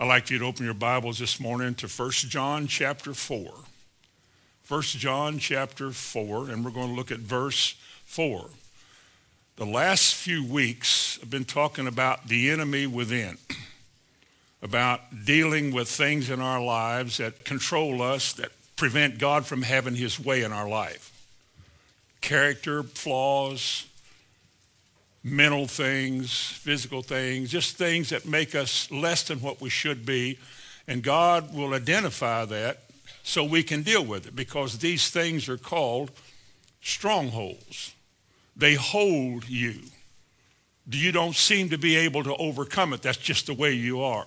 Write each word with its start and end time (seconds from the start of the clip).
I'd 0.00 0.06
like 0.08 0.30
you 0.30 0.38
to 0.38 0.46
open 0.46 0.64
your 0.64 0.72
Bibles 0.72 1.18
this 1.18 1.38
morning 1.38 1.74
to 1.74 1.86
1 1.86 2.10
John 2.12 2.66
chapter 2.66 3.12
4. 3.12 3.52
1 4.66 4.82
John 4.82 5.38
chapter 5.38 5.90
4, 5.90 6.48
and 6.48 6.64
we're 6.64 6.70
going 6.70 6.88
to 6.88 6.94
look 6.94 7.10
at 7.10 7.18
verse 7.18 7.74
4. 8.06 8.46
The 9.56 9.66
last 9.66 10.14
few 10.14 10.42
weeks, 10.42 11.18
I've 11.20 11.28
been 11.28 11.44
talking 11.44 11.86
about 11.86 12.28
the 12.28 12.48
enemy 12.48 12.86
within, 12.86 13.36
about 14.62 15.02
dealing 15.26 15.70
with 15.70 15.86
things 15.86 16.30
in 16.30 16.40
our 16.40 16.64
lives 16.64 17.18
that 17.18 17.44
control 17.44 18.00
us, 18.00 18.32
that 18.32 18.52
prevent 18.76 19.18
God 19.18 19.44
from 19.44 19.60
having 19.60 19.96
his 19.96 20.18
way 20.18 20.42
in 20.42 20.50
our 20.50 20.66
life. 20.66 21.12
Character 22.22 22.82
flaws, 22.82 23.84
mental 25.22 25.66
things, 25.66 26.32
physical 26.32 27.02
things, 27.02 27.50
just 27.50 27.76
things 27.76 28.08
that 28.08 28.26
make 28.26 28.54
us 28.54 28.90
less 28.90 29.22
than 29.24 29.40
what 29.40 29.60
we 29.60 29.68
should 29.68 30.06
be. 30.06 30.38
And 30.88 31.02
God 31.02 31.54
will 31.54 31.74
identify 31.74 32.44
that 32.46 32.78
so 33.22 33.44
we 33.44 33.62
can 33.62 33.82
deal 33.82 34.04
with 34.04 34.26
it 34.26 34.34
because 34.34 34.78
these 34.78 35.10
things 35.10 35.48
are 35.48 35.58
called 35.58 36.10
strongholds. 36.80 37.94
They 38.56 38.74
hold 38.74 39.48
you. 39.48 39.74
You 40.90 41.12
don't 41.12 41.36
seem 41.36 41.68
to 41.68 41.78
be 41.78 41.94
able 41.96 42.24
to 42.24 42.34
overcome 42.36 42.92
it. 42.92 43.02
That's 43.02 43.18
just 43.18 43.46
the 43.46 43.54
way 43.54 43.72
you 43.72 44.00
are. 44.02 44.26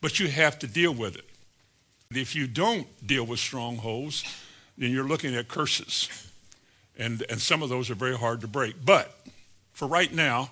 But 0.00 0.18
you 0.18 0.28
have 0.28 0.58
to 0.60 0.66
deal 0.66 0.92
with 0.92 1.16
it. 1.16 1.24
If 2.10 2.34
you 2.34 2.46
don't 2.46 2.86
deal 3.06 3.24
with 3.24 3.38
strongholds, 3.38 4.24
then 4.78 4.90
you're 4.90 5.06
looking 5.06 5.34
at 5.36 5.48
curses. 5.48 6.08
And, 6.98 7.22
and 7.28 7.40
some 7.40 7.62
of 7.62 7.68
those 7.68 7.90
are 7.90 7.94
very 7.94 8.16
hard 8.16 8.40
to 8.40 8.46
break. 8.48 8.84
But 8.84 9.14
for 9.76 9.86
right 9.86 10.10
now, 10.14 10.50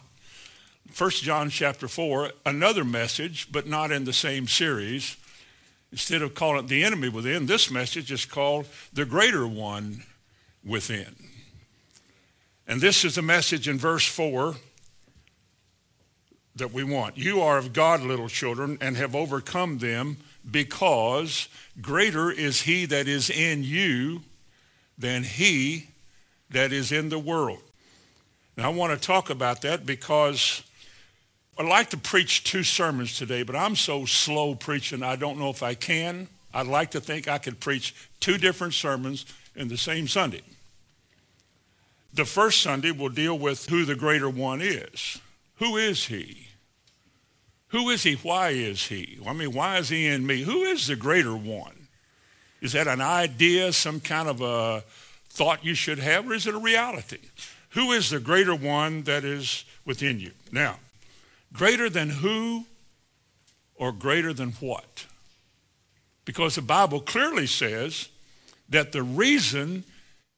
1 0.99 1.11
John 1.13 1.49
chapter 1.49 1.89
4, 1.89 2.33
another 2.45 2.85
message, 2.85 3.49
but 3.51 3.67
not 3.67 3.91
in 3.91 4.05
the 4.05 4.13
same 4.13 4.47
series. 4.47 5.17
Instead 5.91 6.21
of 6.21 6.35
calling 6.35 6.59
it 6.59 6.69
the 6.69 6.85
enemy 6.85 7.09
within, 7.09 7.47
this 7.47 7.71
message 7.71 8.13
is 8.13 8.27
called 8.27 8.67
the 8.93 9.07
greater 9.07 9.47
one 9.49 10.03
within. 10.63 11.17
And 12.69 12.83
this 12.83 13.03
is 13.03 13.15
the 13.15 13.23
message 13.23 13.67
in 13.67 13.79
verse 13.79 14.07
4 14.07 14.57
that 16.57 16.71
we 16.75 16.85
want. 16.85 17.17
You 17.17 17.41
are 17.41 17.57
of 17.57 17.73
God, 17.73 18.03
little 18.03 18.29
children, 18.29 18.77
and 18.83 18.95
have 18.99 19.17
overcome 19.17 19.79
them 19.79 20.19
because 20.51 21.49
greater 21.81 22.31
is 22.31 22.63
he 22.63 22.85
that 22.85 23.09
is 23.09 23.31
in 23.31 23.65
you 23.65 24.21
than 24.99 25.23
he 25.25 25.89
that 26.51 26.75
is 26.75 26.93
in 26.93 27.09
the 27.09 27.19
world. 27.19 27.63
And 28.57 28.65
I 28.65 28.69
want 28.69 28.93
to 28.99 29.05
talk 29.07 29.31
about 29.31 29.63
that 29.63 29.85
because 29.85 30.63
I'd 31.59 31.67
like 31.67 31.91
to 31.91 31.97
preach 31.97 32.45
two 32.45 32.63
sermons 32.63 33.17
today, 33.17 33.43
but 33.43 33.57
I'm 33.57 33.75
so 33.75 34.07
slow 34.07 34.55
preaching, 34.55 35.03
I 35.03 35.17
don't 35.17 35.39
know 35.39 35.51
if 35.51 35.63
I 35.63 35.75
can. 35.75 36.29
I'd 36.53 36.69
like 36.69 36.93
to 36.93 37.01
think 37.01 37.27
I 37.27 37.39
could 37.39 37.59
preach 37.59 37.95
two 38.21 38.39
different 38.39 38.75
sermons 38.75 39.27
in 39.57 39.69
the 39.69 39.77
same 39.77 40.07
Sunday. 40.07 40.43
The 42.13 42.25
first 42.25 42.61
Sunday 42.63 42.93
will 42.93 43.09
deal 43.09 43.37
with 43.37 43.67
who 43.69 43.85
the 43.85 43.97
greater 43.97 44.31
one 44.31 44.61
is. 44.61 45.19
Who 45.57 45.77
is 45.77 46.07
he? 46.07 46.47
Who 47.69 47.91
is 47.91 48.05
he? 48.05 48.15
Why 48.15 48.51
is 48.51 48.87
he? 48.87 49.19
I 49.27 49.33
mean, 49.33 49.53
why 49.53 49.79
is 49.79 49.89
he 49.89 50.07
in 50.07 50.25
me? 50.27 50.43
Who 50.43 50.63
is 50.63 50.87
the 50.87 50.95
greater 50.95 51.35
one? 51.37 51.89
Is 52.61 52.73
that 52.75 52.87
an 52.87 53.01
idea, 53.01 53.73
some 53.73 53.99
kind 53.99 54.29
of 54.29 54.41
a 54.41 54.85
thought 55.29 55.65
you 55.65 55.75
should 55.75 55.99
have, 55.99 56.31
or 56.31 56.35
is 56.35 56.47
it 56.47 56.55
a 56.55 56.59
reality? 56.59 57.19
Who 57.75 57.91
is 57.91 58.09
the 58.11 58.21
greater 58.21 58.55
one 58.55 59.03
that 59.03 59.25
is 59.25 59.65
within 59.85 60.21
you? 60.21 60.31
Now, 60.53 60.79
greater 61.53 61.91
than 61.91 62.09
who 62.11 62.67
or 63.75 63.91
greater 63.91 64.33
than 64.33 64.51
what? 64.61 65.07
Because 66.25 66.55
the 66.55 66.63
Bible 66.63 67.01
clearly 67.01 67.49
says 67.49 68.09
that 68.69 68.93
the 68.93 69.03
reason 69.03 69.83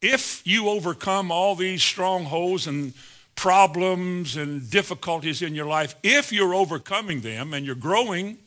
if 0.01 0.41
you 0.47 0.71
overcome 0.71 1.31
all 1.31 1.55
these 1.55 1.83
strongholds 1.83 2.67
and 2.67 2.95
problems 3.35 4.35
and 4.37 4.71
difficulties 4.71 5.43
in 5.43 5.55
your 5.55 5.67
life, 5.67 5.95
if 6.03 6.33
you're 6.33 6.55
overcoming 6.55 7.21
them 7.21 7.53
and 7.53 7.67
you're 7.67 7.75
growing, 7.75 8.39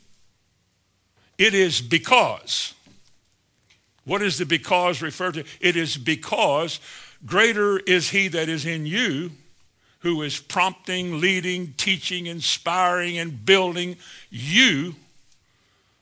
it 1.37 1.53
is 1.53 1.79
because. 1.79 2.73
What 4.05 4.23
is 4.23 4.39
the 4.39 4.47
because 4.47 5.03
referred 5.03 5.35
to? 5.35 5.43
It 5.61 5.75
is 5.75 5.95
because 5.95 6.79
Greater 7.25 7.77
is 7.79 8.11
he 8.11 8.27
that 8.29 8.47
is 8.49 8.65
in 8.65 8.85
you 8.85 9.31
who 9.99 10.21
is 10.21 10.39
prompting, 10.39 11.19
leading, 11.19 11.73
teaching, 11.75 12.25
inspiring, 12.27 13.17
and 13.17 13.45
building 13.45 13.97
you 14.29 14.95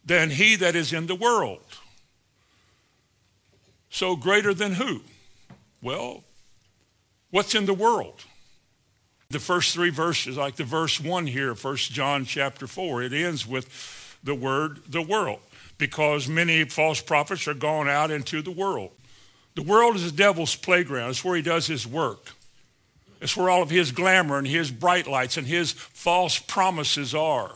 than 0.06 0.30
he 0.30 0.56
that 0.56 0.76
is 0.76 0.94
in 0.94 1.08
the 1.08 1.16
world. 1.16 1.60
So 3.90 4.16
greater 4.16 4.54
than 4.54 4.74
who? 4.76 5.02
Well, 5.82 6.24
what's 7.32 7.56
in 7.56 7.66
the 7.66 7.74
world? 7.74 8.24
The 9.30 9.40
first 9.40 9.74
three 9.74 9.90
verses, 9.90 10.38
like 10.38 10.56
the 10.56 10.64
verse 10.64 11.00
one 11.00 11.26
here, 11.28 11.56
First 11.56 11.92
John 11.92 12.24
chapter 12.26 12.68
4, 12.68 13.02
it 13.02 13.14
ends 13.14 13.48
with 13.48 14.18
the 14.24 14.36
word 14.36 14.84
the 14.88 15.02
world, 15.02 15.40
because 15.78 16.28
many 16.28 16.64
false 16.66 17.02
prophets 17.02 17.48
are 17.48 17.54
gone 17.56 17.90
out 17.90 18.12
into 18.12 18.42
the 18.42 18.52
world. 18.52 18.92
The 19.58 19.64
world 19.64 19.96
is 19.96 20.04
the 20.06 20.16
devil's 20.16 20.56
playground. 20.56 21.10
It's 21.10 21.26
where 21.26 21.36
he 21.36 21.42
does 21.42 21.66
his 21.66 21.88
work. 21.88 22.36
It's 23.20 23.36
where 23.36 23.50
all 23.50 23.64
of 23.64 23.72
his 23.72 23.92
glamour 23.92 24.38
and 24.38 24.48
his 24.48 24.70
bright 24.70 25.08
lights 25.08 25.36
and 25.36 25.48
his 25.48 25.72
false 25.72 26.38
promises 26.38 27.16
are. 27.16 27.54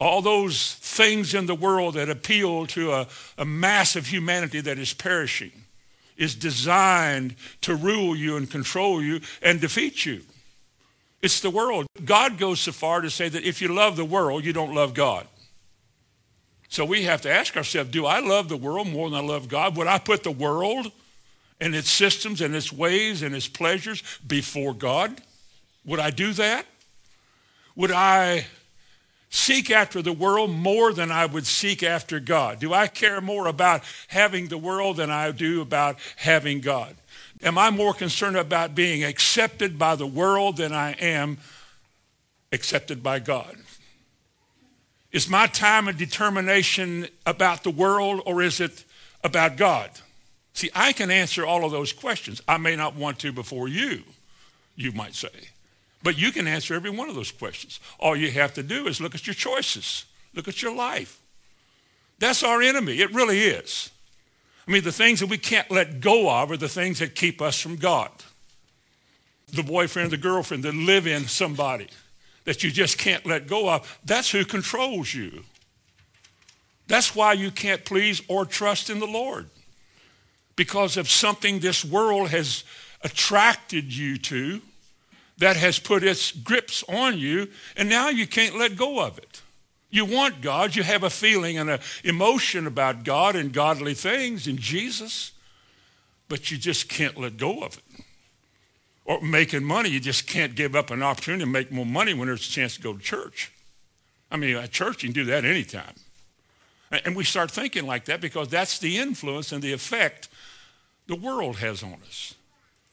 All 0.00 0.22
those 0.22 0.72
things 0.76 1.34
in 1.34 1.44
the 1.44 1.54
world 1.54 1.96
that 1.96 2.08
appeal 2.08 2.66
to 2.68 2.92
a, 2.94 3.06
a 3.36 3.44
mass 3.44 3.94
of 3.94 4.06
humanity 4.06 4.62
that 4.62 4.78
is 4.78 4.94
perishing 4.94 5.52
is 6.16 6.34
designed 6.34 7.34
to 7.60 7.74
rule 7.74 8.16
you 8.16 8.38
and 8.38 8.50
control 8.50 9.02
you 9.02 9.20
and 9.42 9.60
defeat 9.60 10.06
you. 10.06 10.22
It's 11.20 11.40
the 11.40 11.50
world. 11.50 11.88
God 12.06 12.38
goes 12.38 12.60
so 12.60 12.72
far 12.72 13.02
to 13.02 13.10
say 13.10 13.28
that 13.28 13.42
if 13.44 13.60
you 13.60 13.68
love 13.68 13.96
the 13.96 14.04
world, 14.06 14.46
you 14.46 14.54
don't 14.54 14.74
love 14.74 14.94
God. 14.94 15.26
So 16.70 16.84
we 16.84 17.02
have 17.02 17.20
to 17.22 17.30
ask 17.30 17.56
ourselves, 17.56 17.90
do 17.90 18.06
I 18.06 18.20
love 18.20 18.48
the 18.48 18.56
world 18.56 18.86
more 18.86 19.10
than 19.10 19.18
I 19.20 19.26
love 19.26 19.48
God? 19.48 19.76
Would 19.76 19.88
I 19.88 19.98
put 19.98 20.22
the 20.22 20.30
world 20.30 20.90
and 21.60 21.74
its 21.74 21.90
systems 21.90 22.40
and 22.40 22.54
its 22.54 22.72
ways 22.72 23.22
and 23.22 23.34
its 23.34 23.48
pleasures 23.48 24.02
before 24.26 24.72
God? 24.72 25.20
Would 25.84 25.98
I 25.98 26.10
do 26.10 26.32
that? 26.34 26.66
Would 27.74 27.90
I 27.90 28.46
seek 29.30 29.68
after 29.70 30.00
the 30.00 30.12
world 30.12 30.50
more 30.50 30.92
than 30.92 31.10
I 31.10 31.26
would 31.26 31.44
seek 31.46 31.82
after 31.82 32.20
God? 32.20 32.60
Do 32.60 32.72
I 32.72 32.86
care 32.86 33.20
more 33.20 33.48
about 33.48 33.82
having 34.06 34.46
the 34.46 34.58
world 34.58 34.96
than 34.98 35.10
I 35.10 35.32
do 35.32 35.60
about 35.62 35.98
having 36.16 36.60
God? 36.60 36.94
Am 37.42 37.58
I 37.58 37.70
more 37.70 37.94
concerned 37.94 38.36
about 38.36 38.76
being 38.76 39.02
accepted 39.02 39.76
by 39.76 39.96
the 39.96 40.06
world 40.06 40.58
than 40.58 40.72
I 40.72 40.92
am 40.92 41.38
accepted 42.52 43.02
by 43.02 43.18
God? 43.18 43.56
Is 45.12 45.28
my 45.28 45.46
time 45.48 45.88
and 45.88 45.98
determination 45.98 47.08
about 47.26 47.64
the 47.64 47.70
world 47.70 48.22
or 48.26 48.42
is 48.42 48.60
it 48.60 48.84
about 49.24 49.56
God? 49.56 49.90
See, 50.54 50.70
I 50.74 50.92
can 50.92 51.10
answer 51.10 51.44
all 51.44 51.64
of 51.64 51.72
those 51.72 51.92
questions. 51.92 52.40
I 52.46 52.58
may 52.58 52.76
not 52.76 52.94
want 52.94 53.18
to 53.20 53.32
before 53.32 53.66
you, 53.66 54.04
you 54.76 54.92
might 54.92 55.14
say. 55.14 55.48
But 56.02 56.16
you 56.16 56.32
can 56.32 56.46
answer 56.46 56.74
every 56.74 56.90
one 56.90 57.08
of 57.08 57.14
those 57.14 57.32
questions. 57.32 57.80
All 57.98 58.14
you 58.16 58.30
have 58.30 58.54
to 58.54 58.62
do 58.62 58.86
is 58.86 59.00
look 59.00 59.14
at 59.14 59.26
your 59.26 59.34
choices, 59.34 60.04
look 60.34 60.46
at 60.48 60.62
your 60.62 60.74
life. 60.74 61.20
That's 62.20 62.42
our 62.42 62.62
enemy. 62.62 63.00
It 63.00 63.12
really 63.12 63.40
is. 63.40 63.90
I 64.66 64.70
mean, 64.70 64.84
the 64.84 64.92
things 64.92 65.20
that 65.20 65.26
we 65.26 65.38
can't 65.38 65.70
let 65.70 66.00
go 66.00 66.30
of 66.30 66.50
are 66.50 66.56
the 66.56 66.68
things 66.68 67.00
that 67.00 67.14
keep 67.16 67.42
us 67.42 67.60
from 67.60 67.76
God. 67.76 68.10
The 69.52 69.62
boyfriend, 69.64 70.12
the 70.12 70.16
girlfriend 70.16 70.62
the 70.62 70.70
live 70.72 71.06
in 71.08 71.26
somebody 71.26 71.88
that 72.50 72.64
you 72.64 72.70
just 72.72 72.98
can't 72.98 73.24
let 73.24 73.46
go 73.46 73.70
of, 73.70 73.96
that's 74.04 74.32
who 74.32 74.44
controls 74.44 75.14
you. 75.14 75.44
That's 76.88 77.14
why 77.14 77.34
you 77.34 77.52
can't 77.52 77.84
please 77.84 78.22
or 78.26 78.44
trust 78.44 78.90
in 78.90 78.98
the 78.98 79.06
Lord. 79.06 79.48
Because 80.56 80.96
of 80.96 81.08
something 81.08 81.60
this 81.60 81.84
world 81.84 82.30
has 82.30 82.64
attracted 83.02 83.94
you 83.96 84.16
to 84.16 84.62
that 85.38 85.54
has 85.58 85.78
put 85.78 86.02
its 86.02 86.32
grips 86.32 86.82
on 86.88 87.18
you, 87.18 87.46
and 87.76 87.88
now 87.88 88.08
you 88.08 88.26
can't 88.26 88.58
let 88.58 88.76
go 88.76 88.98
of 88.98 89.16
it. 89.18 89.42
You 89.88 90.04
want 90.04 90.40
God, 90.40 90.74
you 90.74 90.82
have 90.82 91.04
a 91.04 91.08
feeling 91.10 91.56
and 91.56 91.70
an 91.70 91.78
emotion 92.02 92.66
about 92.66 93.04
God 93.04 93.36
and 93.36 93.52
godly 93.52 93.94
things 93.94 94.48
and 94.48 94.58
Jesus, 94.58 95.30
but 96.28 96.50
you 96.50 96.58
just 96.58 96.88
can't 96.88 97.16
let 97.16 97.36
go 97.36 97.60
of 97.62 97.78
it 97.94 98.02
or 99.04 99.20
making 99.20 99.64
money, 99.64 99.88
you 99.88 100.00
just 100.00 100.26
can't 100.26 100.54
give 100.54 100.74
up 100.76 100.90
an 100.90 101.02
opportunity 101.02 101.44
to 101.44 101.50
make 101.50 101.70
more 101.72 101.86
money 101.86 102.14
when 102.14 102.28
there's 102.28 102.46
a 102.48 102.50
chance 102.50 102.76
to 102.76 102.82
go 102.82 102.92
to 102.94 102.98
church. 102.98 103.52
I 104.30 104.36
mean, 104.36 104.56
at 104.56 104.70
church, 104.70 105.02
you 105.02 105.08
can 105.08 105.14
do 105.14 105.24
that 105.26 105.44
anytime. 105.44 105.94
And 107.04 107.14
we 107.16 107.24
start 107.24 107.50
thinking 107.50 107.86
like 107.86 108.04
that 108.06 108.20
because 108.20 108.48
that's 108.48 108.78
the 108.78 108.98
influence 108.98 109.52
and 109.52 109.62
the 109.62 109.72
effect 109.72 110.28
the 111.06 111.14
world 111.16 111.56
has 111.58 111.82
on 111.82 111.94
us. 112.06 112.34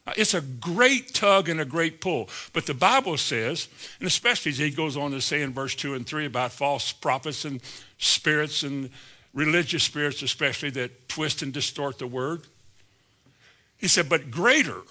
Uh, 0.05 0.13
it's 0.15 0.33
a 0.33 0.41
great 0.41 1.13
tug 1.13 1.49
and 1.49 1.59
a 1.59 1.65
great 1.65 1.99
pull. 1.99 2.29
But 2.53 2.65
the 2.67 2.73
Bible 2.73 3.17
says, 3.17 3.67
and 3.99 4.07
especially 4.07 4.51
as 4.51 4.57
he 4.59 4.69
goes 4.71 4.95
on 4.95 5.11
to 5.11 5.21
say 5.21 5.41
in 5.41 5.51
verse 5.51 5.75
2 5.75 5.95
and 5.95 6.05
3 6.05 6.25
about 6.27 6.51
false 6.51 6.91
prophets 6.91 7.43
and 7.43 7.59
spirits 7.97 8.63
and 8.63 8.89
religious 9.33 9.83
spirits 9.83 10.21
especially 10.21 10.69
that 10.71 11.09
twist 11.09 11.41
and 11.41 11.51
distort 11.51 11.97
the 11.99 12.07
word. 12.07 12.43
He 13.77 13.87
said, 13.87 14.09
but 14.09 14.31
greater 14.31 14.81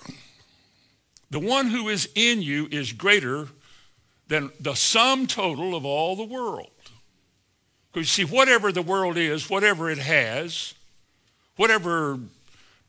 the 1.31 1.39
one 1.41 1.69
who 1.69 1.89
is 1.89 2.09
in 2.15 2.43
you 2.43 2.69
is 2.71 2.93
greater 2.93 3.49
than 4.29 4.51
the 4.61 4.75
sum 4.75 5.27
total 5.27 5.75
of 5.75 5.85
all 5.85 6.15
the 6.17 6.25
world. 6.25 6.71
Because 7.93 8.17
you 8.19 8.27
see, 8.27 8.33
whatever 8.35 8.71
the 8.71 8.83
world 8.83 9.17
is, 9.17 9.51
whatever 9.51 9.91
it 9.91 9.99
has, 9.99 10.75
whatever 11.57 12.21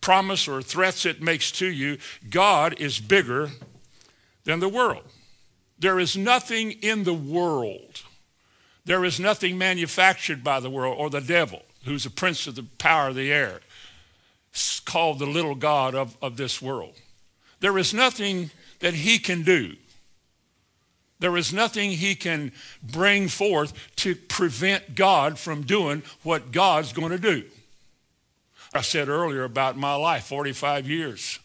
promise 0.01 0.47
or 0.47 0.61
threats 0.61 1.05
it 1.05 1.21
makes 1.21 1.51
to 1.53 1.67
you, 1.67 1.97
God 2.29 2.79
is 2.79 2.99
bigger 2.99 3.49
than 4.43 4.59
the 4.59 4.69
world. 4.69 5.03
There 5.79 5.99
is 5.99 6.15
nothing 6.15 6.71
in 6.71 7.03
the 7.03 7.13
world. 7.13 8.01
There 8.85 9.03
is 9.03 9.19
nothing 9.19 9.57
manufactured 9.57 10.43
by 10.43 10.59
the 10.59 10.69
world 10.69 10.95
or 10.97 11.09
the 11.09 11.21
devil, 11.21 11.63
who's 11.85 12.03
the 12.03 12.09
prince 12.09 12.45
of 12.47 12.55
the 12.55 12.63
power 12.77 13.09
of 13.09 13.15
the 13.15 13.31
air, 13.31 13.61
called 14.85 15.19
the 15.19 15.25
little 15.25 15.55
God 15.55 15.93
of, 15.95 16.17
of 16.21 16.37
this 16.37 16.61
world. 16.61 16.93
There 17.59 17.77
is 17.77 17.93
nothing 17.93 18.51
that 18.79 18.93
he 18.93 19.19
can 19.19 19.43
do. 19.43 19.75
There 21.19 21.35
is 21.35 21.51
nothing 21.51 21.91
he 21.91 22.13
can 22.13 22.51
bring 22.83 23.27
forth 23.27 23.73
to 23.97 24.15
prevent 24.15 24.93
God 24.93 25.39
from 25.39 25.63
doing 25.63 26.03
what 26.21 26.51
God's 26.51 26.93
going 26.93 27.09
to 27.09 27.17
do. 27.17 27.43
I 28.73 28.81
said 28.81 29.09
earlier 29.09 29.43
about 29.43 29.77
my 29.77 29.95
life, 29.95 30.25
45 30.25 30.87
years. 30.87 31.39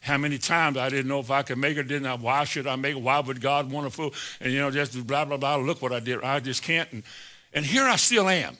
How 0.00 0.16
many 0.18 0.38
times 0.38 0.76
I 0.76 0.88
didn't 0.88 1.06
know 1.06 1.20
if 1.20 1.30
I 1.30 1.42
could 1.42 1.58
make 1.58 1.76
it, 1.76 1.84
didn't 1.84 2.06
I? 2.06 2.14
Why 2.14 2.42
should 2.44 2.66
I 2.66 2.74
make 2.76 2.96
it? 2.96 3.00
Why 3.00 3.20
would 3.20 3.40
God 3.40 3.70
want 3.70 3.86
to 3.86 3.90
fool? 3.92 4.12
And, 4.40 4.52
you 4.52 4.58
know, 4.58 4.70
just 4.72 5.06
blah, 5.06 5.24
blah, 5.24 5.36
blah. 5.36 5.56
Look 5.56 5.82
what 5.82 5.92
I 5.92 6.00
did. 6.00 6.22
I 6.24 6.40
just 6.40 6.62
can't. 6.64 6.90
And, 6.92 7.02
and 7.52 7.64
here 7.64 7.84
I 7.84 7.96
still 7.96 8.28
am. 8.28 8.56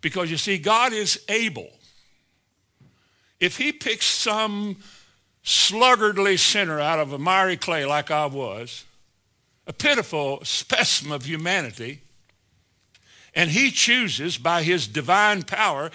Because 0.00 0.30
you 0.30 0.36
see, 0.36 0.58
God 0.58 0.92
is 0.92 1.22
able. 1.28 1.68
If 3.38 3.58
he 3.58 3.70
picks 3.72 4.06
some 4.06 4.76
sluggardly 5.44 6.38
sinner 6.38 6.80
out 6.80 6.98
of 6.98 7.12
a 7.12 7.18
miry 7.18 7.56
clay 7.56 7.84
like 7.86 8.10
I 8.10 8.26
was, 8.26 8.84
a 9.66 9.72
pitiful 9.72 10.40
specimen 10.44 11.12
of 11.12 11.26
humanity, 11.26 12.00
and 13.34 13.50
he 13.50 13.70
chooses 13.70 14.38
by 14.38 14.62
his 14.62 14.86
divine 14.88 15.42
power 15.42 15.90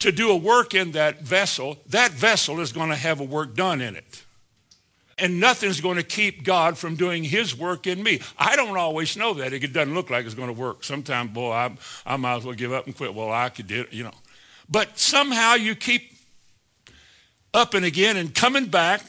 to 0.00 0.12
do 0.12 0.30
a 0.30 0.36
work 0.36 0.74
in 0.74 0.92
that 0.92 1.20
vessel, 1.22 1.78
that 1.88 2.10
vessel 2.10 2.60
is 2.60 2.72
going 2.72 2.90
to 2.90 2.96
have 2.96 3.20
a 3.20 3.24
work 3.24 3.54
done 3.56 3.80
in 3.80 3.96
it. 3.96 4.24
And 5.18 5.40
nothing's 5.40 5.80
going 5.80 5.96
to 5.96 6.02
keep 6.02 6.44
God 6.44 6.76
from 6.76 6.94
doing 6.94 7.24
his 7.24 7.56
work 7.56 7.86
in 7.86 8.02
me. 8.02 8.20
I 8.38 8.54
don't 8.54 8.76
always 8.76 9.16
know 9.16 9.32
that. 9.34 9.54
It 9.54 9.72
doesn't 9.72 9.94
look 9.94 10.10
like 10.10 10.26
it's 10.26 10.34
going 10.34 10.54
to 10.54 10.60
work. 10.60 10.84
Sometimes, 10.84 11.30
boy, 11.30 11.52
I, 11.52 11.72
I 12.04 12.18
might 12.18 12.36
as 12.36 12.44
well 12.44 12.54
give 12.54 12.70
up 12.74 12.84
and 12.84 12.94
quit. 12.94 13.14
Well, 13.14 13.32
I 13.32 13.48
could 13.48 13.66
do 13.66 13.82
it, 13.82 13.92
you 13.94 14.04
know. 14.04 14.12
But 14.68 14.98
somehow 14.98 15.54
you 15.54 15.74
keep 15.74 16.15
up 17.56 17.72
and 17.74 17.84
again 17.86 18.16
and 18.18 18.34
coming 18.34 18.66
back. 18.66 19.02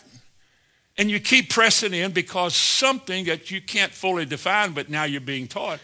And 0.99 1.11
you 1.11 1.19
keep 1.19 1.51
pressing 1.51 1.93
in 1.93 2.11
because 2.11 2.55
something 2.55 3.25
that 3.25 3.51
you 3.51 3.61
can't 3.61 3.91
fully 3.91 4.25
define, 4.25 4.71
but 4.71 4.89
now 4.89 5.03
you're 5.03 5.21
being 5.21 5.47
taught, 5.47 5.79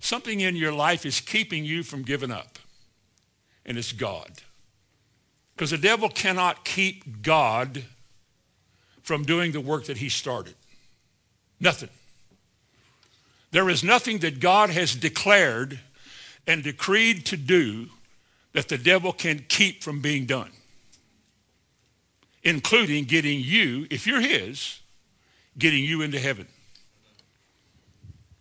something 0.00 0.40
in 0.40 0.54
your 0.54 0.72
life 0.72 1.06
is 1.06 1.18
keeping 1.18 1.64
you 1.64 1.82
from 1.82 2.02
giving 2.02 2.30
up. 2.30 2.58
And 3.64 3.78
it's 3.78 3.92
God. 3.92 4.30
Because 5.54 5.70
the 5.70 5.78
devil 5.78 6.10
cannot 6.10 6.66
keep 6.66 7.22
God 7.22 7.84
from 9.02 9.22
doing 9.22 9.52
the 9.52 9.62
work 9.62 9.86
that 9.86 9.96
he 9.96 10.10
started. 10.10 10.54
Nothing. 11.58 11.90
There 13.52 13.70
is 13.70 13.82
nothing 13.82 14.18
that 14.18 14.40
God 14.40 14.68
has 14.68 14.94
declared 14.94 15.80
and 16.46 16.62
decreed 16.62 17.24
to 17.26 17.38
do 17.38 17.86
that 18.52 18.68
the 18.68 18.76
devil 18.76 19.14
can 19.14 19.42
keep 19.48 19.82
from 19.82 20.00
being 20.00 20.26
done 20.26 20.50
including 22.42 23.04
getting 23.04 23.40
you, 23.40 23.86
if 23.90 24.06
you're 24.06 24.20
his, 24.20 24.80
getting 25.58 25.84
you 25.84 26.02
into 26.02 26.18
heaven. 26.18 26.46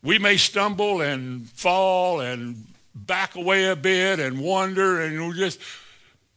We 0.01 0.17
may 0.19 0.37
stumble 0.37 1.01
and 1.01 1.49
fall 1.49 2.21
and 2.21 2.65
back 2.95 3.35
away 3.35 3.65
a 3.67 3.75
bit 3.75 4.19
and 4.19 4.39
wonder 4.39 5.01
and 5.01 5.27
we're 5.27 5.33
just 5.33 5.59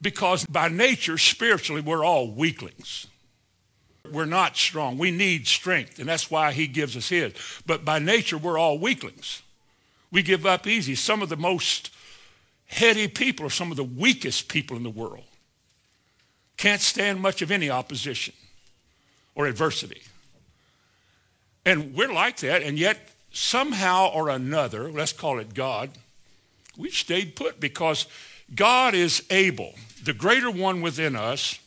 because 0.01 0.45
by 0.47 0.69
nature 0.69 1.17
spiritually 1.19 1.81
we're 1.81 2.05
all 2.05 2.31
weaklings 2.31 3.07
we're 4.13 4.25
not 4.27 4.57
strong 4.57 4.97
we 4.97 5.11
need 5.11 5.49
strength 5.49 5.99
and 5.99 6.09
that's 6.09 6.31
why 6.31 6.53
he 6.53 6.69
gives 6.69 6.97
us 6.97 7.09
his 7.09 7.33
but 7.67 7.85
by 7.85 7.99
nature 7.99 8.39
we're 8.39 8.59
all 8.59 8.79
weaklings 8.79 9.43
we 10.13 10.23
give 10.23 10.47
up 10.47 10.65
easy 10.67 10.95
some 10.95 11.21
of 11.21 11.29
the 11.29 11.37
most 11.37 11.91
heady 12.67 13.09
people 13.09 13.45
are 13.47 13.51
some 13.51 13.73
of 13.73 13.77
the 13.77 13.83
weakest 13.85 14.47
people 14.47 14.77
in 14.77 14.85
the 14.85 14.91
world 14.91 15.25
can't 16.63 16.81
stand 16.81 17.21
much 17.21 17.43
of 17.43 17.51
any 17.51 17.69
opposition 17.69 18.33
or 19.35 19.47
adversity. 19.47 20.01
And 21.67 21.93
we're 21.93 22.13
like 22.13 22.37
that, 22.37 22.63
and 22.63 22.79
yet 22.79 23.13
somehow 23.33 24.09
or 24.13 24.29
another, 24.29 24.89
let's 24.89 25.13
call 25.13 25.41
it 25.41 25.55
God, 25.55 25.91
we've 26.79 26.95
stayed 26.95 27.35
put 27.35 27.59
because 27.59 28.07
God 28.55 28.95
is 28.95 29.25
able. 29.29 29.75
The 30.05 30.13
greater 30.13 30.53
one 30.53 30.83
within 30.83 31.17
us 31.17 31.59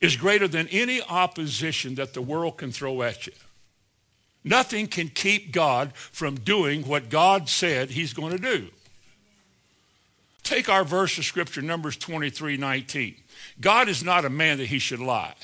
is 0.00 0.14
greater 0.14 0.46
than 0.46 0.68
any 0.68 1.02
opposition 1.02 1.96
that 1.96 2.14
the 2.14 2.22
world 2.22 2.58
can 2.58 2.70
throw 2.70 3.02
at 3.02 3.26
you. 3.26 3.32
Nothing 4.44 4.86
can 4.86 5.08
keep 5.08 5.50
God 5.50 5.92
from 5.92 6.36
doing 6.36 6.84
what 6.86 7.10
God 7.10 7.48
said 7.48 7.90
he's 7.90 8.12
going 8.12 8.30
to 8.30 8.38
do. 8.38 8.68
Take 10.44 10.68
our 10.68 10.84
verse 10.84 11.18
of 11.18 11.24
scripture, 11.24 11.62
Numbers 11.62 11.96
23, 11.96 12.56
19. 12.56 13.16
God 13.60 13.88
is 13.88 14.02
not 14.02 14.24
a 14.24 14.30
man 14.30 14.58
that 14.58 14.66
he 14.66 14.78
should 14.78 15.00
lie, 15.00 15.34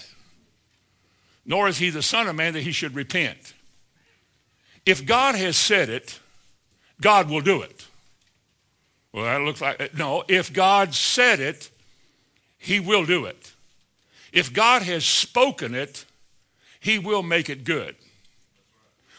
nor 1.44 1.68
is 1.68 1.78
he 1.78 1.90
the 1.90 2.02
son 2.02 2.26
of 2.26 2.36
man 2.36 2.52
that 2.54 2.62
he 2.62 2.72
should 2.72 2.94
repent. 2.94 3.54
If 4.84 5.06
God 5.06 5.34
has 5.34 5.56
said 5.56 5.88
it, 5.88 6.18
God 7.00 7.30
will 7.30 7.40
do 7.40 7.62
it. 7.62 7.86
Well, 9.12 9.24
that 9.24 9.40
looks 9.40 9.60
like, 9.60 9.94
no, 9.94 10.24
if 10.28 10.52
God 10.52 10.94
said 10.94 11.40
it, 11.40 11.70
he 12.58 12.78
will 12.80 13.04
do 13.04 13.24
it. 13.24 13.52
If 14.32 14.52
God 14.52 14.82
has 14.82 15.04
spoken 15.04 15.74
it, 15.74 16.04
he 16.78 16.98
will 16.98 17.22
make 17.22 17.48
it 17.50 17.64
good. 17.64 17.96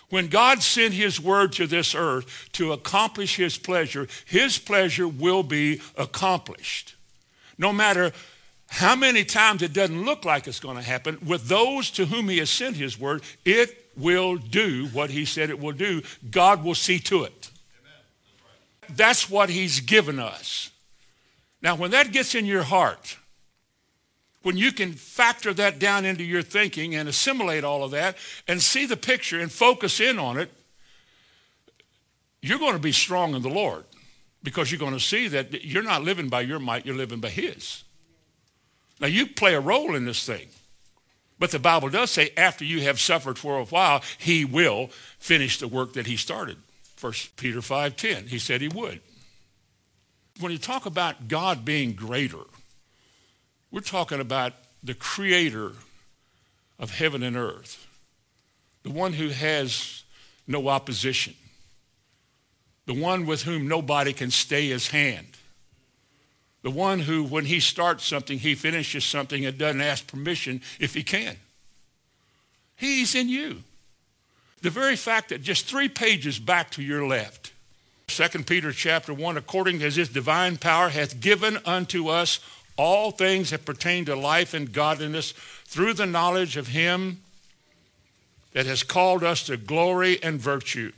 When 0.10 0.28
God 0.28 0.62
sent 0.62 0.94
his 0.94 1.20
word 1.20 1.54
to 1.54 1.68
this 1.68 1.96
earth 1.96 2.50
to 2.54 2.74
accomplish 2.74 3.38
his 3.38 3.58
pleasure, 3.58 4.08
his 4.26 4.58
pleasure 4.58 5.08
will 5.08 5.44
be 5.44 5.82
accomplished. 5.98 6.96
No 7.58 7.72
matter 7.72 8.12
how 8.74 8.96
many 8.96 9.25
times 9.25 9.62
it 9.62 9.74
doesn't 9.74 10.06
look 10.06 10.24
like 10.24 10.48
it's 10.48 10.62
going 10.62 10.78
to 10.78 10.82
happen, 10.84 11.18
with 11.25 11.50
those 11.50 11.92
to 11.92 12.06
whom 12.06 12.30
he 12.30 12.38
has 12.38 12.50
sent 12.50 12.78
his 12.78 12.98
word, 12.98 13.22
it 13.44 13.88
will 13.98 14.38
do 14.38 14.88
what 14.94 15.10
he 15.10 15.25
said 15.25 15.50
it 15.50 15.60
will 15.60 15.74
do. 15.74 16.01
God 16.32 16.63
will 16.63 16.75
see 16.75 16.98
to 17.00 17.25
it. 17.25 17.50
That's, 18.08 18.90
right. 18.90 18.98
That's 18.98 19.30
what 19.30 19.50
he's 19.50 19.82
given 19.82 20.20
us. 20.20 20.72
Now, 21.62 21.75
when 21.75 21.92
that 21.92 22.13
gets 22.13 22.34
in 22.34 22.46
your 22.46 22.63
heart, 22.63 23.18
when 24.42 24.56
you 24.56 24.72
can 24.72 24.94
factor 24.94 25.54
that 25.56 25.78
down 25.78 26.06
into 26.06 26.24
your 26.24 26.42
thinking 26.42 26.96
and 26.96 27.10
assimilate 27.10 27.66
all 27.66 27.84
of 27.84 27.92
that 27.92 28.16
and 28.48 28.62
see 28.62 28.86
the 28.86 28.96
picture 28.98 29.40
and 29.42 29.51
focus 29.51 30.00
in 30.00 30.18
on 30.18 30.38
it, 30.40 30.50
you're 32.42 32.58
going 32.58 32.74
to 32.74 32.80
be 32.80 32.94
strong 32.94 33.36
in 33.36 33.42
the 33.42 33.50
Lord 33.50 33.84
because 34.44 34.72
you're 34.72 34.80
going 34.80 34.94
to 34.94 35.00
see 35.00 35.28
that 35.28 35.66
you're 35.66 35.84
not 35.84 36.04
living 36.06 36.30
by 36.30 36.40
your 36.40 36.58
might, 36.58 36.86
you're 36.86 36.96
living 36.96 37.20
by 37.20 37.30
his. 37.30 37.84
Now, 39.01 39.08
you 39.08 39.25
play 39.25 39.55
a 39.55 39.60
role 39.60 39.96
in 39.96 40.05
this 40.05 40.24
thing. 40.25 40.48
But 41.39 41.50
the 41.50 41.58
Bible 41.58 41.89
does 41.89 42.12
say, 42.12 42.29
after 42.38 42.63
you 42.63 42.81
have 42.81 43.00
suffered 43.00 43.39
for 43.39 43.58
a 43.58 43.65
while, 43.65 44.03
he 44.20 44.46
will 44.46 44.91
finish 45.17 45.58
the 45.58 45.67
work 45.67 45.93
that 45.93 46.05
he 46.05 46.15
started. 46.15 46.58
1 47.00 47.12
Peter 47.36 47.62
5.10, 47.62 48.27
he 48.27 48.38
said 48.38 48.62
he 48.62 48.67
would. 48.67 49.01
When 50.39 50.51
you 50.51 50.60
talk 50.60 50.86
about 50.86 51.27
God 51.27 51.65
being 51.65 51.93
greater, 51.93 52.43
we're 53.72 53.79
talking 53.79 54.20
about 54.20 54.53
the 54.84 54.93
creator 54.93 55.72
of 56.77 56.91
heaven 56.91 57.24
and 57.24 57.36
earth, 57.36 57.88
the 58.84 58.91
one 58.91 59.13
who 59.13 59.29
has 59.29 60.03
no 60.48 60.67
opposition, 60.67 61.34
the 62.86 62.93
one 62.93 63.25
with 63.25 63.43
whom 63.43 63.67
nobody 63.67 64.13
can 64.13 64.29
stay 64.29 64.67
his 64.70 64.89
hand, 64.89 65.25
the 66.63 66.72
one 66.72 67.00
who, 67.00 67.24
when 67.24 67.46
he 67.46 67.60
starts 67.60 68.06
something, 68.06 68.39
he 68.39 68.53
finishes 68.53 69.03
something 69.03 69.46
and 69.46 69.58
doesn't 69.58 69.82
ask 69.82 70.06
permission 70.06 70.62
if 70.80 70.94
he 70.94 71.03
can. 71.03 71.36
He's 72.75 73.15
in 73.15 73.30
you. 73.30 73.63
The 74.62 74.70
very 74.70 74.96
fact 74.96 75.30
that 75.30 75.41
just 75.41 75.65
three 75.65 75.89
pages 75.89 76.38
back 76.38 76.70
to 76.72 76.84
your 76.84 77.08
left, 77.08 77.51
2 78.08 78.27
Peter 78.44 78.72
chapter 78.72 79.13
1, 79.13 79.38
according 79.38 79.82
as 79.82 79.96
his 79.96 80.10
divine 80.10 80.58
power 80.58 80.89
hath 80.89 81.20
given 81.20 81.58
unto 81.65 82.10
us 82.10 82.39
all 82.77 83.10
things 83.12 83.50
that 83.50 83.65
pertain 83.65 84.06
to 84.06 84.15
life 84.15 84.53
and 84.53 84.72
godliness 84.72 85.34
through 85.65 85.94
the 85.94 86.06
knowledge 86.06 86.58
of 86.58 86.68
him 86.70 87.22
that 88.53 88.65
has 88.65 88.84
called 88.84 89.24
us 89.24 89.44
to 89.46 89.58
glory 89.58 90.22
and 90.22 90.39
virtue 90.39 90.91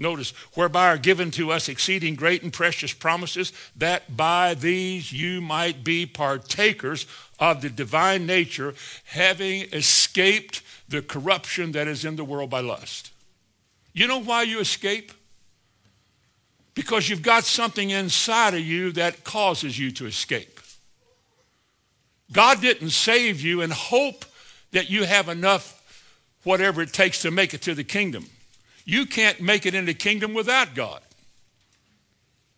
Notice, 0.00 0.30
whereby 0.54 0.86
are 0.86 0.98
given 0.98 1.32
to 1.32 1.50
us 1.50 1.68
exceeding 1.68 2.14
great 2.14 2.44
and 2.44 2.52
precious 2.52 2.92
promises, 2.92 3.52
that 3.76 4.16
by 4.16 4.54
these 4.54 5.12
you 5.12 5.40
might 5.40 5.82
be 5.82 6.06
partakers 6.06 7.04
of 7.40 7.62
the 7.62 7.68
divine 7.68 8.24
nature, 8.24 8.74
having 9.06 9.62
escaped 9.72 10.62
the 10.88 11.02
corruption 11.02 11.72
that 11.72 11.88
is 11.88 12.04
in 12.04 12.14
the 12.14 12.24
world 12.24 12.48
by 12.48 12.60
lust. 12.60 13.10
You 13.92 14.06
know 14.06 14.18
why 14.20 14.42
you 14.44 14.60
escape? 14.60 15.12
Because 16.74 17.08
you've 17.08 17.22
got 17.22 17.42
something 17.42 17.90
inside 17.90 18.54
of 18.54 18.60
you 18.60 18.92
that 18.92 19.24
causes 19.24 19.80
you 19.80 19.90
to 19.92 20.06
escape. 20.06 20.60
God 22.30 22.60
didn't 22.60 22.90
save 22.90 23.40
you 23.40 23.62
and 23.62 23.72
hope 23.72 24.24
that 24.70 24.88
you 24.88 25.04
have 25.04 25.28
enough, 25.28 25.80
whatever 26.44 26.82
it 26.82 26.92
takes 26.92 27.20
to 27.22 27.32
make 27.32 27.52
it 27.52 27.62
to 27.62 27.74
the 27.74 27.82
kingdom. 27.82 28.26
You 28.90 29.04
can't 29.04 29.38
make 29.42 29.66
it 29.66 29.74
in 29.74 29.84
the 29.84 29.92
kingdom 29.92 30.32
without 30.32 30.74
God. 30.74 31.02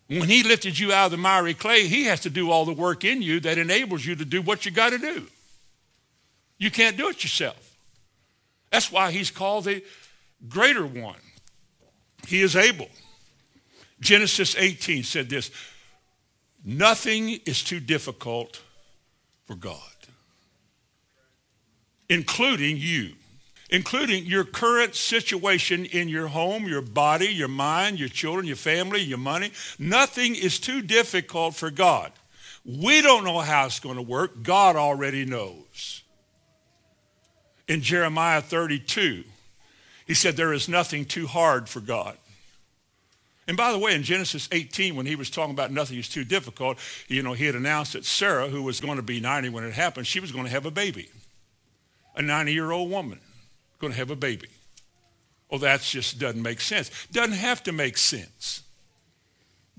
When 0.07 0.29
he 0.29 0.45
lifted 0.45 0.79
you 0.79 0.93
out 0.93 1.07
of 1.07 1.11
the 1.11 1.17
miry 1.17 1.55
clay, 1.55 1.89
he 1.89 2.05
has 2.05 2.21
to 2.21 2.31
do 2.31 2.53
all 2.53 2.65
the 2.65 2.73
work 2.73 3.05
in 3.05 3.21
you 3.21 3.41
that 3.41 3.59
enables 3.59 4.07
you 4.07 4.15
to 4.15 4.25
do 4.25 4.41
what 4.41 4.65
you 4.65 4.71
got 4.71 4.91
to 4.91 4.99
do. 4.99 5.27
You 6.57 6.71
can't 6.71 6.97
do 6.97 7.09
it 7.09 7.25
yourself. 7.25 7.77
That's 8.71 8.93
why 8.93 9.11
he's 9.11 9.33
called 9.33 9.65
the 9.65 9.83
greater 10.49 10.87
one. 10.87 11.19
He 12.29 12.43
is 12.43 12.55
able. 12.55 12.89
Genesis 14.01 14.55
18 14.57 15.03
said 15.03 15.29
this 15.31 15.51
Nothing 16.65 17.41
is 17.45 17.65
too 17.65 17.81
difficult 17.81 18.61
for 19.47 19.57
God, 19.57 19.81
including 22.09 22.77
you 22.77 23.15
including 23.71 24.27
your 24.27 24.45
current 24.45 24.95
situation 24.95 25.85
in 25.87 26.09
your 26.09 26.29
home, 26.29 26.67
your 26.67 26.83
body, 26.83 27.27
your 27.27 27.49
mind, 27.49 27.99
your 28.00 28.09
children, 28.09 28.47
your 28.47 28.57
family, 28.57 29.00
your 29.00 29.19
money. 29.19 29.53
Nothing 29.79 30.35
is 30.35 30.59
too 30.59 30.83
difficult 30.83 31.55
for 31.55 31.71
God. 31.71 32.12
We 32.65 33.00
don't 33.00 33.25
know 33.25 33.39
how 33.39 33.67
it's 33.67 33.81
going 33.81 33.97
to 33.97 34.03
work. 34.03 34.43
God 34.43 34.77
already 34.77 35.25
knows. 35.25 36.03
In 37.69 37.81
Jeremiah 37.83 38.41
32, 38.43 39.25
he 40.07 40.15
said, 40.15 40.37
There 40.37 40.53
is 40.53 40.69
nothing 40.69 41.05
too 41.05 41.27
hard 41.29 41.69
for 41.69 41.81
God. 41.81 42.17
And 43.47 43.57
by 43.57 43.73
the 43.73 43.79
way, 43.79 43.95
in 43.95 44.03
Genesis 44.03 44.49
18, 44.53 44.95
when 44.95 45.07
he 45.07 45.17
was 45.17 45.31
talking 45.31 45.53
about 45.55 45.73
nothing 45.73 45.99
is 45.99 46.09
too 46.09 46.25
difficult, 46.25 46.79
you 47.09 47.23
know, 47.23 47.33
he 47.33 47.47
had 47.47 47.55
announced 47.57 47.95
that 47.95 48.05
Sarah, 48.05 48.49
who 48.49 48.62
was 48.62 48.81
going 48.81 48.97
to 48.97 49.03
be 49.03 49.21
90 49.21 49.49
when 49.49 49.65
it 49.65 49.73
happened, 49.73 50.07
she 50.07 50.21
was 50.21 50.31
going 50.31 50.45
to 50.45 50.50
have 50.50 50.67
a 50.67 50.71
baby, 50.71 51.09
a 52.15 52.21
90-year-old 52.21 52.91
woman 52.91 53.19
going 53.81 53.93
to 53.93 53.99
have 53.99 54.11
a 54.11 54.17
baby. 54.17 54.47
Oh, 55.51 55.59
that 55.59 55.81
just 55.81 56.21
doesn't 56.21 56.41
make 56.43 56.61
sense. 56.61 56.91
Doesn't 57.11 57.33
have 57.35 57.63
to 57.65 57.73
make 57.73 57.97
sense. 57.97 58.63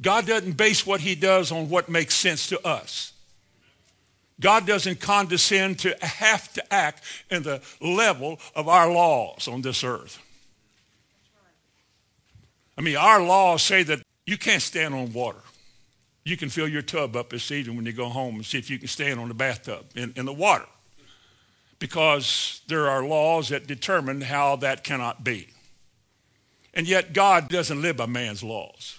God 0.02 0.26
doesn't 0.26 0.54
base 0.54 0.86
what 0.86 1.00
he 1.02 1.16
does 1.16 1.52
on 1.52 1.70
what 1.70 1.88
makes 1.88 2.16
sense 2.16 2.48
to 2.50 2.66
us. 2.68 3.14
God 4.40 4.66
doesn't 4.66 5.00
condescend 5.00 5.78
to 5.80 5.96
have 6.02 6.52
to 6.54 6.74
act 6.74 7.06
in 7.30 7.44
the 7.44 7.62
level 7.80 8.40
of 8.56 8.68
our 8.68 8.92
laws 8.92 9.48
on 9.48 9.62
this 9.62 9.84
earth. 9.84 10.18
I 12.78 12.82
mean, 12.82 12.98
our 12.98 13.22
laws 13.22 13.62
say 13.62 13.84
that 13.84 14.02
you 14.26 14.38
can't 14.40 14.62
stand 14.62 14.96
on 14.96 15.14
water. 15.14 15.38
You 16.24 16.38
can 16.38 16.50
fill 16.50 16.68
your 16.68 16.82
tub 16.82 17.16
up 17.16 17.30
this 17.30 17.52
evening 17.52 17.78
when 17.78 17.86
you 17.86 17.94
go 17.94 18.10
home 18.10 18.36
and 18.36 18.46
see 18.46 18.58
if 18.58 18.70
you 18.70 18.80
can 18.80 18.88
stand 18.88 19.20
on 19.20 19.28
the 19.28 19.34
bathtub 19.36 19.86
in, 19.96 20.12
in 20.16 20.26
the 20.26 20.34
water 20.34 20.66
because 21.82 22.62
there 22.68 22.88
are 22.88 23.04
laws 23.04 23.50
that 23.50 23.66
determine 23.66 24.22
how 24.22 24.56
that 24.56 24.84
cannot 24.84 25.24
be. 25.24 25.48
And 26.76 26.88
yet, 26.88 27.12
God 27.12 27.50
doesn't 27.50 27.82
live 27.82 27.98
by 27.98 28.06
man's 28.06 28.44
laws. 28.44 28.98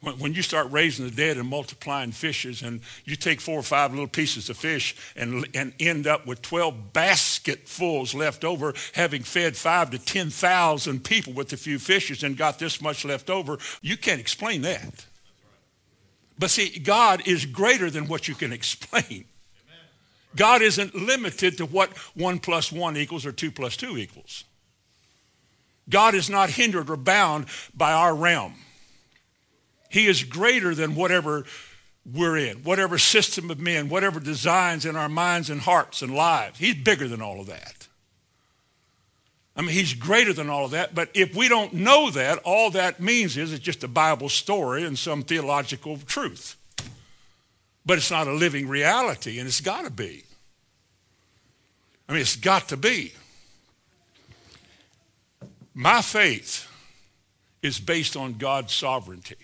When 0.00 0.32
you 0.34 0.40
start 0.42 0.70
raising 0.70 1.04
the 1.04 1.10
dead 1.14 1.36
and 1.36 1.46
multiplying 1.48 2.10
fishes, 2.12 2.62
and 2.62 2.80
you 3.04 3.16
take 3.16 3.42
four 3.42 3.58
or 3.58 3.62
five 3.62 3.90
little 3.90 4.06
pieces 4.08 4.48
of 4.48 4.56
fish 4.56 4.96
and, 5.14 5.46
and 5.54 5.74
end 5.78 6.06
up 6.06 6.26
with 6.26 6.40
12 6.42 6.92
basketfuls 6.94 8.14
left 8.14 8.42
over, 8.42 8.72
having 8.94 9.22
fed 9.22 9.56
five 9.56 9.90
to 9.90 9.98
10,000 9.98 11.04
people 11.04 11.32
with 11.34 11.52
a 11.52 11.56
few 11.58 11.78
fishes 11.78 12.22
and 12.22 12.36
got 12.38 12.58
this 12.58 12.80
much 12.80 13.04
left 13.04 13.28
over, 13.28 13.58
you 13.82 13.96
can't 13.98 14.20
explain 14.20 14.62
that. 14.62 15.04
But 16.38 16.48
see, 16.50 16.78
God 16.78 17.28
is 17.28 17.44
greater 17.44 17.90
than 17.90 18.08
what 18.08 18.26
you 18.26 18.34
can 18.34 18.52
explain. 18.54 19.26
God 20.36 20.62
isn't 20.62 20.94
limited 20.94 21.58
to 21.58 21.66
what 21.66 21.96
1 22.14 22.38
plus 22.40 22.72
1 22.72 22.96
equals 22.96 23.24
or 23.24 23.32
2 23.32 23.50
plus 23.50 23.76
2 23.76 23.96
equals. 23.98 24.44
God 25.88 26.14
is 26.14 26.30
not 26.30 26.50
hindered 26.50 26.90
or 26.90 26.96
bound 26.96 27.46
by 27.74 27.92
our 27.92 28.14
realm. 28.14 28.54
He 29.90 30.06
is 30.06 30.24
greater 30.24 30.74
than 30.74 30.94
whatever 30.94 31.44
we're 32.10 32.36
in, 32.36 32.58
whatever 32.64 32.98
system 32.98 33.50
of 33.50 33.60
men, 33.60 33.88
whatever 33.88 34.18
designs 34.18 34.84
in 34.84 34.96
our 34.96 35.08
minds 35.08 35.50
and 35.50 35.60
hearts 35.60 36.02
and 36.02 36.14
lives. 36.14 36.58
He's 36.58 36.74
bigger 36.74 37.06
than 37.06 37.22
all 37.22 37.40
of 37.40 37.46
that. 37.46 37.86
I 39.56 39.62
mean, 39.62 39.70
he's 39.70 39.94
greater 39.94 40.32
than 40.32 40.50
all 40.50 40.64
of 40.64 40.72
that, 40.72 40.96
but 40.96 41.10
if 41.14 41.36
we 41.36 41.46
don't 41.48 41.72
know 41.74 42.10
that, 42.10 42.38
all 42.38 42.70
that 42.72 42.98
means 42.98 43.36
is 43.36 43.52
it's 43.52 43.62
just 43.62 43.84
a 43.84 43.88
Bible 43.88 44.28
story 44.28 44.82
and 44.84 44.98
some 44.98 45.22
theological 45.22 45.96
truth. 45.98 46.56
But 47.86 47.98
it's 47.98 48.10
not 48.10 48.26
a 48.26 48.32
living 48.32 48.66
reality, 48.68 49.38
and 49.38 49.46
it's 49.46 49.60
got 49.60 49.84
to 49.84 49.90
be. 49.90 50.24
I 52.08 52.12
mean, 52.12 52.22
it's 52.22 52.36
got 52.36 52.68
to 52.68 52.76
be. 52.76 53.12
My 55.74 56.00
faith 56.00 56.70
is 57.62 57.80
based 57.80 58.16
on 58.16 58.34
God's 58.34 58.72
sovereignty. 58.72 59.36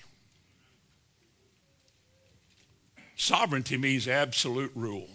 Sovereignty 3.17 3.77
means 3.77 4.09
absolute 4.09 4.71
rule. 4.75 5.09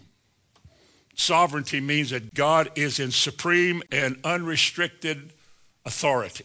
Sovereignty 1.16 1.80
means 1.80 2.10
that 2.10 2.34
God 2.34 2.70
is 2.76 3.00
in 3.00 3.10
supreme 3.10 3.82
and 3.90 4.18
unrestricted 4.22 5.32
authority. 5.84 6.44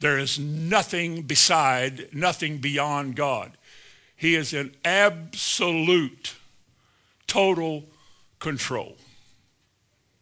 There 0.00 0.18
is 0.18 0.38
nothing 0.38 1.22
beside, 1.22 2.10
nothing 2.14 2.58
beyond 2.58 3.16
God. 3.16 3.56
He 4.16 4.34
is 4.34 4.54
in 4.54 4.74
absolute, 4.84 6.34
total 7.26 7.84
control 8.38 8.96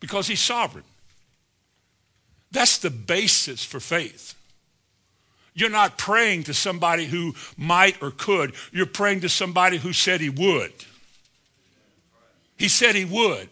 because 0.00 0.26
he's 0.26 0.40
sovereign. 0.40 0.84
That's 2.50 2.78
the 2.78 2.90
basis 2.90 3.64
for 3.64 3.78
faith. 3.80 4.34
You're 5.54 5.70
not 5.70 5.96
praying 5.96 6.44
to 6.44 6.54
somebody 6.54 7.06
who 7.06 7.34
might 7.56 8.02
or 8.02 8.10
could. 8.10 8.54
You're 8.72 8.86
praying 8.86 9.20
to 9.20 9.28
somebody 9.28 9.78
who 9.78 9.92
said 9.92 10.20
he 10.20 10.28
would. 10.28 10.72
He 12.58 12.68
said 12.68 12.96
he 12.96 13.04
would. 13.04 13.48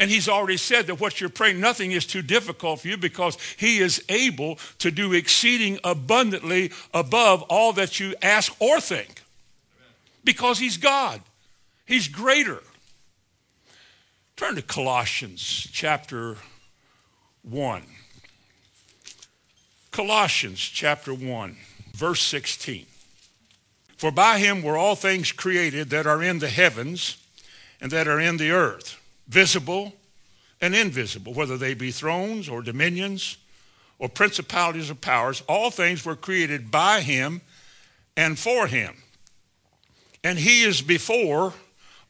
And 0.00 0.10
he's 0.10 0.28
already 0.28 0.56
said 0.56 0.86
that 0.86 1.00
what 1.00 1.20
you're 1.20 1.28
praying, 1.28 1.58
nothing 1.60 1.90
is 1.92 2.06
too 2.06 2.22
difficult 2.22 2.80
for 2.80 2.88
you 2.88 2.96
because 2.96 3.36
he 3.56 3.78
is 3.78 4.02
able 4.08 4.58
to 4.78 4.90
do 4.92 5.12
exceeding 5.12 5.78
abundantly 5.82 6.70
above 6.94 7.42
all 7.42 7.72
that 7.72 7.98
you 7.98 8.14
ask 8.22 8.54
or 8.60 8.80
think. 8.80 9.22
Because 10.22 10.58
he's 10.60 10.76
God, 10.76 11.20
he's 11.84 12.06
greater. 12.06 12.62
Turn 14.36 14.54
to 14.54 14.62
Colossians 14.62 15.40
chapter 15.72 16.36
1. 17.42 17.82
Colossians 19.90 20.60
chapter 20.60 21.12
1, 21.12 21.56
verse 21.92 22.22
16. 22.22 22.86
For 23.96 24.12
by 24.12 24.38
him 24.38 24.62
were 24.62 24.76
all 24.76 24.94
things 24.94 25.32
created 25.32 25.90
that 25.90 26.06
are 26.06 26.22
in 26.22 26.38
the 26.38 26.50
heavens 26.50 27.16
and 27.80 27.90
that 27.90 28.06
are 28.06 28.20
in 28.20 28.36
the 28.36 28.52
earth 28.52 28.97
visible 29.28 29.94
and 30.60 30.74
invisible, 30.74 31.32
whether 31.34 31.56
they 31.56 31.74
be 31.74 31.90
thrones 31.90 32.48
or 32.48 32.62
dominions 32.62 33.36
or 33.98 34.08
principalities 34.08 34.90
or 34.90 34.94
powers, 34.94 35.42
all 35.48 35.70
things 35.70 36.04
were 36.04 36.16
created 36.16 36.70
by 36.70 37.00
him 37.00 37.40
and 38.16 38.38
for 38.38 38.66
him. 38.66 38.94
And 40.24 40.38
he 40.38 40.62
is 40.64 40.82
before 40.82 41.54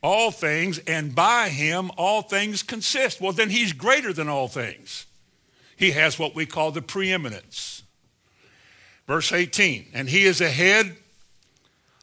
all 0.00 0.30
things, 0.30 0.78
and 0.80 1.12
by 1.14 1.48
him 1.48 1.90
all 1.98 2.22
things 2.22 2.62
consist. 2.62 3.20
Well, 3.20 3.32
then 3.32 3.50
he's 3.50 3.72
greater 3.72 4.12
than 4.12 4.28
all 4.28 4.48
things. 4.48 5.06
He 5.76 5.90
has 5.92 6.18
what 6.18 6.34
we 6.34 6.46
call 6.46 6.70
the 6.70 6.80
preeminence. 6.82 7.82
Verse 9.06 9.32
18, 9.32 9.86
and 9.92 10.08
he 10.08 10.24
is 10.24 10.40
ahead 10.40 10.86
head 10.86 10.96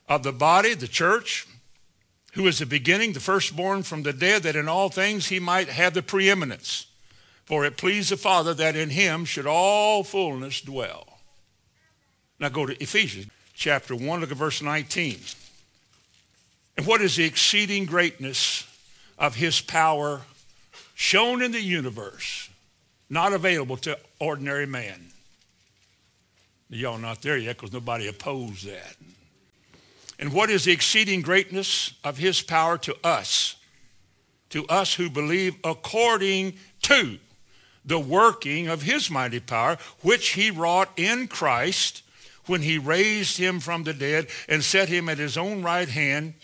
of 0.07 0.21
the 0.23 0.31
body, 0.33 0.73
the 0.75 0.87
church, 0.87 1.47
who 2.35 2.45
is 2.47 2.59
the 2.59 2.65
beginning, 2.65 3.13
the 3.13 3.19
firstborn 3.19 3.81
from 3.81 4.03
the 4.03 4.13
dead, 4.13 4.43
that 4.43 4.57
in 4.57 4.67
all 4.67 4.89
things 4.89 5.27
he 5.27 5.39
might 5.39 5.69
have 5.69 5.93
the 5.93 6.03
preeminence. 6.03 6.85
For 7.45 7.63
it 7.65 7.77
pleased 7.77 8.11
the 8.11 8.17
Father 8.17 8.53
that 8.55 8.75
in 8.75 8.89
him 8.89 9.23
should 9.23 9.47
all 9.47 10.03
fullness 10.03 10.59
dwell. 10.61 11.05
Now 12.39 12.49
go 12.49 12.65
to 12.65 12.81
Ephesians 12.81 13.27
chapter 13.53 13.95
1, 13.95 14.19
look 14.19 14.31
at 14.31 14.37
verse 14.37 14.61
19. 14.61 15.17
And 16.75 16.85
what 16.85 17.01
is 17.01 17.15
the 17.15 17.23
exceeding 17.23 17.85
greatness 17.85 18.67
of 19.17 19.35
his 19.35 19.61
power 19.61 20.23
shown 20.93 21.41
in 21.41 21.53
the 21.53 21.61
universe, 21.61 22.49
not 23.09 23.31
available 23.31 23.77
to 23.77 23.97
ordinary 24.19 24.65
man? 24.65 25.05
Y'all 26.69 26.97
not 26.97 27.21
there 27.21 27.37
yet 27.37 27.55
because 27.55 27.71
nobody 27.71 28.07
opposed 28.07 28.65
that. 28.67 28.95
And 30.19 30.31
what 30.31 30.49
is 30.49 30.63
the 30.65 30.71
exceeding 30.71 31.21
greatness 31.21 31.91
of 32.03 32.17
his 32.17 32.41
power 32.41 32.77
to 32.79 32.95
us? 33.03 33.55
To 34.51 34.65
us 34.67 34.93
who 34.95 35.09
believe 35.09 35.55
according 35.63 36.53
to 36.83 37.19
the 37.83 37.99
working 37.99 38.67
of 38.67 38.83
his 38.83 39.09
mighty 39.11 39.39
power, 39.39 39.77
which 40.01 40.29
he 40.29 40.49
wrought 40.49 40.91
in 40.95 41.27
Christ 41.27 42.03
when 42.47 42.61
he 42.61 42.77
raised 42.77 43.37
him 43.37 43.59
from 43.59 43.83
the 43.83 43.93
dead 43.93 44.27
and 44.47 44.63
set 44.63 44.87
him 44.89 45.09
at 45.09 45.17
his 45.17 45.37
own 45.37 45.61
right 45.61 45.89
hand 45.89 46.35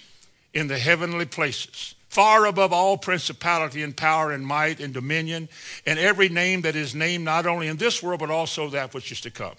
in 0.53 0.67
the 0.67 0.77
heavenly 0.77 1.25
places, 1.25 1.95
far 2.09 2.45
above 2.45 2.73
all 2.73 2.97
principality 2.97 3.81
and 3.81 3.95
power 3.95 4.31
and 4.31 4.45
might 4.45 4.79
and 4.79 4.93
dominion 4.93 5.47
and 5.85 5.97
every 5.97 6.27
name 6.27 6.61
that 6.61 6.75
is 6.75 6.93
named 6.93 7.23
not 7.23 7.45
only 7.45 7.67
in 7.67 7.77
this 7.77 8.03
world 8.03 8.19
but 8.19 8.29
also 8.29 8.67
that 8.69 8.93
which 8.93 9.11
is 9.11 9.21
to 9.21 9.31
come 9.31 9.55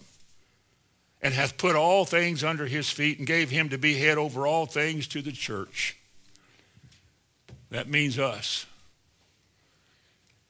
and 1.23 1.33
hath 1.35 1.57
put 1.57 1.76
all 1.76 2.05
things 2.05 2.43
under 2.43 2.67
his 2.67 2.91
feet 2.91 3.19
and 3.19 3.26
gave 3.26 3.50
him 3.50 3.69
to 3.69 3.79
be 3.79 3.95
head 3.95 4.19
over 4.19 4.47
all 4.47 4.67
things 4.67 5.07
to 5.09 5.23
the 5.23 5.31
church. 5.33 5.97
That 7.71 7.88
means 7.88 8.19
us. 8.19 8.67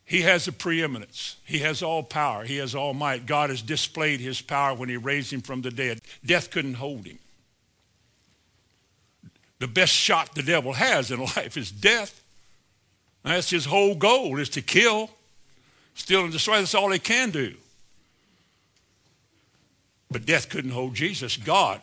He 0.05 0.23
has 0.23 0.49
a 0.49 0.53
preeminence. 0.53 1.37
He 1.45 1.59
has 1.61 1.83
all 1.83 2.03
power. 2.03 2.45
He 2.45 2.57
has 2.57 2.75
all 2.75 2.95
might. 2.95 3.27
God 3.27 3.51
has 3.51 3.63
displayed 3.63 4.21
his 4.21 4.41
power 4.41 4.75
when 4.75 4.89
he 4.89 4.97
raised 4.97 5.33
him 5.33 5.43
from 5.43 5.63
the 5.63 5.71
dead. 5.71 6.01
Death 6.25 6.51
couldn't 6.51 6.75
hold 6.75 7.07
him. 7.07 7.19
The 9.59 9.69
best 9.69 9.93
shot 9.93 10.35
the 10.35 10.43
devil 10.43 10.73
has 10.73 11.11
in 11.11 11.21
life 11.37 11.57
is 11.57 11.71
death. 11.71 12.23
That's 13.23 13.51
his 13.51 13.67
whole 13.67 13.95
goal 13.95 14.39
is 14.39 14.49
to 14.51 14.63
kill, 14.63 15.09
steal, 15.95 16.25
and 16.25 16.33
destroy. 16.33 16.57
That's 16.57 16.75
all 16.75 16.91
he 16.91 16.99
can 16.99 17.31
do. 17.31 17.55
But 20.13 20.27
death 20.27 20.49
couldn't 20.51 20.73
hold 20.73 20.95
Jesus. 20.95 21.37
God 21.39 21.81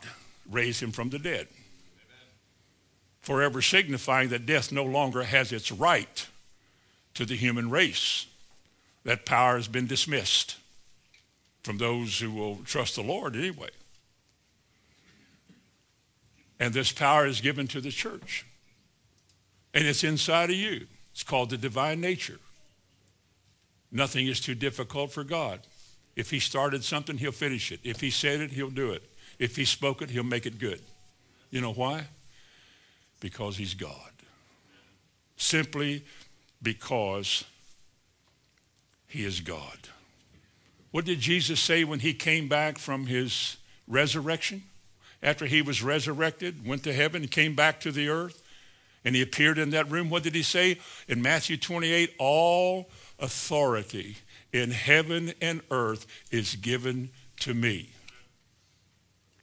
raised 0.50 0.83
him 0.83 0.91
from 0.91 1.09
the 1.09 1.17
dead, 1.19 1.48
forever 3.21 3.59
signifying 3.62 4.29
that 4.29 4.45
death 4.45 4.71
no 4.71 4.83
longer 4.83 5.24
has 5.24 5.51
its 5.51 5.71
right 5.71 6.27
to 7.15 7.25
the 7.25 7.36
human 7.36 7.69
race. 7.71 8.27
That 9.03 9.25
power 9.25 9.55
has 9.55 9.67
been 9.67 9.88
dismissed 9.88 10.57
from 11.63 11.77
those 11.79 12.19
who 12.19 12.31
will 12.31 12.57
trust 12.65 12.95
the 12.95 13.01
Lord 13.03 13.36
anyway. 13.36 13.69
And 16.59 16.74
this 16.74 16.91
power 16.91 17.25
is 17.25 17.41
given 17.41 17.67
to 17.69 17.81
the 17.81 17.89
church. 17.91 18.45
And 19.74 19.86
it's 19.88 20.03
inside 20.03 20.50
of 20.50 20.55
you. 20.55 20.88
It's 21.13 21.24
called 21.24 21.50
the 21.50 21.57
divine 21.57 22.00
nature. 22.01 22.39
Nothing 23.91 24.27
is 24.27 24.39
too 24.39 24.55
difficult 24.55 25.12
for 25.12 25.24
God. 25.24 25.62
If 26.19 26.31
he 26.31 26.41
started 26.41 26.83
something, 26.83 27.17
he'll 27.17 27.31
finish 27.31 27.71
it. 27.71 27.79
If 27.81 28.01
he 28.01 28.09
said 28.09 28.41
it, 28.41 28.51
he'll 28.51 28.69
do 28.69 28.91
it. 28.91 29.03
If 29.39 29.55
he 29.55 29.63
spoke 29.63 30.01
it, 30.01 30.09
he'll 30.09 30.21
make 30.23 30.45
it 30.45 30.59
good. 30.59 30.81
You 31.49 31.61
know 31.61 31.71
why? 31.71 32.07
Because 33.21 33.55
he's 33.55 33.73
God. 33.73 34.11
Simply 35.38 36.03
because 36.61 37.45
he 39.07 39.23
is 39.23 39.39
God. 39.39 39.77
What 40.91 41.05
did 41.05 41.21
Jesus 41.21 41.61
say 41.61 41.85
when 41.85 42.01
he 42.01 42.13
came 42.13 42.49
back 42.49 42.77
from 42.79 43.05
his 43.07 43.55
resurrection? 43.88 44.63
After 45.23 45.45
he 45.45 45.61
was 45.61 45.81
resurrected, 45.81 46.67
went 46.67 46.83
to 46.83 46.91
heaven, 46.91 47.29
came 47.29 47.55
back 47.55 47.79
to 47.79 47.93
the 47.93 48.09
earth, 48.09 48.43
and 49.05 49.15
he 49.15 49.21
appeared 49.21 49.57
in 49.57 49.69
that 49.69 49.89
room, 49.89 50.09
what 50.09 50.23
did 50.23 50.35
he 50.35 50.43
say? 50.43 50.79
In 51.07 51.21
Matthew 51.21 51.55
28, 51.55 52.13
all 52.19 52.89
authority 53.19 54.17
in 54.53 54.72
heaven 54.72 55.34
and 55.41 55.62
earth 55.72 56.06
is 56.32 56.56
given 56.56 57.10
to 57.41 57.53
me. 57.53 57.89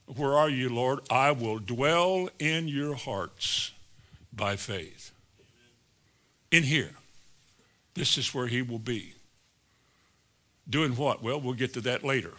Where 0.05 0.35
are 0.35 0.49
you, 0.49 0.69
Lord? 0.69 0.99
I 1.09 1.31
will 1.31 1.59
dwell 1.59 2.29
in 2.39 2.67
your 2.67 2.95
hearts 2.95 3.71
by 4.33 4.55
faith. 4.55 5.11
In 6.51 6.63
here. 6.63 6.91
This 7.93 8.17
is 8.17 8.33
where 8.33 8.47
he 8.47 8.61
will 8.61 8.79
be. 8.79 9.13
Doing 10.69 10.95
what? 10.95 11.23
Well, 11.23 11.41
we'll 11.41 11.53
get 11.55 11.73
to 11.73 11.81
that 11.81 12.03
later. 12.03 12.33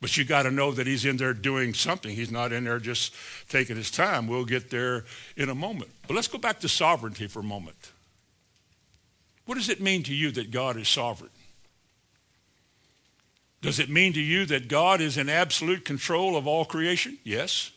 But 0.00 0.16
you 0.16 0.24
got 0.24 0.44
to 0.44 0.50
know 0.52 0.70
that 0.70 0.86
he's 0.86 1.04
in 1.04 1.16
there 1.16 1.34
doing 1.34 1.74
something. 1.74 2.14
He's 2.14 2.30
not 2.30 2.52
in 2.52 2.64
there 2.64 2.78
just 2.78 3.12
taking 3.48 3.74
his 3.74 3.90
time. 3.90 4.28
We'll 4.28 4.44
get 4.44 4.70
there 4.70 5.04
in 5.36 5.48
a 5.48 5.56
moment. 5.56 5.90
But 6.06 6.14
let's 6.14 6.28
go 6.28 6.38
back 6.38 6.60
to 6.60 6.68
sovereignty 6.68 7.26
for 7.26 7.40
a 7.40 7.44
moment. 7.44 7.90
What 9.44 9.56
does 9.56 9.68
it 9.68 9.80
mean 9.80 10.04
to 10.04 10.14
you 10.14 10.30
that 10.32 10.50
God 10.52 10.76
is 10.76 10.88
sovereign? 10.88 11.30
Does 13.60 13.78
it 13.78 13.88
mean 13.88 14.12
to 14.12 14.20
you 14.20 14.46
that 14.46 14.68
God 14.68 15.00
is 15.00 15.16
in 15.16 15.28
absolute 15.28 15.84
control 15.84 16.36
of 16.36 16.46
all 16.46 16.64
creation? 16.64 17.18
Yes. 17.24 17.72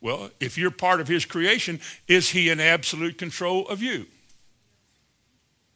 Well, 0.00 0.30
if 0.40 0.58
you're 0.58 0.70
part 0.72 1.00
of 1.00 1.08
his 1.08 1.24
creation, 1.24 1.80
is 2.08 2.30
he 2.30 2.50
in 2.50 2.60
absolute 2.60 3.18
control 3.18 3.66
of 3.68 3.82
you? 3.82 4.06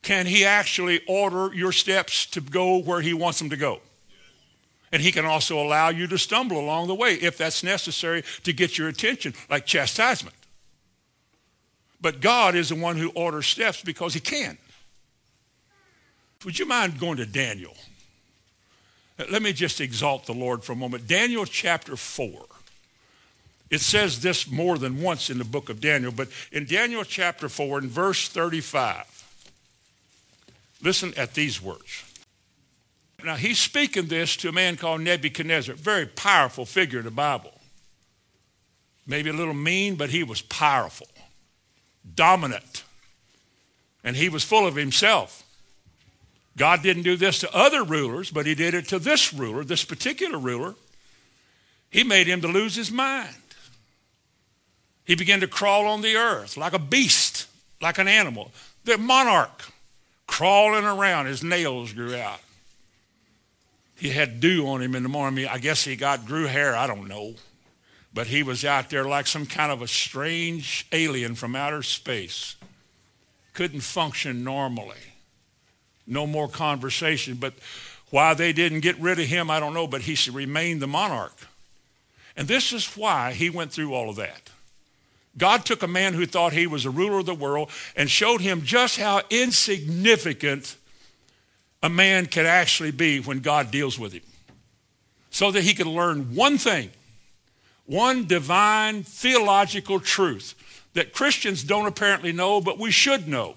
Can 0.02 0.26
he 0.26 0.44
actually 0.44 1.00
order 1.06 1.54
your 1.54 1.70
steps 1.70 2.26
to 2.26 2.40
go 2.40 2.76
where 2.78 3.00
he 3.00 3.12
wants 3.14 3.38
them 3.38 3.50
to 3.50 3.56
go? 3.56 3.80
And 4.90 5.00
he 5.00 5.12
can 5.12 5.24
also 5.24 5.62
allow 5.64 5.88
you 5.88 6.06
to 6.08 6.18
stumble 6.18 6.58
along 6.58 6.88
the 6.88 6.94
way 6.94 7.14
if 7.14 7.38
that's 7.38 7.62
necessary 7.62 8.24
to 8.42 8.52
get 8.52 8.76
your 8.78 8.88
attention, 8.88 9.32
like 9.48 9.64
chastisement. 9.64 10.34
But 12.00 12.20
God 12.20 12.56
is 12.56 12.70
the 12.70 12.74
one 12.74 12.96
who 12.96 13.10
orders 13.10 13.46
steps 13.46 13.80
because 13.80 14.12
he 14.14 14.20
can. 14.20 14.58
Would 16.44 16.58
you 16.58 16.66
mind 16.66 16.98
going 16.98 17.16
to 17.18 17.26
Daniel? 17.26 17.76
Let 19.30 19.42
me 19.42 19.52
just 19.52 19.80
exalt 19.80 20.26
the 20.26 20.34
Lord 20.34 20.64
for 20.64 20.72
a 20.72 20.76
moment. 20.76 21.06
Daniel 21.06 21.44
chapter 21.44 21.96
4. 21.96 22.44
It 23.70 23.80
says 23.80 24.20
this 24.20 24.50
more 24.50 24.76
than 24.76 25.00
once 25.00 25.30
in 25.30 25.38
the 25.38 25.44
book 25.44 25.70
of 25.70 25.80
Daniel, 25.80 26.12
but 26.12 26.28
in 26.50 26.66
Daniel 26.66 27.04
chapter 27.04 27.48
4, 27.48 27.78
in 27.78 27.88
verse 27.88 28.28
35, 28.28 29.04
listen 30.82 31.14
at 31.16 31.32
these 31.32 31.62
words. 31.62 32.04
Now, 33.24 33.36
he's 33.36 33.58
speaking 33.58 34.08
this 34.08 34.36
to 34.38 34.50
a 34.50 34.52
man 34.52 34.76
called 34.76 35.00
Nebuchadnezzar, 35.00 35.74
very 35.76 36.04
powerful 36.04 36.66
figure 36.66 36.98
in 36.98 37.06
the 37.06 37.10
Bible. 37.10 37.52
Maybe 39.06 39.30
a 39.30 39.32
little 39.32 39.54
mean, 39.54 39.94
but 39.94 40.10
he 40.10 40.22
was 40.22 40.42
powerful, 40.42 41.06
dominant, 42.14 42.84
and 44.04 44.16
he 44.16 44.28
was 44.28 44.44
full 44.44 44.66
of 44.66 44.74
himself. 44.74 45.41
God 46.56 46.82
didn't 46.82 47.02
do 47.02 47.16
this 47.16 47.38
to 47.40 47.54
other 47.56 47.82
rulers, 47.82 48.30
but 48.30 48.46
he 48.46 48.54
did 48.54 48.74
it 48.74 48.86
to 48.88 48.98
this 48.98 49.32
ruler, 49.32 49.64
this 49.64 49.84
particular 49.84 50.38
ruler. 50.38 50.74
He 51.90 52.04
made 52.04 52.26
him 52.26 52.40
to 52.42 52.48
lose 52.48 52.76
his 52.76 52.90
mind. 52.90 53.36
He 55.04 55.14
began 55.14 55.40
to 55.40 55.46
crawl 55.46 55.86
on 55.86 56.02
the 56.02 56.16
earth 56.16 56.56
like 56.56 56.72
a 56.72 56.78
beast, 56.78 57.48
like 57.80 57.98
an 57.98 58.08
animal. 58.08 58.52
The 58.84 58.98
monarch 58.98 59.62
crawling 60.26 60.84
around, 60.84 61.26
his 61.26 61.42
nails 61.42 61.92
grew 61.92 62.16
out. 62.16 62.40
He 63.96 64.10
had 64.10 64.40
dew 64.40 64.66
on 64.68 64.82
him 64.82 64.94
in 64.94 65.02
the 65.02 65.08
morning. 65.08 65.46
I 65.46 65.58
guess 65.58 65.84
he 65.84 65.96
got 65.96 66.26
grew 66.26 66.44
hair, 66.46 66.74
I 66.76 66.86
don't 66.86 67.08
know. 67.08 67.34
But 68.14 68.26
he 68.26 68.42
was 68.42 68.64
out 68.64 68.90
there 68.90 69.04
like 69.04 69.26
some 69.26 69.46
kind 69.46 69.72
of 69.72 69.80
a 69.80 69.88
strange 69.88 70.86
alien 70.92 71.34
from 71.34 71.56
outer 71.56 71.82
space. 71.82 72.56
Couldn't 73.54 73.80
function 73.80 74.44
normally 74.44 75.11
no 76.06 76.26
more 76.26 76.48
conversation. 76.48 77.34
But 77.34 77.54
why 78.10 78.34
they 78.34 78.52
didn't 78.52 78.80
get 78.80 78.98
rid 78.98 79.18
of 79.18 79.26
him, 79.26 79.50
I 79.50 79.60
don't 79.60 79.74
know, 79.74 79.86
but 79.86 80.02
he 80.02 80.30
remained 80.30 80.80
the 80.82 80.86
monarch. 80.86 81.34
And 82.36 82.48
this 82.48 82.72
is 82.72 82.86
why 82.96 83.32
he 83.32 83.50
went 83.50 83.72
through 83.72 83.94
all 83.94 84.08
of 84.10 84.16
that. 84.16 84.50
God 85.38 85.64
took 85.64 85.82
a 85.82 85.88
man 85.88 86.12
who 86.14 86.26
thought 86.26 86.52
he 86.52 86.66
was 86.66 86.84
a 86.84 86.90
ruler 86.90 87.20
of 87.20 87.26
the 87.26 87.34
world 87.34 87.70
and 87.96 88.10
showed 88.10 88.42
him 88.42 88.62
just 88.62 88.98
how 88.98 89.22
insignificant 89.30 90.76
a 91.82 91.88
man 91.88 92.26
can 92.26 92.44
actually 92.44 92.90
be 92.90 93.18
when 93.18 93.40
God 93.40 93.70
deals 93.70 93.98
with 93.98 94.12
him. 94.12 94.22
So 95.30 95.50
that 95.50 95.64
he 95.64 95.72
could 95.72 95.86
learn 95.86 96.34
one 96.34 96.58
thing, 96.58 96.90
one 97.86 98.26
divine 98.26 99.02
theological 99.02 100.00
truth 100.00 100.54
that 100.92 101.14
Christians 101.14 101.64
don't 101.64 101.86
apparently 101.86 102.32
know, 102.32 102.60
but 102.60 102.78
we 102.78 102.90
should 102.90 103.26
know. 103.26 103.56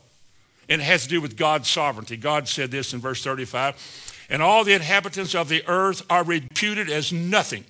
And 0.68 0.82
it 0.82 0.86
has 0.86 1.04
to 1.04 1.10
do 1.10 1.22
with 1.22 1.38
God's 1.38 1.70
sovereignty. 1.70 2.18
God 2.18 2.48
said 2.48 2.72
this 2.72 2.94
in 2.94 3.00
verse 3.00 3.24
35 3.24 4.26
And 4.30 4.42
all 4.42 4.64
the 4.64 4.74
inhabitants 4.74 5.36
of 5.36 5.48
the 5.50 5.64
earth 5.68 6.04
are 6.10 6.24
reputed 6.24 6.90
as 6.90 7.12
nothing. 7.14 7.66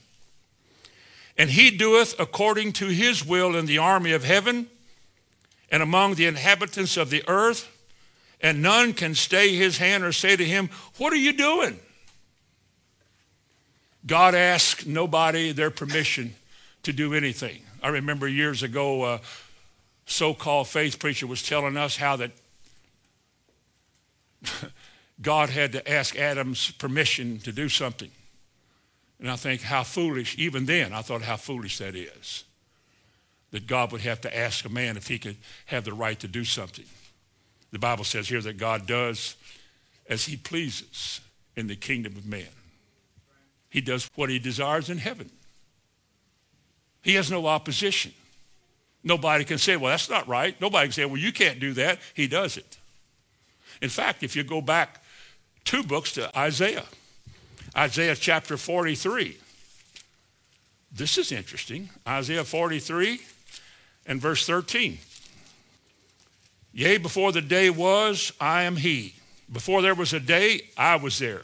And 1.38 1.50
he 1.50 1.70
doeth 1.72 2.18
according 2.18 2.74
to 2.74 2.88
his 2.88 3.26
will 3.26 3.56
in 3.58 3.66
the 3.66 3.78
army 3.78 4.14
of 4.14 4.24
heaven 4.24 4.68
and 5.70 5.84
among 5.84 6.16
the 6.16 6.26
inhabitants 6.26 6.96
of 6.96 7.10
the 7.10 7.24
earth. 7.28 7.70
And 8.40 8.62
none 8.62 8.94
can 8.94 9.16
stay 9.16 9.56
his 9.56 9.78
hand 9.80 10.04
or 10.06 10.14
say 10.14 10.36
to 10.38 10.46
him, 10.46 10.70
What 10.98 11.12
are 11.12 11.16
you 11.18 11.34
doing? 11.34 11.80
God 14.06 14.36
asked 14.36 14.86
nobody 14.88 15.52
their 15.52 15.72
permission 15.72 16.36
to 16.84 16.94
do 16.94 17.14
anything. 17.14 17.64
I 17.82 17.88
remember 17.90 18.28
years 18.28 18.62
ago, 18.64 19.04
a 19.14 19.22
so 20.06 20.34
called 20.36 20.68
faith 20.70 21.00
preacher 21.00 21.26
was 21.28 21.42
telling 21.44 21.76
us 21.76 21.98
how 21.98 22.16
that 22.18 22.32
God 25.22 25.50
had 25.50 25.72
to 25.74 25.90
ask 25.90 26.16
Adam's 26.18 26.72
permission 26.72 27.40
to 27.40 27.52
do 27.52 27.70
something. 27.70 28.12
And 29.20 29.30
I 29.30 29.36
think 29.36 29.62
how 29.62 29.84
foolish, 29.84 30.36
even 30.38 30.66
then, 30.66 30.94
I 30.94 31.02
thought 31.02 31.22
how 31.22 31.38
foolish 31.38 31.78
that 31.78 31.96
is. 31.96 32.44
That 33.52 33.68
God 33.68 33.92
would 33.92 34.02
have 34.02 34.22
to 34.22 34.38
ask 34.38 34.66
a 34.66 34.70
man 34.70 34.98
if 34.98 35.08
he 35.08 35.18
could 35.18 35.38
have 35.68 35.86
the 35.86 35.94
right 35.94 36.20
to 36.20 36.28
do 36.28 36.44
something. 36.44 36.86
The 37.72 37.80
Bible 37.80 38.04
says 38.04 38.28
here 38.28 38.42
that 38.42 38.58
God 38.58 38.86
does 38.86 39.36
as 40.10 40.26
he 40.26 40.36
pleases 40.36 41.22
in 41.56 41.68
the 41.68 41.76
kingdom 41.76 42.16
of 42.18 42.26
man. 42.26 42.48
He 43.70 43.82
does 43.82 44.10
what 44.16 44.30
he 44.30 44.40
desires 44.40 44.90
in 44.90 44.98
heaven. 44.98 45.30
He 47.02 47.16
has 47.16 47.32
no 47.32 47.46
opposition. 47.48 48.14
Nobody 49.04 49.44
can 49.44 49.58
say, 49.58 49.78
well, 49.78 49.92
that's 49.92 50.10
not 50.10 50.28
right. 50.28 50.60
Nobody 50.60 50.88
can 50.88 50.94
say, 50.94 51.06
well, 51.06 51.18
you 51.18 51.32
can't 51.32 51.60
do 51.60 51.74
that. 51.74 52.00
He 52.14 52.28
does 52.28 52.58
it. 52.58 52.78
In 53.82 53.90
fact, 53.90 54.24
if 54.24 54.36
you 54.36 54.44
go 54.44 54.62
back 54.62 55.04
two 55.64 55.84
books 55.84 56.12
to 56.14 56.36
Isaiah, 56.38 56.86
Isaiah 57.76 58.16
chapter 58.16 58.56
43. 58.58 59.38
This 60.94 61.18
is 61.18 61.32
interesting. 61.32 61.90
Isaiah 62.08 62.46
43 62.46 63.20
and 64.06 64.22
verse 64.22 64.46
13. 64.46 65.00
Yea, 66.74 66.98
before 66.98 67.32
the 67.32 67.42
day 67.42 67.70
was, 67.70 68.32
I 68.40 68.62
am 68.64 68.78
he. 68.78 69.16
Before 69.52 69.82
there 69.82 69.96
was 69.96 70.14
a 70.14 70.20
day, 70.20 70.62
I 70.78 70.96
was 70.96 71.20
there. 71.20 71.42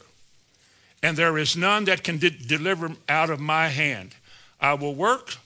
And 1.02 1.16
there 1.16 1.36
is 1.36 1.56
none 1.56 1.84
that 1.84 2.02
can 2.02 2.18
de- 2.18 2.30
deliver 2.30 2.92
out 3.08 3.28
of 3.28 3.40
my 3.40 3.68
hand. 3.68 4.14
I 4.60 4.74
will 4.74 4.94
work, 4.94 5.36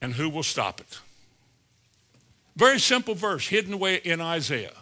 and 0.00 0.14
who 0.14 0.30
will 0.30 0.42
stop 0.44 0.80
it? 0.80 1.00
Very 2.56 2.78
simple 2.78 3.14
verse 3.14 3.48
hidden 3.48 3.74
away 3.74 3.96
in 3.96 4.20
Isaiah. 4.20 4.72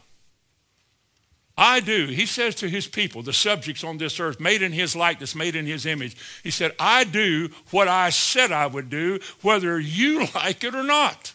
I 1.60 1.80
do, 1.80 2.06
he 2.06 2.24
says 2.24 2.54
to 2.56 2.70
his 2.70 2.86
people, 2.86 3.20
the 3.22 3.34
subjects 3.34 3.84
on 3.84 3.98
this 3.98 4.18
earth, 4.18 4.40
made 4.40 4.62
in 4.62 4.72
his 4.72 4.96
likeness, 4.96 5.34
made 5.34 5.54
in 5.54 5.66
his 5.66 5.84
image, 5.84 6.16
he 6.42 6.50
said, 6.50 6.72
I 6.78 7.04
do 7.04 7.50
what 7.70 7.86
I 7.86 8.08
said 8.08 8.50
I 8.50 8.66
would 8.66 8.88
do, 8.88 9.20
whether 9.42 9.78
you 9.78 10.26
like 10.34 10.64
it 10.64 10.74
or 10.74 10.82
not. 10.82 11.34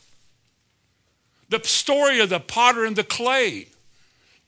The 1.49 1.63
story 1.63 2.19
of 2.19 2.29
the 2.29 2.39
potter 2.39 2.85
and 2.85 2.95
the 2.95 3.03
clay. 3.03 3.67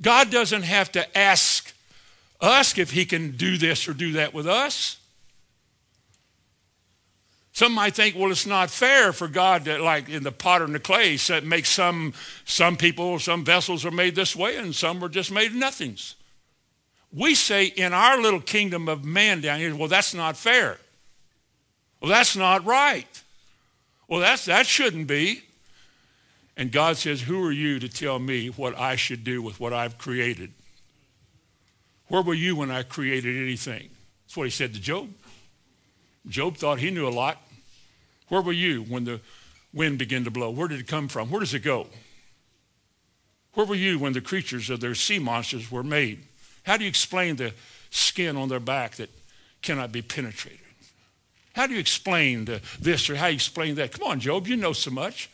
God 0.01 0.31
doesn't 0.31 0.63
have 0.63 0.91
to 0.93 1.15
ask 1.15 1.71
us 2.41 2.75
if 2.79 2.91
he 2.91 3.05
can 3.05 3.37
do 3.37 3.55
this 3.55 3.87
or 3.87 3.93
do 3.93 4.13
that 4.13 4.33
with 4.33 4.47
us. 4.47 4.97
Some 7.59 7.73
might 7.73 7.95
think, 7.95 8.15
well, 8.15 8.29
it's 8.29 8.45
not 8.45 8.69
fair 8.69 9.11
for 9.11 9.27
God 9.27 9.65
to, 9.65 9.81
like 9.81 10.09
in 10.09 10.21
the 10.21 10.31
potter 10.31 10.63
and 10.65 10.75
the 10.75 10.79
clay, 10.79 11.17
make 11.41 11.65
some, 11.65 12.13
some 12.45 12.77
people, 12.77 13.17
some 13.17 13.43
vessels 13.43 13.83
are 13.83 13.89
made 13.89 14.13
this 14.13 14.35
way 14.35 14.57
and 14.57 14.75
some 14.75 15.03
are 15.03 15.09
just 15.09 15.31
made 15.31 15.55
nothings. 15.55 16.13
We 17.11 17.33
say 17.33 17.65
in 17.65 17.93
our 17.93 18.21
little 18.21 18.41
kingdom 18.41 18.87
of 18.87 19.03
man 19.03 19.41
down 19.41 19.57
here, 19.57 19.75
well, 19.75 19.87
that's 19.87 20.13
not 20.13 20.37
fair. 20.37 20.77
Well, 21.99 22.11
that's 22.11 22.35
not 22.35 22.63
right. 22.63 23.23
Well, 24.07 24.19
that's, 24.19 24.45
that 24.45 24.67
shouldn't 24.67 25.07
be. 25.07 25.41
And 26.55 26.71
God 26.71 26.97
says, 26.97 27.21
Who 27.23 27.43
are 27.43 27.51
you 27.51 27.79
to 27.79 27.89
tell 27.89 28.19
me 28.19 28.49
what 28.49 28.77
I 28.77 28.95
should 28.95 29.23
do 29.23 29.41
with 29.41 29.59
what 29.59 29.73
I've 29.73 29.97
created? 29.97 30.51
Where 32.07 32.21
were 32.21 32.33
you 32.35 32.55
when 32.55 32.69
I 32.69 32.83
created 32.83 33.35
anything? 33.35 33.89
That's 34.27 34.37
what 34.37 34.43
he 34.43 34.51
said 34.51 34.75
to 34.75 34.79
Job. 34.79 35.11
Job 36.29 36.55
thought 36.57 36.77
he 36.77 36.91
knew 36.91 37.07
a 37.07 37.09
lot. 37.09 37.41
Where 38.29 38.41
were 38.41 38.53
you 38.53 38.83
when 38.83 39.05
the 39.05 39.21
wind 39.73 39.97
began 39.99 40.23
to 40.25 40.31
blow? 40.31 40.49
Where 40.49 40.67
did 40.67 40.79
it 40.79 40.87
come 40.87 41.07
from? 41.07 41.29
Where 41.31 41.39
does 41.39 41.53
it 41.53 41.59
go? 41.59 41.87
Where 43.53 43.65
were 43.65 43.75
you 43.75 43.97
when 43.99 44.13
the 44.13 44.21
creatures 44.21 44.69
of 44.69 44.79
their 44.81 44.95
sea 44.95 45.19
monsters 45.19 45.71
were 45.71 45.83
made? 45.83 46.23
How 46.63 46.77
do 46.77 46.83
you 46.83 46.89
explain 46.89 47.37
the 47.37 47.53
skin 47.89 48.35
on 48.35 48.49
their 48.49 48.59
back 48.59 48.95
that 48.95 49.09
cannot 49.61 49.91
be 49.91 50.01
penetrated? 50.01 50.59
How 51.55 51.65
do 51.65 51.73
you 51.73 51.79
explain 51.79 52.45
the, 52.45 52.61
this 52.79 53.09
or 53.09 53.15
how 53.15 53.27
do 53.27 53.31
you 53.31 53.35
explain 53.35 53.75
that? 53.75 53.91
Come 53.93 54.07
on, 54.07 54.19
Job, 54.19 54.45
you 54.47 54.55
know 54.57 54.73
so 54.73 54.91
much. 54.91 55.29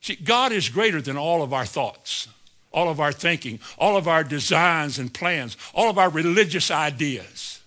See, 0.00 0.16
God 0.16 0.50
is 0.50 0.68
greater 0.68 1.00
than 1.00 1.16
all 1.16 1.42
of 1.42 1.52
our 1.52 1.66
thoughts, 1.66 2.26
all 2.72 2.88
of 2.88 2.98
our 2.98 3.12
thinking, 3.12 3.60
all 3.78 3.96
of 3.96 4.08
our 4.08 4.24
designs 4.24 4.98
and 4.98 5.12
plans, 5.12 5.56
all 5.74 5.88
of 5.90 5.98
our 5.98 6.08
religious 6.08 6.70
ideas. 6.70 7.60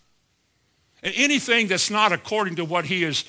And 1.02 1.14
anything 1.16 1.68
that's 1.68 1.90
not 1.90 2.12
according 2.12 2.56
to 2.58 2.66
what 2.66 2.86
he 2.86 3.04
is 3.06 3.24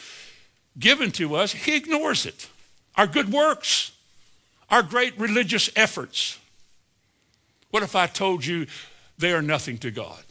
given 0.79 1.11
to 1.13 1.35
us, 1.37 1.53
he 1.53 1.77
ignores 1.77 2.27
it. 2.27 2.49
Our 2.97 3.07
good 3.07 3.33
works, 3.33 3.93
our 4.71 4.83
great 4.83 5.19
religious 5.19 5.71
efforts. 5.77 6.39
What 7.71 7.83
if 7.83 7.95
I 7.97 8.07
told 8.07 8.45
you 8.45 8.67
they 9.19 9.33
are 9.33 9.43
nothing 9.43 9.79
to 9.79 9.91
God? 9.91 10.23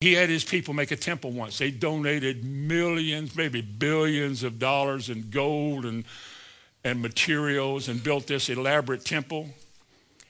He 0.00 0.12
had 0.14 0.28
his 0.28 0.44
people 0.44 0.74
make 0.74 0.92
a 0.92 0.96
temple 0.96 1.32
once. 1.32 1.58
They 1.58 1.72
donated 1.72 2.44
millions, 2.44 3.34
maybe 3.34 3.60
billions 3.60 4.44
of 4.44 4.60
dollars 4.60 5.10
in 5.10 5.30
gold 5.30 5.84
and, 5.84 6.04
and 6.84 7.02
materials 7.02 7.88
and 7.88 8.02
built 8.02 8.28
this 8.28 8.48
elaborate 8.48 9.04
temple. 9.04 9.48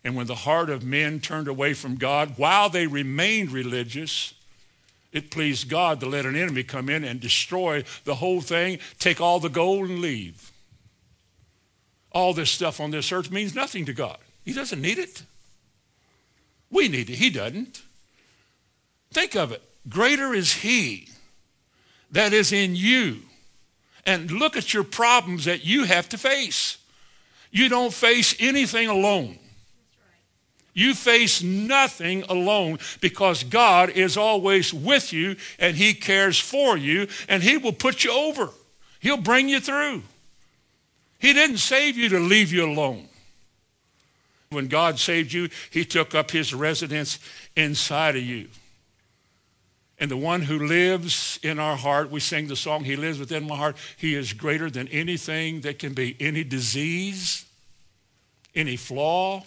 And 0.04 0.14
when 0.16 0.26
the 0.26 0.34
heart 0.34 0.70
of 0.70 0.82
men 0.84 1.20
turned 1.20 1.48
away 1.48 1.74
from 1.74 1.96
God, 1.96 2.34
while 2.38 2.70
they 2.70 2.86
remained 2.86 3.52
religious, 3.52 4.32
it 5.12 5.30
pleased 5.30 5.68
God 5.68 6.00
to 6.00 6.06
let 6.06 6.26
an 6.26 6.36
enemy 6.36 6.62
come 6.62 6.88
in 6.88 7.04
and 7.04 7.18
destroy 7.20 7.84
the 8.04 8.16
whole 8.16 8.40
thing, 8.40 8.78
take 8.98 9.20
all 9.20 9.40
the 9.40 9.48
gold 9.48 9.88
and 9.88 10.00
leave. 10.00 10.50
All 12.12 12.34
this 12.34 12.50
stuff 12.50 12.80
on 12.80 12.90
this 12.90 13.10
earth 13.12 13.30
means 13.30 13.54
nothing 13.54 13.84
to 13.86 13.92
God. 13.92 14.18
He 14.44 14.52
doesn't 14.52 14.80
need 14.80 14.98
it. 14.98 15.22
We 16.70 16.88
need 16.88 17.08
it. 17.08 17.16
He 17.16 17.30
doesn't. 17.30 17.82
Think 19.10 19.34
of 19.36 19.52
it. 19.52 19.62
Greater 19.88 20.34
is 20.34 20.54
He 20.54 21.08
that 22.10 22.32
is 22.34 22.52
in 22.52 22.76
you. 22.76 23.22
And 24.04 24.30
look 24.30 24.56
at 24.56 24.74
your 24.74 24.84
problems 24.84 25.44
that 25.46 25.64
you 25.64 25.84
have 25.84 26.08
to 26.10 26.18
face. 26.18 26.78
You 27.50 27.68
don't 27.70 27.92
face 27.92 28.34
anything 28.38 28.88
alone. 28.88 29.38
You 30.74 30.94
face 30.94 31.42
nothing 31.42 32.22
alone 32.24 32.78
because 33.00 33.44
God 33.44 33.90
is 33.90 34.16
always 34.16 34.72
with 34.72 35.12
you 35.12 35.36
and 35.58 35.76
He 35.76 35.94
cares 35.94 36.38
for 36.38 36.76
you 36.76 37.08
and 37.28 37.42
He 37.42 37.56
will 37.56 37.72
put 37.72 38.04
you 38.04 38.12
over. 38.12 38.50
He'll 39.00 39.16
bring 39.16 39.48
you 39.48 39.60
through. 39.60 40.02
He 41.18 41.32
didn't 41.32 41.58
save 41.58 41.96
you 41.96 42.08
to 42.10 42.20
leave 42.20 42.52
you 42.52 42.70
alone. 42.70 43.08
When 44.50 44.68
God 44.68 44.98
saved 44.98 45.32
you, 45.32 45.48
He 45.70 45.84
took 45.84 46.14
up 46.14 46.30
His 46.30 46.54
residence 46.54 47.18
inside 47.56 48.16
of 48.16 48.22
you. 48.22 48.48
And 50.00 50.08
the 50.10 50.16
one 50.16 50.42
who 50.42 50.64
lives 50.64 51.40
in 51.42 51.58
our 51.58 51.76
heart, 51.76 52.08
we 52.10 52.20
sing 52.20 52.46
the 52.46 52.54
song, 52.54 52.84
He 52.84 52.94
lives 52.94 53.18
within 53.18 53.48
my 53.48 53.56
heart. 53.56 53.76
He 53.96 54.14
is 54.14 54.32
greater 54.32 54.70
than 54.70 54.86
anything 54.88 55.62
that 55.62 55.80
can 55.80 55.92
be, 55.92 56.16
any 56.20 56.44
disease, 56.44 57.44
any 58.54 58.76
flaw, 58.76 59.42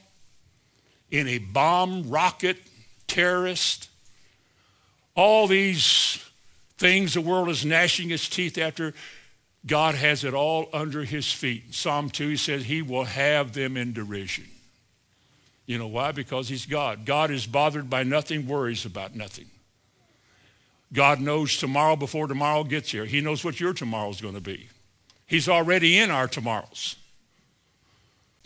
in 1.12 1.28
a 1.28 1.38
bomb, 1.38 2.10
rocket, 2.10 2.58
terrorist, 3.08 3.89
all 5.13 5.45
these 5.45 6.24
things 6.78 7.13
the 7.13 7.21
world 7.21 7.50
is 7.50 7.65
gnashing 7.65 8.10
its 8.10 8.28
teeth 8.30 8.58
after. 8.58 8.93
God 9.67 9.93
has 9.95 10.24
it 10.24 10.34
all 10.34 10.69
under 10.74 11.04
his 11.04 11.32
feet. 11.32 11.76
Psalm 11.76 12.10
2 12.10 12.30
he 12.30 12.38
says 12.38 12.63
he 12.63 12.82
will 12.82 13.04
have 13.04 13.52
them 13.54 13.78
in 13.78 13.93
derision. 13.93 14.45
You 15.67 15.78
know 15.78 15.86
why? 15.88 16.12
Because 16.13 16.50
he's 16.50 16.65
God. 16.65 17.06
God 17.06 17.30
is 17.30 17.45
bothered 17.45 17.88
by 17.89 18.02
nothing, 18.04 18.47
worries 18.47 18.86
about 18.86 19.15
nothing. 19.15 19.45
God 20.91 21.21
knows 21.21 21.58
tomorrow 21.58 21.95
before 21.95 22.26
tomorrow 22.28 22.63
gets 22.63 22.89
here. 22.91 23.06
He 23.06 23.21
knows 23.21 23.45
what 23.45 23.60
your 23.60 23.74
tomorrow's 23.74 24.19
going 24.19 24.34
to 24.34 24.41
be. 24.41 24.67
He's 25.28 25.47
already 25.47 25.97
in 26.00 26.10
our 26.10 26.28
tomorrows 26.28 26.95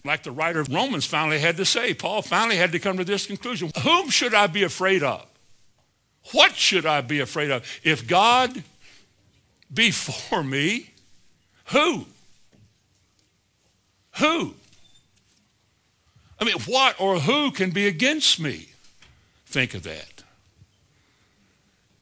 like 0.06 0.24
the 0.24 0.32
writer 0.32 0.60
of 0.60 0.70
Romans 0.74 1.06
finally 1.06 1.40
had 1.40 1.58
to 1.58 1.66
say. 1.66 1.94
Paul 1.94 2.22
finally 2.22 2.58
had 2.58 2.72
to 2.74 2.80
come 2.80 2.98
to 2.98 3.04
this 3.04 3.26
conclusion 3.26 3.72
Whom 3.84 4.10
should 4.10 4.34
I 4.34 4.48
be 4.48 4.64
afraid 4.64 5.04
of? 5.04 5.26
What 6.32 6.56
should 6.56 6.86
I 6.86 7.02
be 7.02 7.20
afraid 7.20 7.52
of? 7.52 7.68
If 7.84 8.08
God 8.08 8.64
be 9.74 9.92
for 9.92 10.44
me, 10.44 10.92
who? 11.66 12.06
Who? 14.20 14.56
I 16.40 16.46
mean, 16.46 16.56
what 16.66 17.00
or 17.02 17.20
who 17.20 17.52
can 17.52 17.72
be 17.72 17.88
against 17.88 18.40
me? 18.40 18.70
Think 19.46 19.74
of 19.74 19.84
that. 19.84 20.24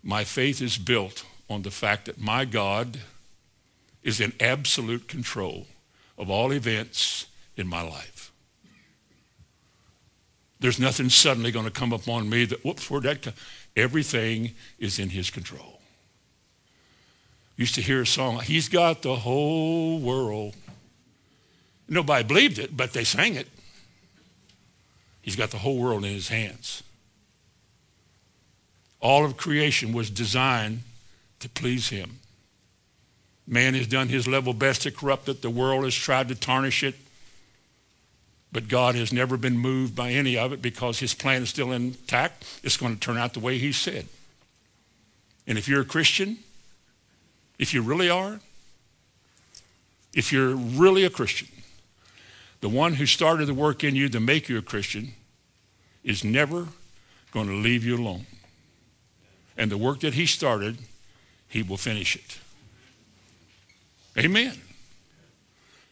My 0.04 0.24
faith 0.24 0.62
is 0.62 0.78
built 0.78 1.26
on 1.50 1.62
the 1.62 1.72
fact 1.72 2.06
that 2.06 2.20
my 2.20 2.46
God 2.46 3.00
is 4.04 4.20
in 4.20 4.34
absolute 4.40 5.08
control 5.08 5.66
of 6.18 6.30
all 6.30 6.52
events 6.52 7.28
in 7.58 7.68
my 7.68 7.82
life. 7.82 8.32
There's 10.60 10.80
nothing 10.80 11.10
suddenly 11.10 11.52
going 11.52 11.66
to 11.66 11.72
come 11.72 11.92
upon 11.92 12.30
me 12.30 12.46
that, 12.46 12.64
whoops, 12.64 12.90
where'd 12.90 13.04
that 13.04 13.22
come? 13.22 13.34
Everything 13.76 14.52
is 14.80 14.98
in 14.98 15.10
his 15.10 15.30
control. 15.30 15.80
Used 17.58 17.76
to 17.76 17.82
hear 17.82 18.02
a 18.02 18.08
song, 18.08 18.40
he's 18.40 18.70
got 18.70 19.02
the 19.02 19.16
whole 19.18 20.00
world. 20.00 20.56
Nobody 21.90 22.24
believed 22.28 22.60
it, 22.60 22.76
but 22.78 22.94
they 22.94 23.04
sang 23.04 23.36
it. 23.36 23.48
He's 25.22 25.36
got 25.36 25.52
the 25.52 25.58
whole 25.58 25.78
world 25.78 26.04
in 26.06 26.12
his 26.14 26.30
hands. 26.30 26.82
All 29.00 29.26
of 29.26 29.38
creation 29.38 29.92
was 29.94 30.10
designed 30.10 30.80
to 31.40 31.50
please 31.50 31.90
him. 31.90 32.20
Man 33.46 33.74
has 33.74 33.86
done 33.88 34.08
his 34.08 34.28
level 34.28 34.54
best 34.54 34.84
to 34.84 34.92
corrupt 34.92 35.28
it. 35.28 35.42
The 35.42 35.50
world 35.50 35.84
has 35.84 35.94
tried 35.94 36.30
to 36.30 36.36
tarnish 36.36 36.84
it. 36.84 36.96
But 38.54 38.68
God 38.68 38.94
has 38.94 39.12
never 39.12 39.36
been 39.36 39.58
moved 39.58 39.96
by 39.96 40.12
any 40.12 40.38
of 40.38 40.54
it 40.54 40.62
because 40.62 41.00
his 41.00 41.16
plan 41.16 41.42
is 41.42 41.50
still 41.50 41.72
intact. 41.72 42.46
It's 42.64 42.78
going 42.78 42.94
to 42.94 43.00
turn 43.00 43.18
out 43.18 43.34
the 43.34 43.40
way 43.40 43.58
he 43.58 43.72
said. 43.72 44.06
And 45.48 45.58
if 45.58 45.68
you're 45.68 45.82
a 45.82 45.86
Christian, 45.86 46.38
if 47.58 47.74
you 47.74 47.82
really 47.82 48.12
are, 48.12 48.40
if 50.14 50.32
you're 50.32 50.56
really 50.56 51.04
a 51.04 51.10
Christian, 51.10 51.48
the 52.62 52.70
one 52.70 52.94
who 52.94 53.08
started 53.08 53.48
the 53.48 53.56
work 53.56 53.84
in 53.84 53.96
you 53.96 54.08
to 54.10 54.20
make 54.20 54.48
you 54.48 54.60
a 54.60 54.62
Christian 54.62 55.16
is 56.04 56.24
never 56.24 56.68
going 57.32 57.48
to 57.48 57.56
leave 57.56 57.84
you 57.84 57.98
alone. 57.98 58.28
And 59.58 59.72
the 59.72 59.78
work 59.80 60.00
that 60.02 60.14
he 60.14 60.28
started, 60.28 60.78
he 61.50 61.64
will 61.64 61.78
finish 61.78 62.16
it. 62.16 62.38
Amen. 64.24 64.62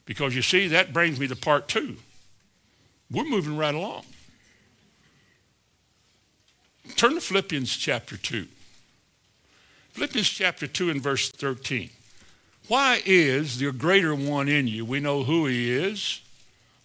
Because 0.05 0.35
you 0.35 0.43
see, 0.43 0.67
that 0.67 0.93
brings 0.93 1.19
me 1.19 1.27
to 1.27 1.35
part 1.35 1.67
two. 1.67 1.97
We're 3.11 3.25
moving 3.25 3.57
right 3.57 3.75
along. 3.75 4.03
Turn 6.95 7.15
to 7.15 7.21
Philippians 7.21 7.75
chapter 7.75 8.15
2. 8.15 8.47
Philippians 9.91 10.29
chapter 10.29 10.65
2 10.67 10.89
and 10.89 11.01
verse 11.01 11.29
13. 11.29 11.89
Why 12.69 13.01
is 13.05 13.57
the 13.59 13.71
greater 13.73 14.15
one 14.15 14.47
in 14.47 14.67
you? 14.67 14.85
We 14.85 15.01
know 15.01 15.23
who 15.23 15.45
he 15.45 15.69
is. 15.71 16.21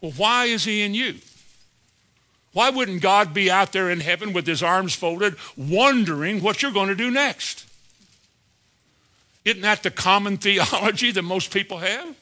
Well, 0.01 0.11
why 0.13 0.47
is 0.47 0.65
he 0.65 0.83
in 0.83 0.95
you? 0.95 1.17
Why 2.53 2.71
wouldn't 2.71 3.03
God 3.03 3.33
be 3.33 3.51
out 3.51 3.73
there 3.73 3.89
in 3.91 4.01
heaven 4.01 4.33
with 4.33 4.47
his 4.47 4.63
arms 4.63 4.95
folded, 4.97 5.37
wondering 5.57 6.43
what 6.43 6.61
you're 6.63 6.73
going 6.73 6.89
to 6.89 6.95
do 6.97 7.11
next? 7.11 7.65
Isn't 9.45 9.61
that 9.63 9.85
the 9.85 9.91
common 9.93 10.37
theology 10.39 11.13
that 11.13 11.23
most 11.23 11.53
people 11.53 11.79
have? 11.79 12.17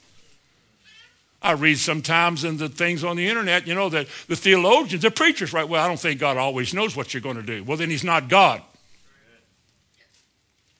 I 1.44 1.52
read 1.52 1.78
sometimes 1.78 2.42
in 2.42 2.56
the 2.56 2.70
things 2.70 3.04
on 3.04 3.18
the 3.18 3.28
internet, 3.28 3.66
you 3.66 3.74
know, 3.74 3.90
that 3.90 4.06
the 4.28 4.34
theologians, 4.34 5.02
the 5.02 5.10
preachers, 5.10 5.52
right? 5.52 5.68
Well, 5.68 5.84
I 5.84 5.86
don't 5.86 6.00
think 6.00 6.18
God 6.18 6.38
always 6.38 6.72
knows 6.72 6.96
what 6.96 7.12
you're 7.12 7.20
going 7.20 7.36
to 7.36 7.42
do. 7.42 7.62
Well, 7.62 7.76
then 7.76 7.90
he's 7.90 8.02
not 8.02 8.28
God. 8.30 8.62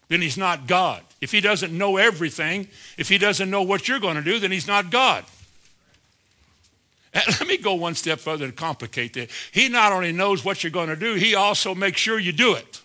Then 0.08 0.22
he's 0.22 0.38
not 0.38 0.66
God. 0.66 1.02
If 1.20 1.32
he 1.32 1.42
doesn't 1.42 1.76
know 1.76 1.98
everything, 1.98 2.68
if 2.96 3.10
he 3.10 3.18
doesn't 3.18 3.50
know 3.50 3.60
what 3.60 3.88
you're 3.88 4.00
going 4.00 4.16
to 4.16 4.22
do, 4.22 4.38
then 4.38 4.50
he's 4.52 4.66
not 4.66 4.90
God. 4.90 5.26
And 7.12 7.24
let 7.40 7.46
me 7.46 7.58
go 7.58 7.74
one 7.74 7.94
step 7.94 8.18
further 8.20 8.46
to 8.46 8.52
complicate 8.52 9.12
that. 9.14 9.30
He 9.52 9.68
not 9.68 9.92
only 9.92 10.12
knows 10.12 10.46
what 10.46 10.64
you're 10.64 10.70
going 10.70 10.88
to 10.88 10.96
do, 10.96 11.14
he 11.14 11.34
also 11.34 11.74
makes 11.74 12.00
sure 12.00 12.18
you 12.18 12.32
do 12.32 12.54
it 12.54 12.80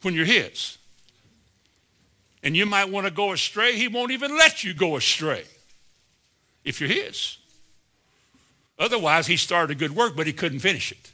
when 0.00 0.14
you're 0.14 0.24
his. 0.24 0.78
And 2.42 2.56
you 2.56 2.64
might 2.64 2.88
want 2.88 3.06
to 3.06 3.10
go 3.12 3.32
astray, 3.32 3.76
he 3.76 3.88
won't 3.88 4.10
even 4.12 4.34
let 4.38 4.64
you 4.64 4.72
go 4.72 4.96
astray 4.96 5.44
if 6.64 6.80
you're 6.80 6.90
His. 6.90 7.38
Otherwise, 8.78 9.26
He 9.26 9.36
started 9.36 9.76
a 9.76 9.78
good 9.78 9.94
work, 9.94 10.16
but 10.16 10.26
He 10.26 10.32
couldn't 10.32 10.60
finish 10.60 10.92
it. 10.92 11.10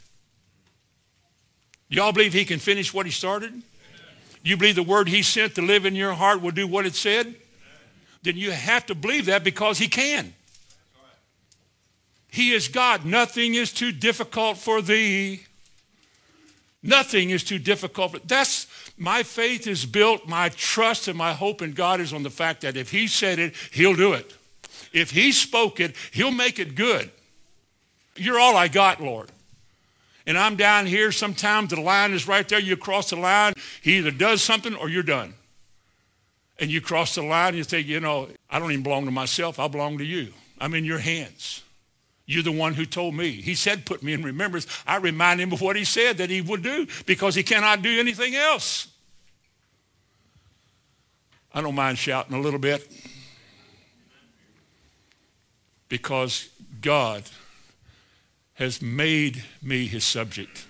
Y'all 1.88 2.12
believe 2.12 2.32
He 2.32 2.44
can 2.44 2.58
finish 2.58 2.92
what 2.92 3.06
He 3.06 3.12
started? 3.12 3.62
You 4.42 4.56
believe 4.56 4.76
the 4.76 4.82
word 4.82 5.08
He 5.08 5.22
sent 5.22 5.54
to 5.56 5.62
live 5.62 5.86
in 5.86 5.94
your 5.94 6.14
heart 6.14 6.40
will 6.40 6.52
do 6.52 6.66
what 6.66 6.86
it 6.86 6.94
said? 6.94 7.34
Then 8.22 8.36
you 8.36 8.50
have 8.52 8.86
to 8.86 8.94
believe 8.94 9.26
that 9.26 9.44
because 9.44 9.78
He 9.78 9.88
can. 9.88 10.34
He 12.28 12.52
is 12.52 12.68
God. 12.68 13.04
Nothing 13.04 13.54
is 13.54 13.72
too 13.72 13.92
difficult 13.92 14.58
for 14.58 14.82
thee. 14.82 15.42
Nothing 16.82 17.30
is 17.30 17.42
too 17.42 17.58
difficult. 17.58 18.26
That's 18.28 18.66
my 18.98 19.22
faith 19.22 19.66
is 19.66 19.84
built, 19.86 20.26
my 20.26 20.50
trust 20.50 21.08
and 21.08 21.16
my 21.16 21.32
hope 21.32 21.60
in 21.62 21.72
God 21.72 22.00
is 22.00 22.12
on 22.12 22.22
the 22.22 22.30
fact 22.30 22.60
that 22.62 22.76
if 22.76 22.90
He 22.90 23.06
said 23.06 23.38
it, 23.38 23.54
He'll 23.72 23.94
do 23.96 24.12
it. 24.12 24.32
If 24.92 25.10
he 25.10 25.32
spoke 25.32 25.80
it, 25.80 25.94
he'll 26.12 26.30
make 26.30 26.58
it 26.58 26.74
good. 26.74 27.10
You're 28.16 28.38
all 28.38 28.56
I 28.56 28.68
got, 28.68 29.00
Lord. 29.02 29.30
And 30.26 30.36
I'm 30.38 30.56
down 30.56 30.86
here. 30.86 31.12
Sometimes 31.12 31.70
the 31.70 31.80
line 31.80 32.12
is 32.12 32.26
right 32.26 32.48
there. 32.48 32.58
You 32.58 32.76
cross 32.76 33.10
the 33.10 33.16
line. 33.16 33.52
He 33.82 33.98
either 33.98 34.10
does 34.10 34.42
something 34.42 34.74
or 34.74 34.88
you're 34.88 35.02
done. 35.02 35.34
And 36.58 36.70
you 36.70 36.80
cross 36.80 37.14
the 37.14 37.22
line 37.22 37.48
and 37.50 37.58
you 37.58 37.64
think, 37.64 37.86
you 37.86 38.00
know, 38.00 38.28
I 38.50 38.58
don't 38.58 38.72
even 38.72 38.82
belong 38.82 39.04
to 39.04 39.10
myself. 39.10 39.58
I 39.58 39.68
belong 39.68 39.98
to 39.98 40.04
you. 40.04 40.32
I'm 40.58 40.72
in 40.74 40.84
your 40.86 40.98
hands. 40.98 41.62
You're 42.24 42.42
the 42.42 42.50
one 42.52 42.74
who 42.74 42.86
told 42.86 43.14
me. 43.14 43.30
He 43.30 43.54
said, 43.54 43.84
put 43.84 44.02
me 44.02 44.12
in 44.14 44.22
remembrance. 44.24 44.66
I 44.86 44.96
remind 44.96 45.38
him 45.40 45.52
of 45.52 45.60
what 45.60 45.76
he 45.76 45.84
said 45.84 46.16
that 46.18 46.28
he 46.30 46.40
would 46.40 46.62
do 46.62 46.88
because 47.04 47.34
he 47.36 47.42
cannot 47.44 47.82
do 47.82 48.00
anything 48.00 48.34
else. 48.34 48.88
I 51.54 51.60
don't 51.60 51.74
mind 51.74 51.98
shouting 51.98 52.34
a 52.34 52.40
little 52.40 52.58
bit 52.58 52.88
because 55.96 56.50
God 56.82 57.22
has 58.56 58.82
made 58.82 59.44
me 59.62 59.86
his 59.86 60.04
subject 60.04 60.66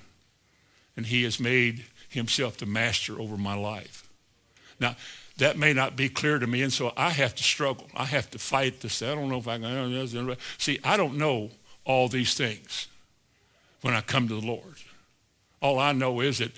and 0.97 1.05
he 1.07 1.25
has 1.25 1.41
made 1.41 1.83
himself 2.09 2.59
the 2.59 2.65
master 2.65 3.21
over 3.21 3.37
my 3.37 3.57
life. 3.57 4.09
Now, 4.79 4.95
that 5.39 5.59
may 5.59 5.73
not 5.73 5.97
be 5.97 6.09
clear 6.09 6.39
to 6.39 6.47
me, 6.47 6.63
and 6.63 6.73
so 6.73 6.93
I 6.97 7.11
have 7.11 7.35
to 7.35 7.43
struggle. 7.43 7.89
I 7.93 8.05
have 8.05 8.31
to 8.31 8.39
fight 8.39 8.81
this. 8.83 9.03
I 9.03 9.17
don't 9.17 9.29
know 9.29 9.39
if 9.39 9.49
I 9.49 9.59
can. 9.59 10.37
See, 10.59 10.79
I 10.85 10.97
don't 10.97 11.19
know 11.19 11.51
all 11.85 12.07
these 12.07 12.35
things 12.35 12.87
when 13.81 13.95
I 13.95 14.03
come 14.03 14.29
to 14.29 14.41
the 14.41 14.47
Lord. 14.47 14.77
All 15.61 15.81
I 15.81 15.91
know 15.91 16.21
is 16.21 16.39
that 16.39 16.53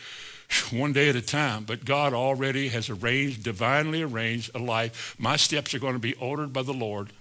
one 0.71 0.93
day 0.93 1.09
at 1.09 1.17
a 1.17 1.23
time, 1.23 1.65
but 1.65 1.87
God 1.87 2.13
already 2.13 2.69
has 2.69 2.91
arranged, 2.91 3.43
divinely 3.43 4.03
arranged 4.03 4.51
a 4.55 4.59
life. 4.59 5.17
My 5.19 5.37
steps 5.37 5.73
are 5.73 5.79
going 5.79 5.95
to 5.95 5.99
be 5.99 6.15
ordered 6.17 6.53
by 6.53 6.61
the 6.63 6.75
Lord 6.75 7.13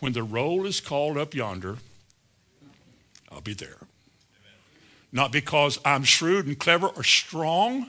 when 0.00 0.12
the 0.12 0.22
roll 0.22 0.66
is 0.66 0.80
called 0.80 1.16
up 1.16 1.34
yonder, 1.34 1.76
I'll 3.30 3.40
be 3.40 3.54
there. 3.54 3.78
Not 5.12 5.30
because 5.30 5.78
I'm 5.84 6.02
shrewd 6.04 6.46
and 6.46 6.58
clever 6.58 6.88
or 6.88 7.04
strong, 7.04 7.88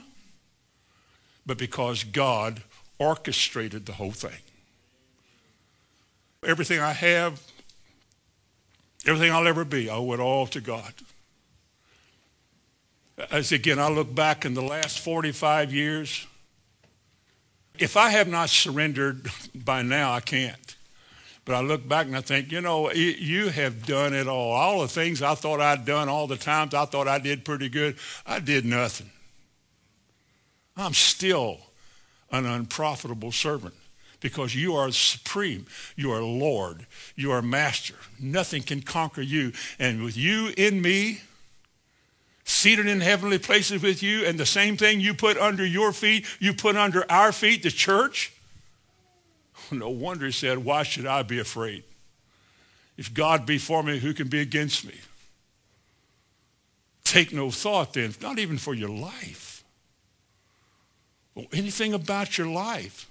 but 1.44 1.58
because 1.58 2.04
God 2.04 2.62
orchestrated 2.98 3.86
the 3.86 3.92
whole 3.92 4.12
thing. 4.12 4.40
Everything 6.44 6.78
I 6.78 6.92
have, 6.92 7.42
everything 9.06 9.32
I'll 9.32 9.48
ever 9.48 9.64
be, 9.64 9.90
I 9.90 9.96
owe 9.96 10.12
it 10.12 10.20
all 10.20 10.46
to 10.48 10.60
God. 10.60 10.92
As 13.30 13.50
again, 13.50 13.78
I 13.78 13.88
look 13.88 14.14
back 14.14 14.44
in 14.44 14.54
the 14.54 14.62
last 14.62 15.00
45 15.00 15.72
years, 15.72 16.26
if 17.78 17.96
I 17.96 18.10
have 18.10 18.28
not 18.28 18.50
surrendered 18.50 19.26
by 19.54 19.82
now, 19.82 20.12
I 20.12 20.20
can't. 20.20 20.65
But 21.46 21.54
I 21.54 21.60
look 21.60 21.86
back 21.86 22.08
and 22.08 22.16
I 22.16 22.20
think, 22.22 22.50
you 22.50 22.60
know, 22.60 22.90
you 22.92 23.48
have 23.50 23.86
done 23.86 24.12
it 24.12 24.26
all. 24.26 24.50
All 24.50 24.80
the 24.80 24.88
things 24.88 25.22
I 25.22 25.36
thought 25.36 25.60
I'd 25.60 25.86
done, 25.86 26.08
all 26.08 26.26
the 26.26 26.36
times 26.36 26.74
I 26.74 26.84
thought 26.86 27.06
I 27.06 27.20
did 27.20 27.44
pretty 27.44 27.68
good, 27.68 27.96
I 28.26 28.40
did 28.40 28.64
nothing. 28.66 29.08
I'm 30.76 30.92
still 30.92 31.58
an 32.32 32.44
unprofitable 32.46 33.30
servant 33.30 33.74
because 34.20 34.56
you 34.56 34.74
are 34.74 34.90
supreme. 34.90 35.66
You 35.94 36.10
are 36.12 36.20
Lord. 36.22 36.84
You 37.14 37.30
are 37.30 37.42
master. 37.42 37.94
Nothing 38.20 38.62
can 38.64 38.82
conquer 38.82 39.22
you. 39.22 39.52
And 39.78 40.02
with 40.02 40.16
you 40.16 40.52
in 40.56 40.82
me, 40.82 41.20
seated 42.42 42.88
in 42.88 43.00
heavenly 43.02 43.38
places 43.38 43.80
with 43.82 44.02
you, 44.02 44.26
and 44.26 44.36
the 44.36 44.46
same 44.46 44.76
thing 44.76 44.98
you 44.98 45.14
put 45.14 45.38
under 45.38 45.64
your 45.64 45.92
feet, 45.92 46.26
you 46.40 46.52
put 46.54 46.74
under 46.74 47.06
our 47.10 47.30
feet, 47.30 47.62
the 47.62 47.70
church, 47.70 48.32
No 49.72 49.88
wonder 49.88 50.26
he 50.26 50.32
said, 50.32 50.58
Why 50.58 50.82
should 50.82 51.06
I 51.06 51.22
be 51.22 51.38
afraid? 51.38 51.84
If 52.96 53.12
God 53.12 53.44
be 53.44 53.58
for 53.58 53.82
me, 53.82 53.98
who 53.98 54.14
can 54.14 54.28
be 54.28 54.40
against 54.40 54.86
me? 54.86 54.94
Take 57.04 57.32
no 57.32 57.50
thought 57.50 57.92
then, 57.94 58.14
not 58.20 58.38
even 58.38 58.58
for 58.58 58.74
your 58.74 58.88
life. 58.88 59.62
Or 61.34 61.44
anything 61.52 61.92
about 61.92 62.38
your 62.38 62.46
life. 62.46 63.06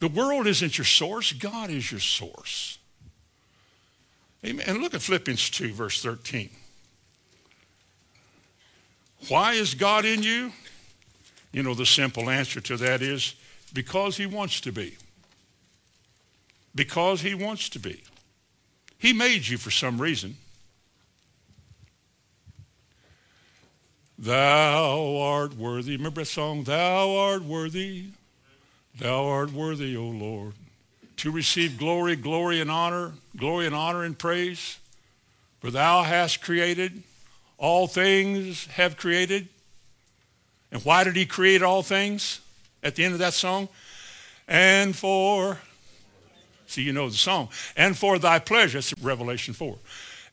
The 0.00 0.08
world 0.08 0.46
isn't 0.46 0.78
your 0.78 0.84
source, 0.84 1.32
God 1.32 1.70
is 1.70 1.90
your 1.90 2.00
source. 2.00 2.78
Amen. 4.44 4.64
And 4.66 4.78
look 4.78 4.94
at 4.94 5.02
Philippians 5.02 5.50
2, 5.50 5.72
verse 5.72 6.02
13. 6.02 6.50
Why 9.28 9.52
is 9.52 9.74
God 9.74 10.04
in 10.04 10.24
you? 10.24 10.50
You 11.52 11.62
know, 11.62 11.74
the 11.74 11.86
simple 11.86 12.28
answer 12.28 12.60
to 12.62 12.76
that 12.78 13.02
is 13.02 13.36
because 13.72 14.16
he 14.16 14.26
wants 14.26 14.60
to 14.62 14.72
be 14.72 14.96
because 16.74 17.20
he 17.22 17.34
wants 17.34 17.68
to 17.70 17.78
be. 17.78 18.02
He 18.98 19.12
made 19.12 19.48
you 19.48 19.58
for 19.58 19.70
some 19.70 20.00
reason. 20.00 20.36
Thou 24.18 25.16
art 25.18 25.54
worthy. 25.56 25.96
Remember 25.96 26.20
that 26.20 26.26
song? 26.26 26.62
Thou 26.64 27.10
art 27.16 27.42
worthy. 27.42 28.06
Thou 28.98 29.24
art 29.24 29.52
worthy, 29.52 29.96
O 29.96 30.04
Lord, 30.06 30.52
to 31.16 31.30
receive 31.30 31.78
glory, 31.78 32.14
glory 32.14 32.60
and 32.60 32.70
honor, 32.70 33.12
glory 33.36 33.66
and 33.66 33.74
honor 33.74 34.04
and 34.04 34.16
praise. 34.16 34.78
For 35.60 35.70
thou 35.70 36.02
hast 36.02 36.42
created, 36.42 37.02
all 37.58 37.88
things 37.88 38.66
have 38.66 38.96
created. 38.96 39.48
And 40.70 40.84
why 40.84 41.04
did 41.04 41.16
he 41.16 41.26
create 41.26 41.62
all 41.62 41.82
things 41.82 42.40
at 42.82 42.94
the 42.94 43.04
end 43.04 43.14
of 43.14 43.18
that 43.20 43.34
song? 43.34 43.68
And 44.46 44.94
for 44.94 45.58
See, 46.72 46.82
you 46.82 46.94
know 46.94 47.10
the 47.10 47.16
song. 47.18 47.50
And 47.76 47.98
for 47.98 48.18
thy 48.18 48.38
pleasure, 48.38 48.78
that's 48.78 48.94
Revelation 49.02 49.52
4. 49.52 49.76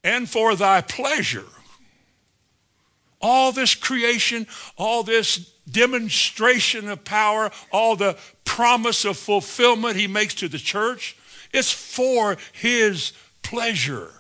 And 0.06 0.30
for 0.30 0.56
thy 0.56 0.80
pleasure, 0.80 1.44
all 3.22 3.52
this 3.52 3.76
creation, 3.76 4.48
all 4.78 5.04
this 5.04 5.50
demonstration 5.70 6.88
of 6.88 7.04
power, 7.04 7.52
all 7.74 7.98
the 7.98 8.18
promise 8.46 9.04
of 9.04 9.18
fulfillment 9.18 9.98
he 9.98 10.08
makes 10.08 10.34
to 10.36 10.48
the 10.48 10.58
church, 10.58 11.18
it's 11.52 11.74
for 11.74 12.38
his 12.54 13.12
pleasure. 13.42 14.12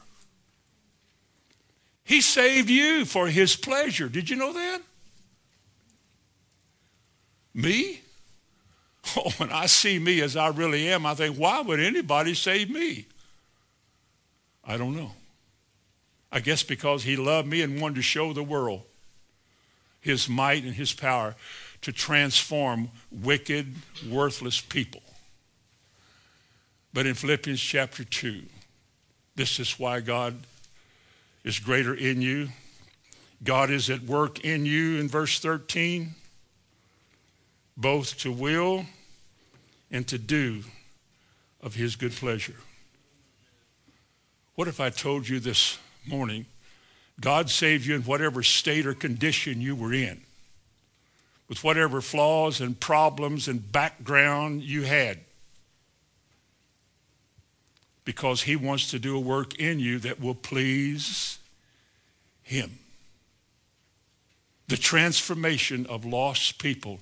He 2.03 2.19
saved 2.19 2.69
you 2.69 3.05
for 3.05 3.27
his 3.27 3.55
pleasure. 3.55 4.09
Did 4.09 4.29
you 4.29 4.35
know 4.35 4.51
that? 4.51 4.81
Me? 7.53 8.01
Oh, 9.17 9.29
when 9.37 9.51
I 9.51 9.65
see 9.65 9.99
me 9.99 10.21
as 10.21 10.35
I 10.35 10.49
really 10.49 10.87
am, 10.89 11.05
I 11.05 11.13
think, 11.15 11.35
why 11.37 11.61
would 11.61 11.79
anybody 11.79 12.33
save 12.33 12.69
me? 12.69 13.05
I 14.65 14.77
don't 14.77 14.95
know. 14.95 15.11
I 16.31 16.39
guess 16.39 16.61
because 16.63 17.03
he 17.03 17.15
loved 17.15 17.47
me 17.47 17.61
and 17.61 17.81
wanted 17.81 17.95
to 17.95 18.01
show 18.01 18.33
the 18.33 18.43
world 18.43 18.83
his 20.01 20.29
might 20.29 20.63
and 20.63 20.73
his 20.73 20.93
power 20.93 21.35
to 21.81 21.91
transform 21.91 22.89
wicked, 23.11 23.73
worthless 24.07 24.61
people. 24.61 25.01
But 26.93 27.05
in 27.05 27.13
Philippians 27.15 27.59
chapter 27.59 28.03
2, 28.03 28.43
this 29.35 29.59
is 29.59 29.79
why 29.79 30.01
God 30.01 30.35
is 31.43 31.57
greater 31.59 31.93
in 31.93 32.21
you. 32.21 32.49
God 33.43 33.69
is 33.69 33.89
at 33.89 34.01
work 34.03 34.41
in 34.41 34.65
you 34.65 34.99
in 34.99 35.07
verse 35.07 35.39
13, 35.39 36.09
both 37.77 38.17
to 38.19 38.31
will 38.31 38.85
and 39.91 40.07
to 40.07 40.17
do 40.17 40.63
of 41.61 41.75
his 41.75 41.95
good 41.95 42.11
pleasure. 42.13 42.55
What 44.55 44.67
if 44.67 44.79
I 44.79 44.89
told 44.89 45.27
you 45.27 45.39
this 45.39 45.77
morning, 46.07 46.45
God 47.19 47.49
saved 47.49 47.85
you 47.85 47.95
in 47.95 48.03
whatever 48.03 48.43
state 48.43 48.85
or 48.85 48.93
condition 48.93 49.61
you 49.61 49.75
were 49.75 49.93
in, 49.93 50.21
with 51.47 51.63
whatever 51.63 52.01
flaws 52.01 52.61
and 52.61 52.79
problems 52.79 53.47
and 53.47 53.69
background 53.71 54.63
you 54.63 54.83
had, 54.83 55.19
because 58.05 58.43
he 58.43 58.55
wants 58.55 58.89
to 58.91 58.99
do 58.99 59.15
a 59.15 59.19
work 59.19 59.55
in 59.55 59.79
you 59.79 59.99
that 59.99 60.19
will 60.19 60.35
please 60.35 61.39
him. 62.43 62.79
The 64.67 64.77
transformation 64.77 65.85
of 65.87 66.05
lost 66.05 66.59
people 66.59 66.99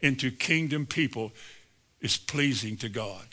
into 0.00 0.30
kingdom 0.30 0.84
people 0.84 1.32
is 2.04 2.18
pleasing 2.18 2.76
to 2.76 2.88
God. 2.90 3.24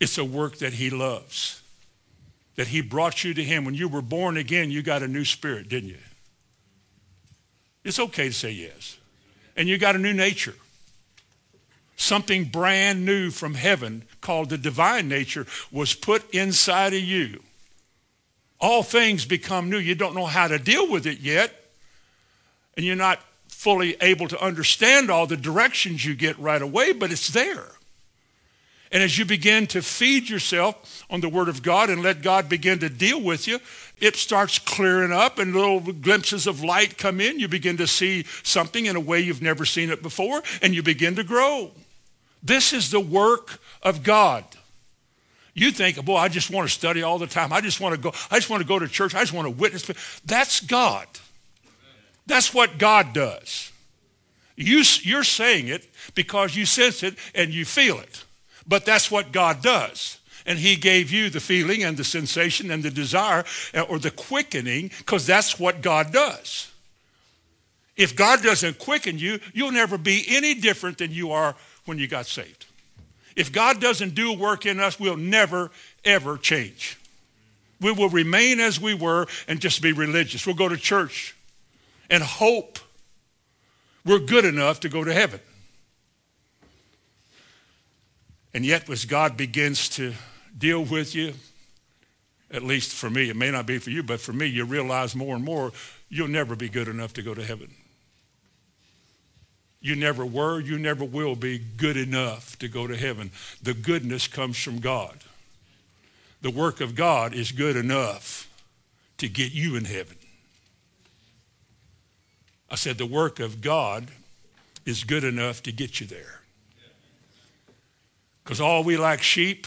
It's 0.00 0.18
a 0.18 0.24
work 0.24 0.58
that 0.58 0.72
he 0.74 0.90
loves, 0.90 1.62
that 2.56 2.66
he 2.66 2.80
brought 2.80 3.22
you 3.22 3.32
to 3.34 3.42
him. 3.42 3.64
When 3.64 3.74
you 3.74 3.86
were 3.88 4.02
born 4.02 4.36
again, 4.36 4.72
you 4.72 4.82
got 4.82 5.00
a 5.00 5.06
new 5.08 5.24
spirit, 5.24 5.68
didn't 5.68 5.90
you? 5.90 5.98
It's 7.84 8.00
okay 8.00 8.26
to 8.28 8.34
say 8.34 8.50
yes. 8.50 8.98
And 9.56 9.68
you 9.68 9.78
got 9.78 9.94
a 9.94 9.98
new 9.98 10.12
nature, 10.12 10.54
something 11.96 12.46
brand 12.46 13.04
new 13.04 13.30
from 13.30 13.54
heaven 13.54 14.02
called 14.20 14.50
the 14.50 14.58
divine 14.58 15.08
nature 15.08 15.46
was 15.70 15.94
put 15.94 16.28
inside 16.34 16.92
of 16.94 17.00
you. 17.00 17.44
All 18.60 18.82
things 18.82 19.24
become 19.24 19.70
new. 19.70 19.78
You 19.78 19.94
don't 19.94 20.16
know 20.16 20.26
how 20.26 20.48
to 20.48 20.58
deal 20.58 20.90
with 20.90 21.06
it 21.06 21.20
yet, 21.20 21.52
and 22.76 22.84
you're 22.84 22.96
not 22.96 23.20
fully 23.58 23.96
able 24.00 24.28
to 24.28 24.40
understand 24.40 25.10
all 25.10 25.26
the 25.26 25.36
directions 25.36 26.04
you 26.04 26.14
get 26.14 26.38
right 26.38 26.62
away, 26.62 26.92
but 26.92 27.10
it's 27.10 27.26
there. 27.30 27.72
And 28.92 29.02
as 29.02 29.18
you 29.18 29.24
begin 29.24 29.66
to 29.68 29.82
feed 29.82 30.28
yourself 30.28 31.02
on 31.10 31.20
the 31.22 31.28
Word 31.28 31.48
of 31.48 31.60
God 31.60 31.90
and 31.90 32.00
let 32.00 32.22
God 32.22 32.48
begin 32.48 32.78
to 32.78 32.88
deal 32.88 33.20
with 33.20 33.48
you, 33.48 33.58
it 34.00 34.14
starts 34.14 34.60
clearing 34.60 35.10
up 35.10 35.40
and 35.40 35.52
little 35.56 35.80
glimpses 35.80 36.46
of 36.46 36.62
light 36.62 36.98
come 36.98 37.20
in. 37.20 37.40
You 37.40 37.48
begin 37.48 37.76
to 37.78 37.88
see 37.88 38.24
something 38.44 38.86
in 38.86 38.94
a 38.94 39.00
way 39.00 39.18
you've 39.18 39.42
never 39.42 39.64
seen 39.64 39.90
it 39.90 40.04
before, 40.04 40.40
and 40.62 40.72
you 40.72 40.84
begin 40.84 41.16
to 41.16 41.24
grow. 41.24 41.72
This 42.40 42.72
is 42.72 42.92
the 42.92 43.00
work 43.00 43.58
of 43.82 44.04
God. 44.04 44.44
You 45.52 45.72
think, 45.72 46.02
boy, 46.04 46.14
I 46.18 46.28
just 46.28 46.48
want 46.48 46.68
to 46.68 46.72
study 46.72 47.02
all 47.02 47.18
the 47.18 47.26
time. 47.26 47.52
I 47.52 47.60
just 47.60 47.80
want 47.80 47.92
to 47.96 48.00
go. 48.00 48.12
I 48.30 48.36
just 48.36 48.50
want 48.50 48.62
to 48.62 48.68
go 48.68 48.78
to 48.78 48.86
church. 48.86 49.16
I 49.16 49.20
just 49.22 49.32
want 49.32 49.46
to 49.46 49.50
witness. 49.60 49.84
That's 50.24 50.60
God. 50.60 51.08
That's 52.28 52.52
what 52.54 52.76
God 52.78 53.12
does. 53.14 53.72
You, 54.54 54.82
you're 55.02 55.24
saying 55.24 55.68
it 55.68 55.88
because 56.14 56.54
you 56.54 56.66
sense 56.66 57.02
it 57.02 57.16
and 57.34 57.52
you 57.54 57.64
feel 57.64 57.98
it. 57.98 58.24
But 58.66 58.84
that's 58.84 59.10
what 59.10 59.32
God 59.32 59.62
does. 59.62 60.18
And 60.44 60.58
he 60.58 60.76
gave 60.76 61.10
you 61.10 61.30
the 61.30 61.40
feeling 61.40 61.82
and 61.82 61.96
the 61.96 62.04
sensation 62.04 62.70
and 62.70 62.82
the 62.82 62.90
desire 62.90 63.44
uh, 63.74 63.80
or 63.82 63.98
the 63.98 64.10
quickening 64.10 64.90
because 64.98 65.26
that's 65.26 65.58
what 65.58 65.80
God 65.80 66.12
does. 66.12 66.70
If 67.96 68.14
God 68.14 68.42
doesn't 68.42 68.78
quicken 68.78 69.18
you, 69.18 69.40
you'll 69.54 69.72
never 69.72 69.96
be 69.98 70.24
any 70.28 70.54
different 70.54 70.98
than 70.98 71.10
you 71.12 71.32
are 71.32 71.54
when 71.86 71.98
you 71.98 72.06
got 72.06 72.26
saved. 72.26 72.66
If 73.36 73.52
God 73.52 73.80
doesn't 73.80 74.14
do 74.14 74.32
work 74.34 74.66
in 74.66 74.80
us, 74.80 75.00
we'll 75.00 75.16
never, 75.16 75.70
ever 76.04 76.36
change. 76.36 76.98
We 77.80 77.92
will 77.92 78.08
remain 78.08 78.60
as 78.60 78.80
we 78.80 78.92
were 78.92 79.26
and 79.46 79.60
just 79.60 79.80
be 79.80 79.92
religious. 79.92 80.46
We'll 80.46 80.56
go 80.56 80.68
to 80.68 80.76
church 80.76 81.36
and 82.10 82.22
hope 82.22 82.78
we're 84.04 84.18
good 84.18 84.44
enough 84.44 84.80
to 84.80 84.88
go 84.88 85.04
to 85.04 85.12
heaven. 85.12 85.40
And 88.54 88.64
yet, 88.64 88.88
as 88.88 89.04
God 89.04 89.36
begins 89.36 89.88
to 89.90 90.14
deal 90.56 90.82
with 90.84 91.14
you, 91.14 91.34
at 92.50 92.62
least 92.62 92.92
for 92.92 93.10
me, 93.10 93.28
it 93.28 93.36
may 93.36 93.50
not 93.50 93.66
be 93.66 93.78
for 93.78 93.90
you, 93.90 94.02
but 94.02 94.20
for 94.20 94.32
me, 94.32 94.46
you 94.46 94.64
realize 94.64 95.14
more 95.14 95.36
and 95.36 95.44
more 95.44 95.70
you'll 96.08 96.28
never 96.28 96.56
be 96.56 96.70
good 96.70 96.88
enough 96.88 97.12
to 97.14 97.22
go 97.22 97.34
to 97.34 97.44
heaven. 97.44 97.70
You 99.80 99.94
never 99.94 100.24
were, 100.26 100.58
you 100.58 100.78
never 100.78 101.04
will 101.04 101.36
be 101.36 101.58
good 101.58 101.96
enough 101.98 102.58
to 102.60 102.68
go 102.68 102.86
to 102.86 102.96
heaven. 102.96 103.30
The 103.62 103.74
goodness 103.74 104.26
comes 104.26 104.58
from 104.58 104.78
God. 104.80 105.18
The 106.40 106.50
work 106.50 106.80
of 106.80 106.94
God 106.94 107.34
is 107.34 107.52
good 107.52 107.76
enough 107.76 108.48
to 109.18 109.28
get 109.28 109.52
you 109.52 109.76
in 109.76 109.84
heaven. 109.84 110.16
I 112.70 112.76
said, 112.76 112.98
the 112.98 113.06
work 113.06 113.40
of 113.40 113.60
God 113.60 114.10
is 114.84 115.04
good 115.04 115.24
enough 115.24 115.62
to 115.64 115.72
get 115.72 116.00
you 116.00 116.06
there. 116.06 116.40
Because 118.44 118.60
all 118.60 118.82
we 118.84 118.96
like 118.96 119.22
sheep, 119.22 119.66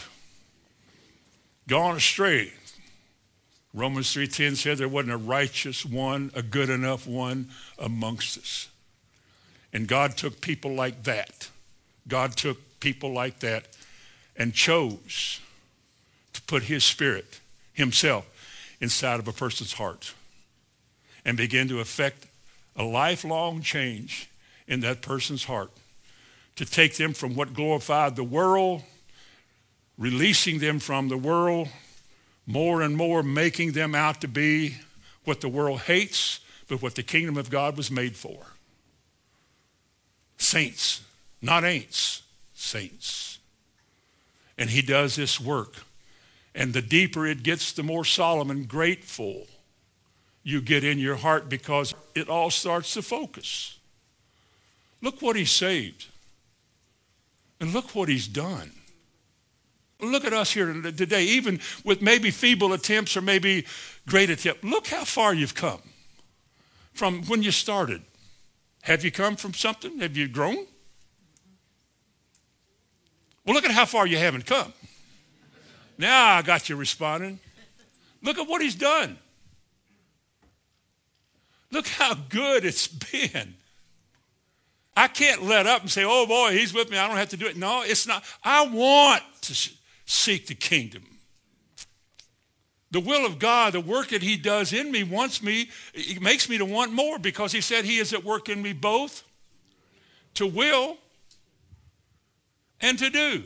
gone 1.68 1.96
astray. 1.96 2.52
Romans 3.74 4.06
3.10 4.14 4.56
said 4.56 4.78
there 4.78 4.88
wasn't 4.88 5.12
a 5.12 5.16
righteous 5.16 5.84
one, 5.84 6.30
a 6.34 6.42
good 6.42 6.68
enough 6.68 7.06
one 7.06 7.48
amongst 7.78 8.38
us. 8.38 8.68
And 9.72 9.88
God 9.88 10.16
took 10.16 10.40
people 10.40 10.72
like 10.74 11.04
that. 11.04 11.48
God 12.06 12.32
took 12.36 12.58
people 12.80 13.12
like 13.12 13.38
that 13.40 13.66
and 14.36 14.52
chose 14.52 15.40
to 16.34 16.42
put 16.42 16.64
his 16.64 16.84
spirit, 16.84 17.40
himself, 17.72 18.26
inside 18.80 19.18
of 19.20 19.26
a 19.28 19.32
person's 19.32 19.74
heart 19.74 20.12
and 21.24 21.36
begin 21.36 21.68
to 21.68 21.80
affect 21.80 22.26
a 22.82 22.84
lifelong 22.84 23.62
change 23.62 24.28
in 24.66 24.80
that 24.80 25.00
person's 25.00 25.44
heart 25.44 25.70
to 26.56 26.66
take 26.66 26.96
them 26.96 27.14
from 27.14 27.34
what 27.34 27.54
glorified 27.54 28.16
the 28.16 28.24
world, 28.24 28.82
releasing 29.96 30.58
them 30.58 30.78
from 30.78 31.08
the 31.08 31.16
world, 31.16 31.68
more 32.46 32.82
and 32.82 32.96
more 32.96 33.22
making 33.22 33.72
them 33.72 33.94
out 33.94 34.20
to 34.20 34.28
be 34.28 34.76
what 35.24 35.40
the 35.40 35.48
world 35.48 35.80
hates, 35.82 36.40
but 36.68 36.82
what 36.82 36.94
the 36.96 37.02
kingdom 37.02 37.36
of 37.38 37.48
God 37.48 37.76
was 37.76 37.90
made 37.90 38.16
for. 38.16 38.46
Saints, 40.36 41.02
not 41.40 41.62
ain'ts, 41.62 42.22
saints. 42.52 43.38
And 44.58 44.70
he 44.70 44.82
does 44.82 45.16
this 45.16 45.40
work. 45.40 45.84
And 46.54 46.74
the 46.74 46.82
deeper 46.82 47.26
it 47.26 47.42
gets, 47.42 47.72
the 47.72 47.82
more 47.82 48.04
Solomon 48.04 48.64
grateful 48.64 49.46
you 50.44 50.60
get 50.60 50.84
in 50.84 50.98
your 50.98 51.16
heart 51.16 51.48
because 51.48 51.94
it 52.14 52.28
all 52.28 52.50
starts 52.50 52.94
to 52.94 53.02
focus. 53.02 53.78
Look 55.00 55.22
what 55.22 55.36
he 55.36 55.44
saved. 55.44 56.06
And 57.60 57.72
look 57.72 57.94
what 57.94 58.08
he's 58.08 58.26
done. 58.26 58.72
Look 60.00 60.24
at 60.24 60.32
us 60.32 60.50
here 60.50 60.72
today, 60.72 61.24
even 61.24 61.60
with 61.84 62.02
maybe 62.02 62.32
feeble 62.32 62.72
attempts 62.72 63.16
or 63.16 63.20
maybe 63.20 63.64
great 64.08 64.30
attempts. 64.30 64.64
Look 64.64 64.88
how 64.88 65.04
far 65.04 65.32
you've 65.32 65.54
come 65.54 65.80
from 66.92 67.22
when 67.24 67.44
you 67.44 67.52
started. 67.52 68.02
Have 68.82 69.04
you 69.04 69.12
come 69.12 69.36
from 69.36 69.54
something? 69.54 70.00
Have 70.00 70.16
you 70.16 70.26
grown? 70.26 70.56
Well, 73.46 73.54
look 73.54 73.64
at 73.64 73.70
how 73.70 73.86
far 73.86 74.08
you 74.08 74.18
haven't 74.18 74.44
come. 74.46 74.72
Now 75.98 76.34
I 76.34 76.42
got 76.42 76.68
you 76.68 76.74
responding. 76.74 77.38
Look 78.22 78.38
at 78.38 78.48
what 78.48 78.60
he's 78.60 78.74
done. 78.74 79.18
Look 81.72 81.88
how 81.88 82.14
good 82.28 82.64
it's 82.66 82.86
been. 82.86 83.54
I 84.94 85.08
can't 85.08 85.42
let 85.42 85.66
up 85.66 85.80
and 85.80 85.90
say, 85.90 86.04
oh 86.06 86.26
boy, 86.26 86.52
he's 86.52 86.74
with 86.74 86.90
me. 86.90 86.98
I 86.98 87.08
don't 87.08 87.16
have 87.16 87.30
to 87.30 87.36
do 87.38 87.46
it. 87.46 87.56
No, 87.56 87.82
it's 87.82 88.06
not. 88.06 88.22
I 88.44 88.66
want 88.66 89.22
to 89.42 89.70
seek 90.04 90.46
the 90.46 90.54
kingdom. 90.54 91.02
The 92.90 93.00
will 93.00 93.24
of 93.24 93.38
God, 93.38 93.72
the 93.72 93.80
work 93.80 94.10
that 94.10 94.22
he 94.22 94.36
does 94.36 94.74
in 94.74 94.92
me 94.92 95.02
wants 95.02 95.42
me, 95.42 95.70
it 95.94 96.20
makes 96.20 96.46
me 96.50 96.58
to 96.58 96.64
want 96.66 96.92
more 96.92 97.18
because 97.18 97.52
he 97.52 97.62
said 97.62 97.86
he 97.86 97.96
is 97.96 98.12
at 98.12 98.22
work 98.22 98.50
in 98.50 98.60
me 98.60 98.74
both 98.74 99.22
to 100.34 100.46
will 100.46 100.98
and 102.82 102.98
to 102.98 103.08
do. 103.08 103.44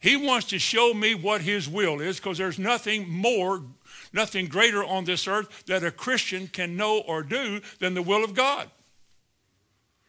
He 0.00 0.16
wants 0.16 0.48
to 0.48 0.58
show 0.58 0.92
me 0.92 1.14
what 1.14 1.42
his 1.42 1.68
will 1.68 2.00
is 2.00 2.16
because 2.16 2.38
there's 2.38 2.58
nothing 2.58 3.08
more 3.08 3.62
nothing 4.12 4.46
greater 4.48 4.84
on 4.84 5.04
this 5.04 5.26
earth 5.26 5.64
that 5.66 5.84
a 5.84 5.90
Christian 5.90 6.48
can 6.48 6.76
know 6.76 6.98
or 7.06 7.22
do 7.22 7.60
than 7.78 7.94
the 7.94 8.02
will 8.02 8.24
of 8.24 8.34
God. 8.34 8.68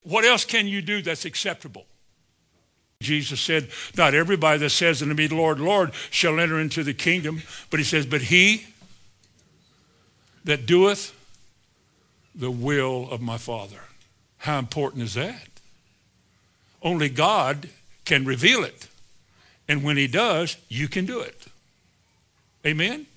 What 0.03 0.23
else 0.23 0.45
can 0.45 0.67
you 0.67 0.81
do 0.81 1.01
that's 1.01 1.25
acceptable? 1.25 1.85
Jesus 3.01 3.41
said, 3.41 3.69
Not 3.95 4.13
everybody 4.13 4.59
that 4.59 4.69
says 4.71 5.01
unto 5.01 5.13
me, 5.13 5.27
Lord, 5.27 5.59
Lord, 5.59 5.91
shall 6.09 6.39
enter 6.39 6.59
into 6.59 6.83
the 6.83 6.93
kingdom. 6.93 7.41
But 7.69 7.79
he 7.79 7.83
says, 7.83 8.05
But 8.05 8.23
he 8.23 8.67
that 10.45 10.65
doeth 10.65 11.13
the 12.33 12.49
will 12.51 13.09
of 13.11 13.21
my 13.21 13.37
Father. 13.37 13.81
How 14.39 14.59
important 14.59 15.03
is 15.03 15.13
that? 15.15 15.47
Only 16.81 17.09
God 17.09 17.69
can 18.05 18.23
reveal 18.23 18.63
it. 18.63 18.87
And 19.67 19.83
when 19.83 19.97
he 19.97 20.07
does, 20.07 20.55
you 20.69 20.87
can 20.87 21.05
do 21.05 21.19
it. 21.19 21.47
Amen? 22.65 23.07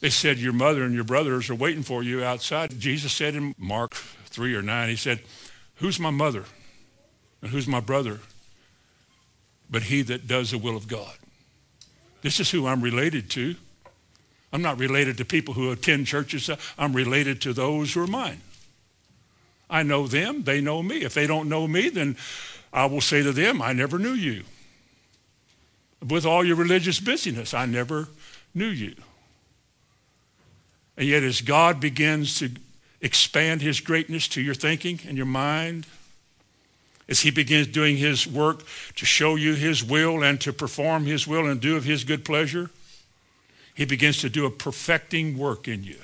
They 0.00 0.10
said, 0.10 0.38
Your 0.38 0.52
mother 0.52 0.84
and 0.84 0.94
your 0.94 1.04
brothers 1.04 1.50
are 1.50 1.54
waiting 1.54 1.82
for 1.82 2.02
you 2.02 2.22
outside. 2.22 2.78
Jesus 2.78 3.12
said 3.12 3.34
in 3.34 3.54
Mark 3.58 3.94
3 3.94 4.54
or 4.54 4.62
9, 4.62 4.88
He 4.88 4.96
said, 4.96 5.20
Who's 5.76 5.98
my 5.98 6.10
mother 6.10 6.44
and 7.42 7.50
who's 7.50 7.66
my 7.66 7.80
brother? 7.80 8.20
But 9.70 9.84
he 9.84 10.02
that 10.02 10.26
does 10.26 10.52
the 10.52 10.58
will 10.58 10.76
of 10.76 10.88
God. 10.88 11.12
This 12.22 12.40
is 12.40 12.50
who 12.50 12.66
I'm 12.66 12.80
related 12.80 13.28
to. 13.30 13.54
I'm 14.52 14.62
not 14.62 14.78
related 14.78 15.18
to 15.18 15.24
people 15.26 15.54
who 15.54 15.70
attend 15.70 16.06
churches. 16.06 16.48
I'm 16.78 16.94
related 16.94 17.40
to 17.42 17.52
those 17.52 17.92
who 17.92 18.02
are 18.02 18.06
mine. 18.06 18.40
I 19.68 19.82
know 19.82 20.06
them. 20.06 20.44
They 20.44 20.62
know 20.62 20.82
me. 20.82 21.02
If 21.02 21.12
they 21.12 21.26
don't 21.26 21.50
know 21.50 21.68
me, 21.68 21.90
then 21.90 22.16
I 22.72 22.86
will 22.86 23.02
say 23.02 23.22
to 23.22 23.30
them, 23.32 23.60
I 23.60 23.74
never 23.74 23.98
knew 23.98 24.14
you. 24.14 24.44
With 26.06 26.24
all 26.24 26.42
your 26.44 26.56
religious 26.56 26.98
busyness, 26.98 27.52
I 27.52 27.66
never 27.66 28.08
knew 28.54 28.68
you. 28.68 28.94
And 30.98 31.06
yet, 31.06 31.22
as 31.22 31.40
God 31.42 31.78
begins 31.78 32.40
to 32.40 32.50
expand 33.00 33.62
his 33.62 33.80
greatness 33.80 34.26
to 34.28 34.42
your 34.42 34.54
thinking 34.54 34.98
and 35.06 35.16
your 35.16 35.26
mind, 35.26 35.86
as 37.08 37.20
he 37.20 37.30
begins 37.30 37.68
doing 37.68 37.96
his 37.96 38.26
work 38.26 38.64
to 38.96 39.06
show 39.06 39.36
you 39.36 39.54
his 39.54 39.82
will 39.84 40.24
and 40.24 40.40
to 40.40 40.52
perform 40.52 41.06
his 41.06 41.24
will 41.24 41.46
and 41.46 41.60
do 41.60 41.76
of 41.76 41.84
his 41.84 42.02
good 42.02 42.24
pleasure, 42.24 42.70
he 43.72 43.84
begins 43.84 44.18
to 44.18 44.28
do 44.28 44.44
a 44.44 44.50
perfecting 44.50 45.38
work 45.38 45.68
in 45.68 45.84
you, 45.84 45.98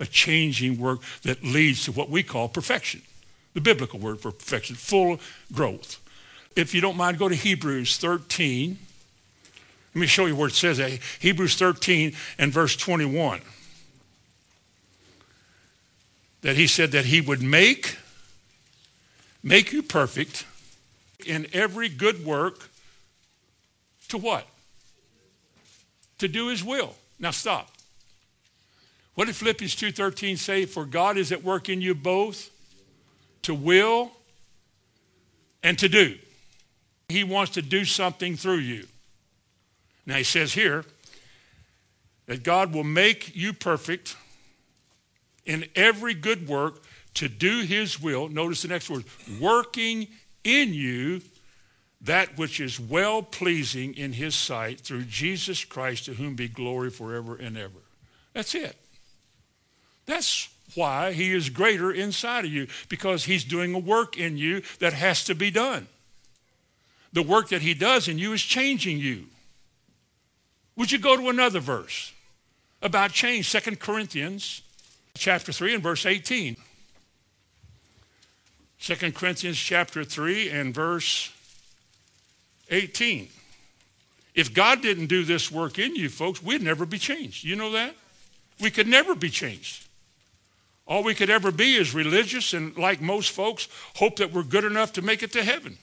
a 0.00 0.06
changing 0.06 0.78
work 0.78 1.00
that 1.22 1.44
leads 1.44 1.84
to 1.84 1.92
what 1.92 2.08
we 2.08 2.22
call 2.22 2.48
perfection, 2.48 3.02
the 3.52 3.60
biblical 3.60 3.98
word 4.00 4.20
for 4.22 4.32
perfection, 4.32 4.74
full 4.74 5.20
growth. 5.52 5.98
If 6.56 6.72
you 6.74 6.80
don't 6.80 6.96
mind, 6.96 7.18
go 7.18 7.28
to 7.28 7.34
Hebrews 7.34 7.98
13. 7.98 8.78
Let 9.94 10.00
me 10.00 10.06
show 10.06 10.24
you 10.24 10.34
where 10.34 10.48
it 10.48 10.54
says 10.54 10.78
that. 10.78 10.92
Hebrews 11.20 11.56
13 11.56 12.14
and 12.38 12.50
verse 12.50 12.74
21 12.74 13.42
that 16.44 16.56
he 16.56 16.66
said 16.66 16.92
that 16.92 17.06
he 17.06 17.22
would 17.22 17.42
make 17.42 17.96
make 19.42 19.72
you 19.72 19.82
perfect 19.82 20.44
in 21.24 21.46
every 21.54 21.88
good 21.88 22.22
work 22.24 22.68
to 24.08 24.18
what? 24.18 24.46
To 26.18 26.28
do 26.28 26.48
his 26.48 26.62
will. 26.62 26.96
Now 27.18 27.30
stop. 27.30 27.70
What 29.14 29.24
did 29.24 29.36
Philippians 29.36 29.74
2:13 29.74 30.36
say? 30.36 30.66
For 30.66 30.84
God 30.84 31.16
is 31.16 31.32
at 31.32 31.42
work 31.42 31.70
in 31.70 31.80
you 31.80 31.94
both 31.94 32.50
to 33.40 33.54
will 33.54 34.12
and 35.62 35.78
to 35.78 35.88
do. 35.88 36.18
He 37.08 37.24
wants 37.24 37.52
to 37.54 37.62
do 37.62 37.86
something 37.86 38.36
through 38.36 38.58
you. 38.58 38.86
Now 40.04 40.16
he 40.18 40.24
says 40.24 40.52
here 40.52 40.84
that 42.26 42.42
God 42.42 42.74
will 42.74 42.84
make 42.84 43.34
you 43.34 43.54
perfect 43.54 44.14
in 45.46 45.64
every 45.74 46.14
good 46.14 46.48
work 46.48 46.82
to 47.14 47.28
do 47.28 47.62
his 47.62 48.00
will. 48.00 48.28
Notice 48.28 48.62
the 48.62 48.68
next 48.68 48.90
word 48.90 49.04
working 49.40 50.08
in 50.42 50.74
you 50.74 51.22
that 52.00 52.36
which 52.36 52.60
is 52.60 52.78
well 52.78 53.22
pleasing 53.22 53.96
in 53.96 54.12
his 54.14 54.34
sight 54.34 54.80
through 54.80 55.02
Jesus 55.04 55.64
Christ, 55.64 56.04
to 56.04 56.14
whom 56.14 56.34
be 56.34 56.48
glory 56.48 56.90
forever 56.90 57.34
and 57.34 57.56
ever. 57.56 57.78
That's 58.34 58.54
it. 58.54 58.76
That's 60.04 60.50
why 60.74 61.12
he 61.12 61.32
is 61.32 61.48
greater 61.48 61.90
inside 61.90 62.44
of 62.44 62.52
you, 62.52 62.66
because 62.90 63.24
he's 63.24 63.42
doing 63.44 63.74
a 63.74 63.78
work 63.78 64.18
in 64.18 64.36
you 64.36 64.60
that 64.80 64.92
has 64.92 65.24
to 65.24 65.34
be 65.34 65.50
done. 65.50 65.86
The 67.14 67.22
work 67.22 67.48
that 67.48 67.62
he 67.62 67.72
does 67.72 68.06
in 68.06 68.18
you 68.18 68.34
is 68.34 68.42
changing 68.42 68.98
you. 68.98 69.28
Would 70.76 70.92
you 70.92 70.98
go 70.98 71.16
to 71.16 71.28
another 71.30 71.60
verse 71.60 72.12
about 72.82 73.12
change? 73.12 73.48
Second 73.48 73.78
Corinthians 73.80 74.60
chapter 75.16 75.52
3 75.52 75.74
and 75.74 75.82
verse 75.82 76.06
18. 76.06 76.56
2 78.80 79.12
Corinthians 79.12 79.56
chapter 79.56 80.04
3 80.04 80.50
and 80.50 80.74
verse 80.74 81.32
18. 82.70 83.28
If 84.34 84.52
God 84.52 84.82
didn't 84.82 85.06
do 85.06 85.24
this 85.24 85.50
work 85.50 85.78
in 85.78 85.94
you, 85.96 86.08
folks, 86.08 86.42
we'd 86.42 86.60
never 86.62 86.84
be 86.84 86.98
changed. 86.98 87.44
You 87.44 87.56
know 87.56 87.70
that? 87.72 87.94
We 88.60 88.70
could 88.70 88.88
never 88.88 89.14
be 89.14 89.30
changed. 89.30 89.86
All 90.86 91.02
we 91.02 91.14
could 91.14 91.30
ever 91.30 91.50
be 91.50 91.76
is 91.76 91.94
religious 91.94 92.52
and, 92.52 92.76
like 92.76 93.00
most 93.00 93.30
folks, 93.30 93.68
hope 93.96 94.16
that 94.16 94.32
we're 94.32 94.42
good 94.42 94.64
enough 94.64 94.92
to 94.94 95.02
make 95.02 95.22
it 95.22 95.32
to 95.32 95.42
heaven. 95.42 95.78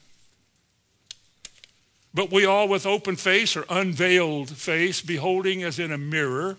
But 2.14 2.30
we 2.30 2.46
all, 2.46 2.68
with 2.68 2.86
open 2.86 3.16
face 3.16 3.56
or 3.58 3.66
unveiled 3.70 4.50
face, 4.50 5.02
beholding 5.02 5.64
as 5.64 5.80
in 5.80 5.92
a 5.92 5.98
mirror, 5.98 6.58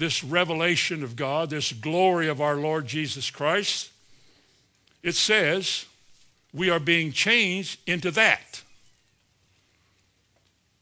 this 0.00 0.24
revelation 0.24 1.04
of 1.04 1.14
God, 1.14 1.50
this 1.50 1.72
glory 1.72 2.26
of 2.26 2.40
our 2.40 2.56
Lord 2.56 2.86
Jesus 2.88 3.30
Christ, 3.30 3.92
it 5.02 5.14
says 5.14 5.84
we 6.54 6.70
are 6.70 6.80
being 6.80 7.12
changed 7.12 7.78
into 7.86 8.10
that 8.12 8.62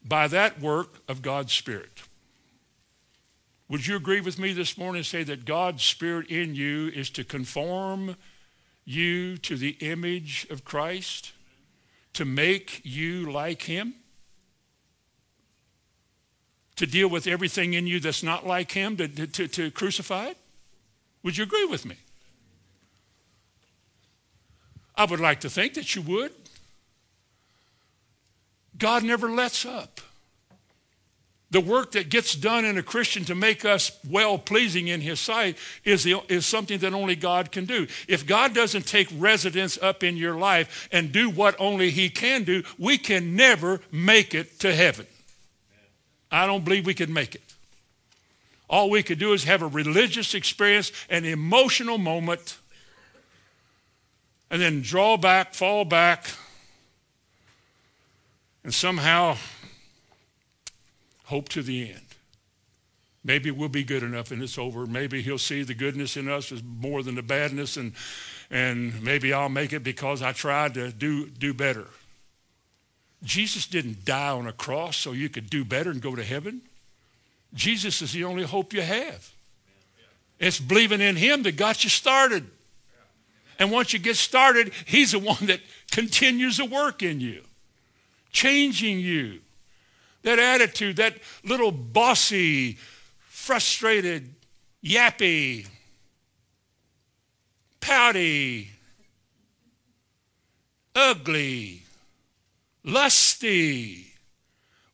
by 0.07 0.29
that 0.29 0.61
work 0.61 1.01
of 1.09 1.21
God's 1.21 1.53
Spirit. 1.53 2.05
Would 3.69 3.87
you 3.89 3.97
agree 3.97 4.21
with 4.23 4.39
me 4.39 4.53
this 4.55 4.79
morning 4.79 4.99
and 5.01 5.07
say 5.07 5.25
that 5.25 5.45
God's 5.45 5.83
Spirit 5.85 6.29
in 6.29 6.55
you 6.55 6.87
is 6.95 7.11
to 7.11 7.25
conform 7.25 8.17
you 8.87 9.37
to 9.39 9.57
the 9.57 9.77
image 9.81 10.47
of 10.49 10.65
Christ, 10.65 11.33
to 12.15 12.25
make 12.25 12.81
you 12.85 13.29
like 13.31 13.63
him? 13.63 13.95
to 16.79 16.87
deal 16.87 17.09
with 17.09 17.27
everything 17.27 17.75
in 17.75 17.87
you 17.89 17.99
that's 18.01 18.23
not 18.23 18.47
like 18.47 18.73
him, 18.73 18.97
to, 18.97 19.07
to, 19.09 19.47
to 19.49 19.71
crucify 19.71 20.27
it? 20.27 20.37
Would 21.25 21.37
you 21.37 21.43
agree 21.45 21.65
with 21.67 21.85
me? 21.85 21.97
I 24.97 25.05
would 25.05 25.21
like 25.21 25.41
to 25.41 25.51
think 25.51 25.75
that 25.75 25.95
you 25.95 26.03
would. 26.03 26.33
God 28.79 29.03
never 29.03 29.29
lets 29.29 29.67
up. 29.67 30.01
The 31.51 31.61
work 31.61 31.93
that 31.93 32.11
gets 32.11 32.35
done 32.35 32.65
in 32.65 32.77
a 32.79 32.83
Christian 32.83 33.25
to 33.25 33.35
make 33.35 33.65
us 33.65 33.99
well 34.09 34.39
pleasing 34.39 34.87
in 34.87 35.01
his 35.01 35.19
sight 35.19 35.57
is, 35.83 36.05
the, 36.05 36.17
is 36.29 36.47
something 36.47 36.79
that 36.81 36.93
only 36.93 37.17
God 37.17 37.51
can 37.51 37.65
do. 37.65 37.87
If 38.07 38.25
God 38.27 38.55
doesn't 38.55 38.87
take 38.87 39.09
residence 39.17 39.79
up 39.79 40.05
in 40.05 40.17
your 40.17 40.35
life 40.37 40.89
and 40.93 41.11
do 41.11 41.29
what 41.31 41.57
only 41.59 41.91
he 41.91 42.09
can 42.11 42.45
do, 42.45 42.63
we 42.79 42.99
can 42.99 43.35
never 43.35 43.81
make 43.91 44.35
it 44.35 44.61
to 44.61 44.73
heaven. 44.75 45.07
I 46.31 46.47
don't 46.47 46.65
believe 46.65 46.87
we 46.87 46.95
could 46.95 47.09
make 47.11 47.35
it. 47.35 47.43
All 48.69 48.91
we 48.91 49.03
could 49.03 49.19
do 49.19 49.33
is 49.33 49.45
have 49.45 49.63
a 49.63 49.67
religious 49.67 50.35
experience, 50.35 50.93
an 51.09 51.25
emotional 51.25 51.97
moment, 51.97 52.59
and 54.51 54.61
then 54.61 54.83
draw 54.83 55.17
back, 55.17 55.55
fall 55.55 55.85
back, 55.85 56.31
and 58.63 58.75
somehow 58.75 59.37
hope 61.27 61.49
to 61.51 61.63
the 61.63 61.91
end. 61.91 62.01
Maybe 63.25 63.51
we'll 63.51 63.69
be 63.69 63.85
good 63.85 64.03
enough 64.03 64.31
and 64.31 64.43
it's 64.43 64.59
over. 64.59 64.87
Maybe 64.87 65.23
he'll 65.23 65.39
see 65.39 65.63
the 65.63 65.75
goodness 65.75 66.17
in 66.17 66.29
us 66.29 66.53
is 66.53 66.63
more 66.63 67.03
than 67.03 67.15
the 67.15 67.23
badness, 67.23 67.79
and, 67.79 67.95
and 68.51 69.03
maybe 69.03 69.33
I'll 69.33 69.49
make 69.49 69.73
it 69.73 69.83
because 69.83 70.21
I 70.21 70.33
tried 70.33 70.75
to 70.75 70.93
do, 70.93 71.29
do 71.31 71.55
better. 71.55 71.87
Jesus 73.23 73.67
didn't 73.67 74.05
die 74.05 74.31
on 74.31 74.47
a 74.47 74.53
cross 74.53 74.97
so 74.97 75.13
you 75.13 75.29
could 75.29 75.51
do 75.51 75.65
better 75.65 75.91
and 75.91 76.01
go 76.01 76.15
to 76.15 76.23
heaven. 76.25 76.63
Jesus 77.55 78.01
is 78.03 78.13
the 78.13 78.25
only 78.25 78.45
hope 78.45 78.73
you 78.73 78.83
have. 78.83 79.31
It's 80.39 80.61
believing 80.61 81.01
in 81.01 81.17
him 81.17 81.43
that 81.43 81.57
got 81.57 81.83
you 81.83 81.91
started. 81.91 82.49
And 83.59 83.73
once 83.73 83.93
you 83.93 83.99
get 83.99 84.17
started, 84.17 84.73
he's 84.87 85.13
the 85.13 85.19
one 85.19 85.47
that 85.47 85.61
continues 85.91 86.59
the 86.59 86.65
work 86.65 87.03
in 87.03 87.21
you, 87.21 87.43
changing 88.31 89.01
you. 89.01 89.41
That 90.23 90.39
attitude, 90.39 90.97
that 90.97 91.15
little 91.45 91.73
bossy, 91.73 92.75
frustrated, 93.27 94.35
yappy, 94.85 95.67
pouty, 97.81 98.69
ugly, 100.95 101.83
lusty 102.89 104.07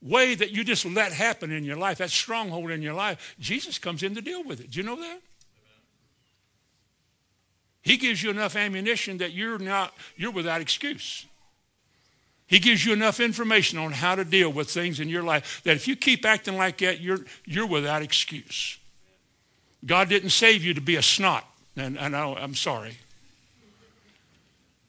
way 0.02 0.34
that 0.34 0.50
you 0.50 0.64
just 0.64 0.84
let 0.84 1.12
happen 1.12 1.50
in 1.50 1.64
your 1.64 1.76
life, 1.76 1.98
that 1.98 2.10
stronghold 2.10 2.70
in 2.70 2.82
your 2.82 2.92
life, 2.92 3.34
Jesus 3.40 3.78
comes 3.78 4.02
in 4.02 4.14
to 4.14 4.20
deal 4.20 4.44
with 4.44 4.60
it. 4.60 4.70
Do 4.70 4.80
you 4.80 4.84
know 4.84 4.96
that? 4.96 5.20
He 7.80 7.96
gives 7.96 8.22
you 8.22 8.30
enough 8.30 8.56
ammunition 8.56 9.18
that 9.18 9.32
you're 9.32 9.58
not 9.58 9.94
you're 10.16 10.30
without 10.30 10.60
excuse. 10.60 11.26
He 12.46 12.58
gives 12.58 12.84
you 12.84 12.92
enough 12.92 13.20
information 13.20 13.78
on 13.78 13.92
how 13.92 14.14
to 14.14 14.24
deal 14.24 14.50
with 14.50 14.70
things 14.70 15.00
in 15.00 15.08
your 15.08 15.22
life 15.22 15.62
that 15.64 15.76
if 15.76 15.88
you 15.88 15.96
keep 15.96 16.24
acting 16.24 16.56
like 16.56 16.78
that, 16.78 17.00
you're 17.00 17.20
you're 17.44 17.66
without 17.66 18.00
excuse. 18.02 18.78
God 19.84 20.08
didn't 20.08 20.30
save 20.30 20.64
you 20.64 20.72
to 20.72 20.80
be 20.80 20.96
a 20.96 21.02
snot, 21.02 21.44
and, 21.76 21.98
and 21.98 22.16
I, 22.16 22.32
I'm 22.32 22.54
sorry. 22.54 22.96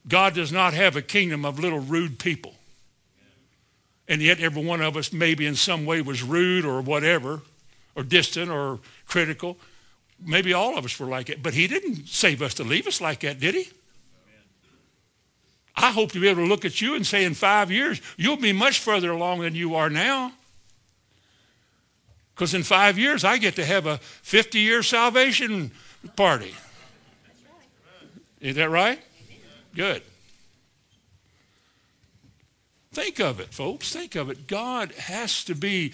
God 0.07 0.33
does 0.35 0.53
not 0.53 0.73
have 0.73 0.95
a 0.95 1.01
kingdom 1.01 1.43
of 1.43 1.59
little 1.59 1.79
rude 1.79 2.17
people. 2.17 2.53
And 4.07 4.21
yet, 4.21 4.39
every 4.39 4.63
one 4.63 4.81
of 4.81 4.95
us, 4.97 5.11
maybe 5.11 5.45
in 5.45 5.55
some 5.55 5.85
way, 5.85 6.01
was 6.01 6.21
rude 6.21 6.63
or 6.63 6.81
whatever, 6.81 7.41
or 7.95 8.03
distant 8.03 8.51
or 8.51 8.79
critical. 9.07 9.57
Maybe 10.23 10.53
all 10.53 10.77
of 10.77 10.85
us 10.85 10.99
were 10.99 11.07
like 11.07 11.29
it, 11.29 11.41
but 11.41 11.53
He 11.53 11.67
didn't 11.67 12.07
save 12.07 12.41
us 12.41 12.53
to 12.55 12.63
leave 12.63 12.85
us 12.87 13.01
like 13.01 13.21
that, 13.21 13.39
did 13.39 13.55
He? 13.55 13.69
I 15.75 15.91
hope 15.91 16.11
to 16.13 16.19
be 16.21 16.27
able 16.29 16.43
to 16.43 16.47
look 16.47 16.63
at 16.65 16.79
you 16.81 16.95
and 16.95 17.05
say, 17.05 17.25
in 17.25 17.33
five 17.33 17.69
years, 17.71 17.99
you'll 18.15 18.37
be 18.37 18.53
much 18.53 18.79
further 18.79 19.11
along 19.11 19.41
than 19.41 19.55
you 19.55 19.75
are 19.75 19.89
now. 19.89 20.31
Because 22.33 22.53
in 22.53 22.63
five 22.63 22.97
years, 22.97 23.23
I 23.25 23.37
get 23.37 23.55
to 23.55 23.65
have 23.65 23.85
a 23.85 23.97
50 23.97 24.59
year 24.59 24.83
salvation 24.83 25.71
party. 26.15 26.53
Is 28.39 28.55
that 28.55 28.69
right? 28.69 29.01
Good. 29.73 30.03
Think 32.95 33.19
of 33.19 33.41
it, 33.41 33.53
folks. 33.53 33.91
Think 33.91 34.15
of 34.15 34.29
it. 34.29 34.47
God 34.47 34.93
has 34.93 35.43
to 35.43 35.53
be 35.53 35.91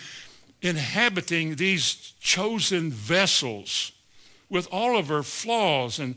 inhabiting 0.62 1.56
these 1.56 2.14
chosen 2.22 2.92
vessels 2.92 3.92
with 4.52 4.68
all 4.72 4.96
of 4.96 5.10
our 5.10 5.24
flaws 5.24 5.98
and 5.98 6.14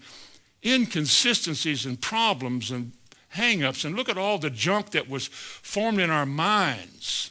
inconsistencies 0.62 1.86
and 1.86 1.98
problems 1.98 2.70
and 2.70 2.92
hangups. 3.34 3.86
And 3.86 3.96
look 3.96 4.10
at 4.10 4.18
all 4.18 4.36
the 4.36 4.50
junk 4.50 4.90
that 4.90 5.08
was 5.08 5.28
formed 5.28 6.00
in 6.00 6.10
our 6.10 6.26
minds 6.26 7.30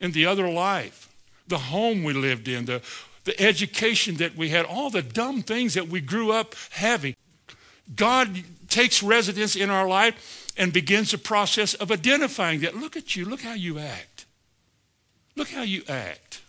in 0.00 0.12
the 0.12 0.24
other 0.24 0.48
life, 0.48 1.10
the 1.46 1.58
home 1.58 2.02
we 2.02 2.14
lived 2.14 2.48
in, 2.48 2.64
the, 2.64 2.80
the 3.24 3.38
education 3.38 4.14
that 4.16 4.36
we 4.38 4.48
had, 4.48 4.64
all 4.64 4.88
the 4.88 5.02
dumb 5.02 5.42
things 5.42 5.74
that 5.74 5.88
we 5.88 6.00
grew 6.00 6.32
up 6.32 6.54
having. 6.70 7.14
God 7.94 8.42
takes 8.68 9.02
residence 9.02 9.54
in 9.54 9.68
our 9.68 9.86
life 9.86 10.38
and 10.60 10.74
begins 10.74 11.10
the 11.12 11.18
process 11.18 11.72
of 11.72 11.90
identifying 11.90 12.60
that. 12.60 12.76
Look 12.76 12.94
at 12.94 13.16
you. 13.16 13.24
Look 13.24 13.40
how 13.40 13.54
you 13.54 13.78
act. 13.78 14.26
Look 15.34 15.48
how 15.48 15.62
you 15.62 15.82
act. 15.88 16.42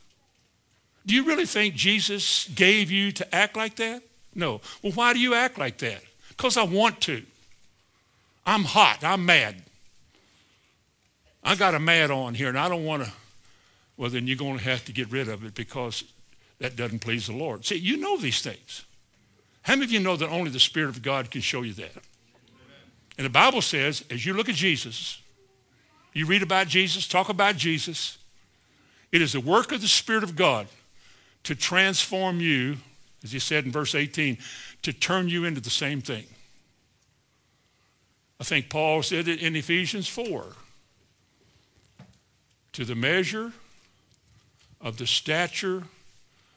Do 1.05 1.16
you 1.16 1.24
really 1.24 1.45
think 1.45 1.76
Jesus 1.76 2.45
gave 2.49 2.91
you 2.91 3.14
to 3.14 3.34
act 3.34 3.55
like 3.55 3.78
that? 3.78 4.03
No. 4.36 4.59
Well, 4.84 4.91
why 4.91 5.14
do 5.14 5.20
you 5.20 5.34
act 5.34 5.57
like 5.57 5.78
that? 5.78 6.01
Because 6.28 6.57
I 6.57 6.64
want 6.64 6.99
to. 7.01 7.24
I'm 8.45 8.66
hot. 8.66 8.97
I'm 9.01 9.26
mad. 9.26 9.55
I 11.41 11.55
got 11.55 11.74
a 11.74 11.80
mad 11.80 12.12
on 12.12 12.34
here, 12.36 12.49
and 12.49 12.59
I 12.59 12.68
don't 12.68 12.84
want 12.84 13.05
to. 13.05 13.14
Well, 13.95 14.09
then 14.09 14.28
you're 14.28 14.36
going 14.38 14.57
to 14.57 14.64
have 14.66 14.84
to 14.86 14.91
get 14.91 15.09
rid 15.09 15.30
of 15.30 15.45
it 15.45 15.55
because 15.55 16.03
that 16.59 16.76
doesn't 16.76 16.99
please 16.99 17.28
the 17.28 17.34
Lord. 17.34 17.64
See, 17.66 17.76
you 17.78 17.95
know 17.95 18.18
these 18.18 18.41
things. 18.41 18.84
How 19.62 19.76
many 19.76 19.86
of 19.86 19.91
you 19.91 20.01
know 20.01 20.18
that 20.18 20.28
only 20.28 20.49
the 20.51 20.59
Spirit 20.59 20.89
of 20.89 21.01
God 21.01 21.32
can 21.32 21.39
show 21.39 21.62
you 21.62 21.74
that? 21.76 21.91
And 23.22 23.26
the 23.28 23.30
Bible 23.30 23.62
says, 23.62 24.04
as 24.10 24.26
you 24.26 24.34
look 24.34 24.50
at 24.50 24.56
Jesus, 24.56 25.22
you 26.12 26.26
read 26.26 26.42
about 26.42 26.66
Jesus, 26.68 27.08
talk 27.08 27.30
about 27.30 27.56
Jesus, 27.56 28.18
it 29.12 29.22
is 29.22 29.34
the 29.34 29.40
work 29.40 29.72
of 29.72 29.80
the 29.80 29.88
Spirit 29.88 30.24
of 30.24 30.36
God 30.36 30.66
to 31.44 31.54
transform 31.54 32.40
you, 32.42 32.78
as 33.24 33.32
he 33.32 33.38
said 33.38 33.64
in 33.64 33.72
verse 33.72 33.94
18, 33.94 34.40
to 34.82 34.92
turn 34.92 35.30
you 35.30 35.46
into 35.46 35.62
the 35.62 35.70
same 35.70 36.02
thing. 36.02 36.24
I 38.40 38.44
think 38.44 38.72
Paul 38.72 39.04
said 39.04 39.28
it 39.28 39.40
in 39.40 39.56
Ephesians 39.56 40.08
4 40.08 40.44
to 42.74 42.86
the 42.86 42.96
measure 42.96 43.52
of 44.82 44.98
the 44.98 45.06
stature 45.06 45.84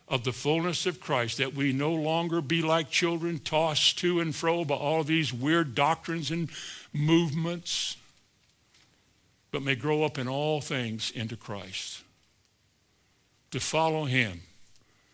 of 0.08 0.24
the 0.24 0.32
fullness 0.32 0.86
of 0.86 1.00
Christ, 1.00 1.38
that 1.38 1.54
we 1.54 1.72
no 1.72 1.92
longer 1.92 2.40
be 2.40 2.62
like 2.62 2.90
children 2.90 3.38
tossed 3.38 3.98
to 4.00 4.20
and 4.20 4.34
fro 4.34 4.64
by 4.64 4.74
all 4.74 5.02
these 5.02 5.32
weird 5.32 5.74
doctrines 5.74 6.30
and 6.30 6.50
movements, 6.92 7.96
but 9.50 9.62
may 9.62 9.74
grow 9.74 10.02
up 10.02 10.18
in 10.18 10.28
all 10.28 10.60
things 10.60 11.10
into 11.10 11.36
Christ, 11.36 12.02
to 13.50 13.60
follow 13.60 14.04
him 14.04 14.42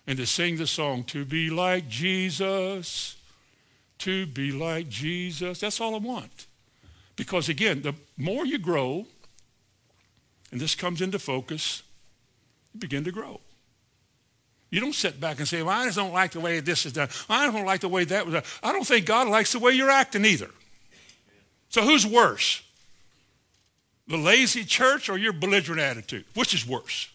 and 0.07 0.19
to 0.19 0.27
sing 0.27 0.57
the 0.57 0.67
song, 0.67 1.05
to 1.05 1.25
be 1.25 1.51
like 1.51 1.89
Jesus, 1.89 3.17
to 3.99 4.27
be 4.27 4.51
like 4.51 4.89
Jesus. 4.89 5.61
That's 5.61 5.81
all 5.81 5.95
I 5.95 5.99
want. 5.99 6.47
Because 7.15 7.49
again, 7.49 7.83
the 7.83 7.95
more 8.17 8.45
you 8.45 8.59
grow, 8.59 9.07
and 10.51 10.61
this 10.61 10.75
comes 10.75 11.01
into 11.01 11.19
focus, 11.21 11.85
you 12.75 12.81
begin 12.81 13.05
to 13.05 13.13
grow. 13.13 13.41
You 14.71 14.81
don't 14.81 14.95
sit 14.95 15.21
back 15.21 15.39
and 15.39 15.49
say, 15.49 15.63
well, 15.63 15.77
I 15.81 15.85
just 15.85 15.97
don't 15.99 16.13
like 16.13 16.31
the 16.31 16.41
way 16.41 16.61
this 16.61 16.87
is 16.87 16.93
done. 16.93 17.09
I 17.29 17.51
don't 17.51 17.67
like 17.67 17.81
the 17.81 17.89
way 17.89 18.05
that 18.05 18.25
was 18.25 18.35
done. 18.35 18.45
I 18.63 18.73
don't 18.73 18.87
think 18.87 19.05
God 19.05 19.27
likes 19.29 19.53
the 19.53 19.59
way 19.59 19.73
you're 19.73 19.91
acting 19.91 20.25
either. 20.25 20.49
So 21.71 21.83
who's 21.83 22.07
worse? 22.07 22.63
The 24.07 24.17
lazy 24.17 24.65
church 24.65 25.09
or 25.09 25.19
your 25.19 25.33
belligerent 25.33 25.81
attitude? 25.81 26.25
Which 26.35 26.55
is 26.55 26.67
worse? 26.67 27.09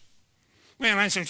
Man, 0.80 0.98
I 0.98 1.08
said, 1.08 1.28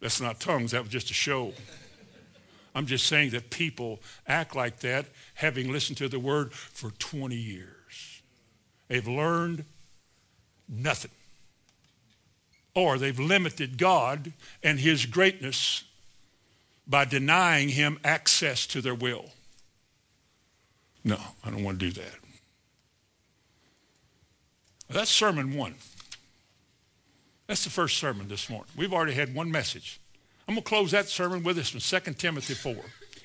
that's 0.00 0.20
not 0.20 0.38
tongues, 0.38 0.70
that 0.72 0.82
was 0.82 0.90
just 0.90 1.10
a 1.10 1.14
show. 1.14 1.52
I'm 2.74 2.86
just 2.86 3.06
saying 3.06 3.30
that 3.30 3.50
people 3.50 4.00
act 4.26 4.56
like 4.56 4.80
that 4.80 5.06
having 5.34 5.70
listened 5.70 5.96
to 5.98 6.08
the 6.08 6.18
word 6.18 6.52
for 6.52 6.90
20 6.90 7.36
years. 7.36 7.72
They've 8.88 9.06
learned 9.06 9.64
nothing. 10.68 11.12
Or 12.74 12.98
they've 12.98 13.18
limited 13.18 13.78
God 13.78 14.32
and 14.62 14.80
his 14.80 15.06
greatness 15.06 15.84
by 16.86 17.04
denying 17.04 17.68
him 17.70 18.00
access 18.04 18.66
to 18.68 18.80
their 18.80 18.94
will. 18.94 19.26
No, 21.04 21.18
I 21.44 21.50
don't 21.50 21.62
want 21.62 21.78
to 21.78 21.90
do 21.90 22.00
that. 22.00 22.14
That's 24.90 25.10
sermon 25.10 25.54
one. 25.54 25.76
That's 27.46 27.62
the 27.64 27.70
first 27.70 27.98
sermon 27.98 28.28
this 28.28 28.50
morning. 28.50 28.68
We've 28.76 28.92
already 28.92 29.12
had 29.14 29.34
one 29.34 29.50
message. 29.50 30.00
I'm 30.46 30.54
going 30.54 30.62
to 30.62 30.68
close 30.68 30.90
that 30.90 31.08
sermon 31.08 31.42
with 31.42 31.56
this 31.56 31.70
from 31.70 31.80
2 31.80 32.12
Timothy 32.14 32.54
4. 32.54 32.76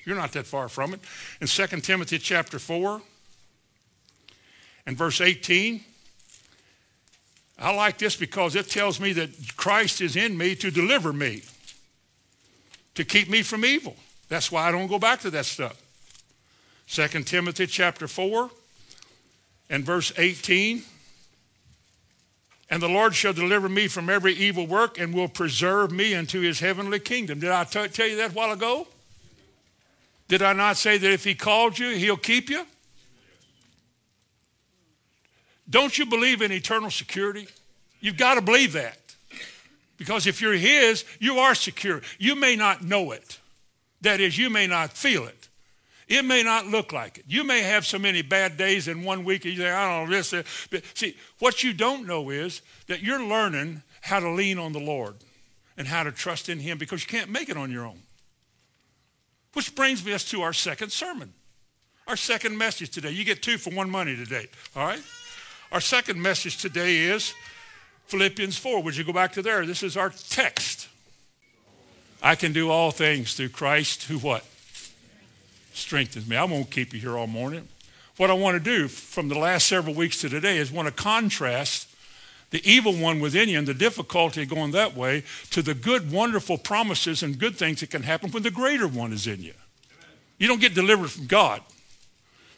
You're 0.06 0.16
not 0.16 0.32
that 0.32 0.46
far 0.46 0.68
from 0.68 0.94
it. 0.94 1.00
In 1.40 1.46
2 1.46 1.66
Timothy 1.80 2.18
chapter 2.18 2.58
4 2.58 3.02
and 4.86 4.96
verse 4.96 5.20
18, 5.20 5.82
I 7.58 7.74
like 7.74 7.98
this 7.98 8.16
because 8.16 8.54
it 8.56 8.68
tells 8.70 8.98
me 8.98 9.12
that 9.12 9.56
Christ 9.56 10.00
is 10.00 10.16
in 10.16 10.38
me 10.38 10.54
to 10.56 10.70
deliver 10.70 11.12
me, 11.12 11.42
to 12.94 13.04
keep 13.04 13.28
me 13.28 13.42
from 13.42 13.66
evil. 13.66 13.96
That's 14.30 14.50
why 14.50 14.66
I 14.66 14.72
don't 14.72 14.86
go 14.86 14.98
back 14.98 15.20
to 15.20 15.30
that 15.30 15.44
stuff. 15.44 15.80
2 16.88 17.06
Timothy 17.24 17.66
chapter 17.66 18.08
4 18.08 18.50
and 19.68 19.84
verse 19.84 20.10
18. 20.16 20.82
And 22.70 22.80
the 22.80 22.88
Lord 22.88 23.16
shall 23.16 23.32
deliver 23.32 23.68
me 23.68 23.88
from 23.88 24.08
every 24.08 24.32
evil 24.32 24.64
work 24.64 24.96
and 24.96 25.12
will 25.12 25.26
preserve 25.28 25.90
me 25.90 26.14
unto 26.14 26.40
his 26.40 26.60
heavenly 26.60 27.00
kingdom. 27.00 27.40
Did 27.40 27.50
I 27.50 27.64
t- 27.64 27.88
tell 27.88 28.06
you 28.06 28.14
that 28.16 28.30
a 28.30 28.34
while 28.34 28.52
ago? 28.52 28.86
Did 30.28 30.40
I 30.42 30.52
not 30.52 30.76
say 30.76 30.96
that 30.96 31.10
if 31.10 31.24
he 31.24 31.34
called 31.34 31.76
you, 31.80 31.88
he'll 31.96 32.16
keep 32.16 32.48
you? 32.48 32.64
Don't 35.68 35.98
you 35.98 36.06
believe 36.06 36.40
in 36.42 36.52
eternal 36.52 36.90
security? 36.92 37.48
You've 38.00 38.16
got 38.16 38.34
to 38.34 38.40
believe 38.40 38.72
that. 38.74 38.96
Because 39.96 40.28
if 40.28 40.40
you're 40.40 40.52
his, 40.54 41.04
you 41.18 41.38
are 41.40 41.56
secure. 41.56 42.00
You 42.18 42.36
may 42.36 42.54
not 42.54 42.84
know 42.84 43.10
it. 43.10 43.40
That 44.02 44.20
is, 44.20 44.38
you 44.38 44.48
may 44.48 44.68
not 44.68 44.92
feel 44.92 45.24
it. 45.26 45.39
It 46.10 46.24
may 46.24 46.42
not 46.42 46.66
look 46.66 46.92
like 46.92 47.18
it. 47.18 47.24
You 47.28 47.44
may 47.44 47.62
have 47.62 47.86
so 47.86 47.96
many 47.96 48.20
bad 48.20 48.56
days 48.56 48.88
in 48.88 49.04
one 49.04 49.24
week, 49.24 49.44
and 49.44 49.54
you 49.54 49.60
say, 49.60 49.70
I 49.70 49.88
don't 50.00 50.10
know, 50.10 50.16
this, 50.16 50.30
this. 50.30 50.40
Uh, 50.42 50.66
but 50.68 50.82
see, 50.92 51.16
what 51.38 51.62
you 51.62 51.72
don't 51.72 52.04
know 52.04 52.30
is 52.30 52.62
that 52.88 53.00
you're 53.00 53.22
learning 53.24 53.82
how 54.00 54.18
to 54.18 54.28
lean 54.28 54.58
on 54.58 54.72
the 54.72 54.80
Lord 54.80 55.14
and 55.76 55.86
how 55.86 56.02
to 56.02 56.10
trust 56.10 56.48
in 56.48 56.58
Him 56.58 56.78
because 56.78 57.00
you 57.02 57.06
can't 57.06 57.30
make 57.30 57.48
it 57.48 57.56
on 57.56 57.70
your 57.70 57.86
own. 57.86 58.00
Which 59.52 59.72
brings 59.76 60.04
us 60.08 60.24
to 60.30 60.42
our 60.42 60.52
second 60.52 60.90
sermon, 60.90 61.32
our 62.08 62.16
second 62.16 62.58
message 62.58 62.90
today. 62.90 63.12
You 63.12 63.22
get 63.24 63.40
two 63.40 63.56
for 63.56 63.70
one 63.70 63.88
money 63.88 64.16
today, 64.16 64.48
all 64.74 64.84
right? 64.88 65.02
Our 65.70 65.80
second 65.80 66.20
message 66.20 66.56
today 66.58 66.96
is 67.02 67.32
Philippians 68.06 68.56
4. 68.56 68.82
Would 68.82 68.96
you 68.96 69.04
go 69.04 69.12
back 69.12 69.32
to 69.34 69.42
there? 69.42 69.64
This 69.64 69.84
is 69.84 69.96
our 69.96 70.10
text. 70.10 70.88
I 72.20 72.34
can 72.34 72.52
do 72.52 72.68
all 72.68 72.90
things 72.90 73.34
through 73.34 73.50
Christ 73.50 74.02
who 74.04 74.18
what? 74.18 74.44
strengthens 75.80 76.26
me. 76.28 76.36
I 76.36 76.44
won't 76.44 76.70
keep 76.70 76.92
you 76.92 77.00
here 77.00 77.16
all 77.18 77.26
morning. 77.26 77.66
What 78.16 78.30
I 78.30 78.34
want 78.34 78.54
to 78.54 78.60
do 78.78 78.86
from 78.86 79.28
the 79.28 79.38
last 79.38 79.66
several 79.66 79.94
weeks 79.94 80.20
to 80.20 80.28
today 80.28 80.58
is 80.58 80.70
want 80.70 80.86
to 80.86 80.94
contrast 80.94 81.88
the 82.50 82.62
evil 82.70 82.92
one 82.92 83.20
within 83.20 83.48
you 83.48 83.58
and 83.58 83.66
the 83.66 83.72
difficulty 83.74 84.44
going 84.44 84.72
that 84.72 84.96
way 84.96 85.24
to 85.50 85.62
the 85.62 85.72
good, 85.74 86.10
wonderful 86.12 86.58
promises 86.58 87.22
and 87.22 87.38
good 87.38 87.56
things 87.56 87.80
that 87.80 87.90
can 87.90 88.02
happen 88.02 88.30
when 88.30 88.42
the 88.42 88.50
greater 88.50 88.86
one 88.88 89.12
is 89.12 89.26
in 89.26 89.36
you. 89.40 89.52
Amen. 89.54 90.08
You 90.38 90.48
don't 90.48 90.60
get 90.60 90.74
delivered 90.74 91.10
from 91.10 91.26
God. 91.26 91.62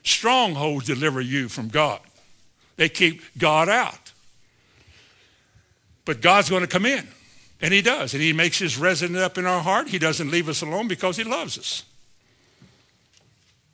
Strongholds 0.02 0.86
deliver 0.86 1.20
you 1.20 1.48
from 1.48 1.68
God. 1.68 2.00
They 2.76 2.88
keep 2.88 3.20
God 3.38 3.68
out. 3.68 4.12
But 6.04 6.20
God's 6.22 6.50
going 6.50 6.62
to 6.62 6.68
come 6.68 6.86
in, 6.86 7.06
and 7.60 7.72
he 7.72 7.82
does. 7.82 8.14
And 8.14 8.22
he 8.22 8.32
makes 8.32 8.58
his 8.58 8.76
resident 8.78 9.18
up 9.18 9.38
in 9.38 9.46
our 9.46 9.60
heart. 9.60 9.88
He 9.88 9.98
doesn't 10.00 10.30
leave 10.30 10.48
us 10.48 10.62
alone 10.62 10.88
because 10.88 11.16
he 11.18 11.22
loves 11.22 11.56
us. 11.56 11.84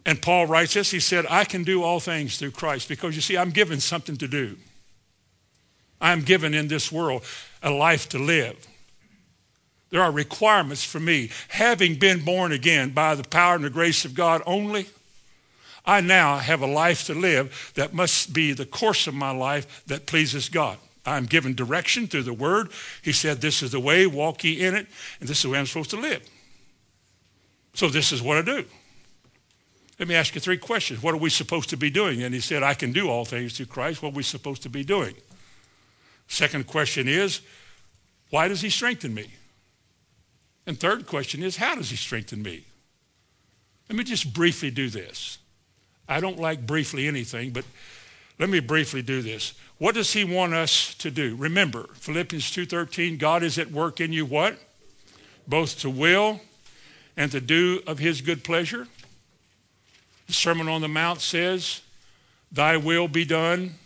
And 0.09 0.23
Paul 0.23 0.47
writes 0.47 0.73
this. 0.73 0.91
He 0.91 1.01
said, 1.01 1.27
I 1.29 1.45
can 1.45 1.65
do 1.65 1.83
all 1.83 2.01
things 2.01 2.39
through 2.39 2.53
Christ 2.53 2.89
because 2.89 3.15
you 3.15 3.21
see, 3.21 3.37
I'm 3.37 3.51
given 3.51 3.79
something 3.79 4.17
to 4.17 4.27
do. 4.27 4.57
I'm 6.01 6.23
given 6.23 6.55
in 6.55 6.67
this 6.69 6.91
world 6.91 7.27
a 7.63 7.69
life 7.71 8.09
to 8.09 8.19
live. 8.19 8.57
There 9.91 10.01
are 10.01 10.11
requirements 10.11 10.83
for 10.83 10.99
me. 10.99 11.29
Having 11.49 11.97
been 11.97 12.25
born 12.25 12.53
again 12.53 12.93
by 12.93 13.17
the 13.17 13.23
power 13.23 13.55
and 13.57 13.63
the 13.63 13.69
grace 13.69 14.07
of 14.07 14.15
God 14.15 14.41
only, 14.47 14.87
I 15.85 16.01
now 16.01 16.39
have 16.39 16.63
a 16.63 16.67
life 16.67 17.05
to 17.09 17.15
live 17.15 17.71
that 17.75 17.93
must 17.93 18.33
be 18.33 18.55
the 18.55 18.65
course 18.65 19.07
of 19.07 19.13
my 19.13 19.31
life 19.33 19.85
that 19.89 20.07
pleases 20.07 20.49
God. 20.49 20.79
I'm 21.05 21.27
given 21.27 21.55
direction 21.55 22.07
through 22.07 22.23
the 22.23 22.33
word. 22.33 22.71
He 23.03 23.13
said, 23.13 23.43
This 23.43 23.63
is 23.63 23.73
the 23.73 23.81
way, 23.81 24.07
walk 24.07 24.43
ye 24.43 24.63
in 24.65 24.75
it, 24.75 24.87
and 25.21 25.29
this 25.29 25.37
is 25.39 25.43
the 25.43 25.51
way 25.51 25.59
I'm 25.59 25.67
supposed 25.67 25.91
to 25.91 26.01
live. 26.01 26.23
So 27.75 27.89
this 27.89 28.11
is 28.11 28.23
what 28.23 28.39
I 28.39 28.43
do. 28.43 28.65
Let 29.99 30.07
me 30.09 30.15
ask 30.15 30.35
you 30.35 30.41
three 30.41 30.59
questions. 30.59 31.03
What 31.03 31.15
are 31.15 31.19
we 31.19 31.31
supposed 31.31 31.71
to 31.71 31.77
be 31.77 31.91
doing? 31.91 32.23
And 32.23 32.33
he 32.33 32.41
said, 32.41 32.63
I 32.63 32.75
can 32.75 32.93
do 32.93 33.09
all 33.11 33.25
things 33.25 33.57
through 33.57 33.67
Christ. 33.67 34.01
What 34.03 34.13
are 34.13 34.17
we 34.17 34.23
supposed 34.23 34.63
to 34.63 34.69
be 34.69 34.85
doing? 34.85 35.15
Second 36.29 36.67
question 36.67 37.09
is, 37.09 37.41
why 38.31 38.47
does 38.47 38.61
he 38.61 38.71
strengthen 38.71 39.13
me? 39.13 39.27
And 40.67 40.79
third 40.79 41.07
question 41.07 41.43
is, 41.43 41.57
how 41.57 41.75
does 41.75 41.91
he 41.91 41.97
strengthen 41.97 42.43
me? 42.43 42.65
Let 43.89 43.97
me 43.97 44.05
just 44.05 44.33
briefly 44.35 44.71
do 44.71 44.89
this. 44.89 45.39
I 46.09 46.21
don't 46.21 46.39
like 46.39 46.67
briefly 46.67 47.09
anything, 47.09 47.51
but 47.51 47.65
let 48.39 48.51
me 48.51 48.61
briefly 48.61 49.03
do 49.03 49.21
this. 49.21 49.55
What 49.79 49.95
does 49.95 50.13
he 50.13 50.25
want 50.25 50.55
us 50.55 50.95
to 50.97 51.11
do? 51.11 51.35
Remember, 51.37 51.85
Philippians 51.95 52.45
2.13, 52.53 53.19
God 53.19 53.43
is 53.43 53.59
at 53.59 53.71
work 53.73 54.01
in 54.01 54.13
you 54.13 54.27
what? 54.27 54.59
Both 55.47 55.81
to 55.81 55.91
will 55.91 56.41
and 57.17 57.33
to 57.33 57.41
do 57.41 57.81
of 57.87 57.99
his 57.99 58.21
good 58.21 58.45
pleasure. 58.45 58.87
The 60.29 60.35
Sermon 60.35 60.69
on 60.69 60.83
the 60.83 60.89
Mount 60.89 61.23
says, 61.23 61.81
Thy 62.53 62.77
will 62.77 63.09
be 63.09 63.25
done 63.25 63.77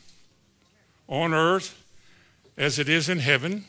on 1.07 1.33
earth 1.33 1.81
as 2.59 2.81
it 2.81 2.89
is 2.89 3.09
in 3.09 3.21
heaven. 3.21 3.65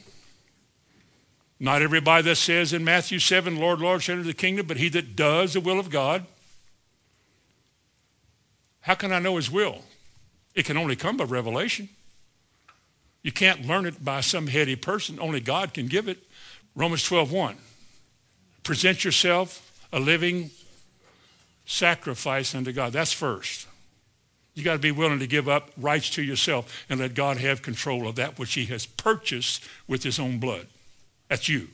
Not 1.60 1.84
everybody 1.84 2.24
that 2.24 2.36
says 2.36 2.74
in 2.74 2.84
Matthew 2.84 3.20
7, 3.20 3.58
Lord, 3.60 3.80
Lord, 3.80 4.02
shall 4.02 4.14
enter 4.16 4.26
the 4.28 4.34
kingdom, 4.34 4.66
but 4.66 4.78
he 4.78 4.90
that 4.90 5.16
does 5.16 5.54
the 5.54 5.62
will 5.62 5.80
of 5.80 5.92
God. 5.92 6.26
How 8.82 8.96
can 8.96 9.12
I 9.14 9.20
know 9.20 9.36
his 9.36 9.52
will? 9.52 9.84
It 10.56 10.66
can 10.66 10.76
only 10.76 10.96
come 10.96 11.16
by 11.18 11.26
revelation. 11.26 11.90
You 13.22 13.32
can't 13.32 13.68
learn 13.68 13.86
it 13.86 14.04
by 14.04 14.22
some 14.22 14.48
heady 14.48 14.76
person. 14.76 15.20
Only 15.20 15.40
God 15.42 15.76
can 15.76 15.86
give 15.88 16.08
it. 16.08 16.18
Romans 16.76 17.04
12, 17.04 17.32
1. 17.32 17.56
Present 18.64 19.04
yourself 19.06 19.86
a 19.94 20.00
living 20.00 20.50
sacrifice 21.66 22.54
unto 22.56 22.72
God. 22.72 22.94
That's 22.94 23.14
first. 23.14 23.68
You 24.54 24.64
got 24.64 24.74
to 24.74 24.80
be 24.80 24.92
willing 24.92 25.20
to 25.20 25.28
give 25.28 25.50
up 25.50 25.72
rights 25.78 26.10
to 26.12 26.22
yourself 26.22 26.86
and 26.90 27.00
let 27.00 27.16
God 27.16 27.38
have 27.38 27.62
control 27.62 28.08
of 28.08 28.16
that 28.16 28.38
which 28.38 28.54
he 28.54 28.66
has 28.66 28.86
purchased 28.86 29.64
with 29.88 30.04
his 30.04 30.20
own 30.20 30.38
blood. 30.40 30.68
That's 31.28 31.50
you. 31.50 31.70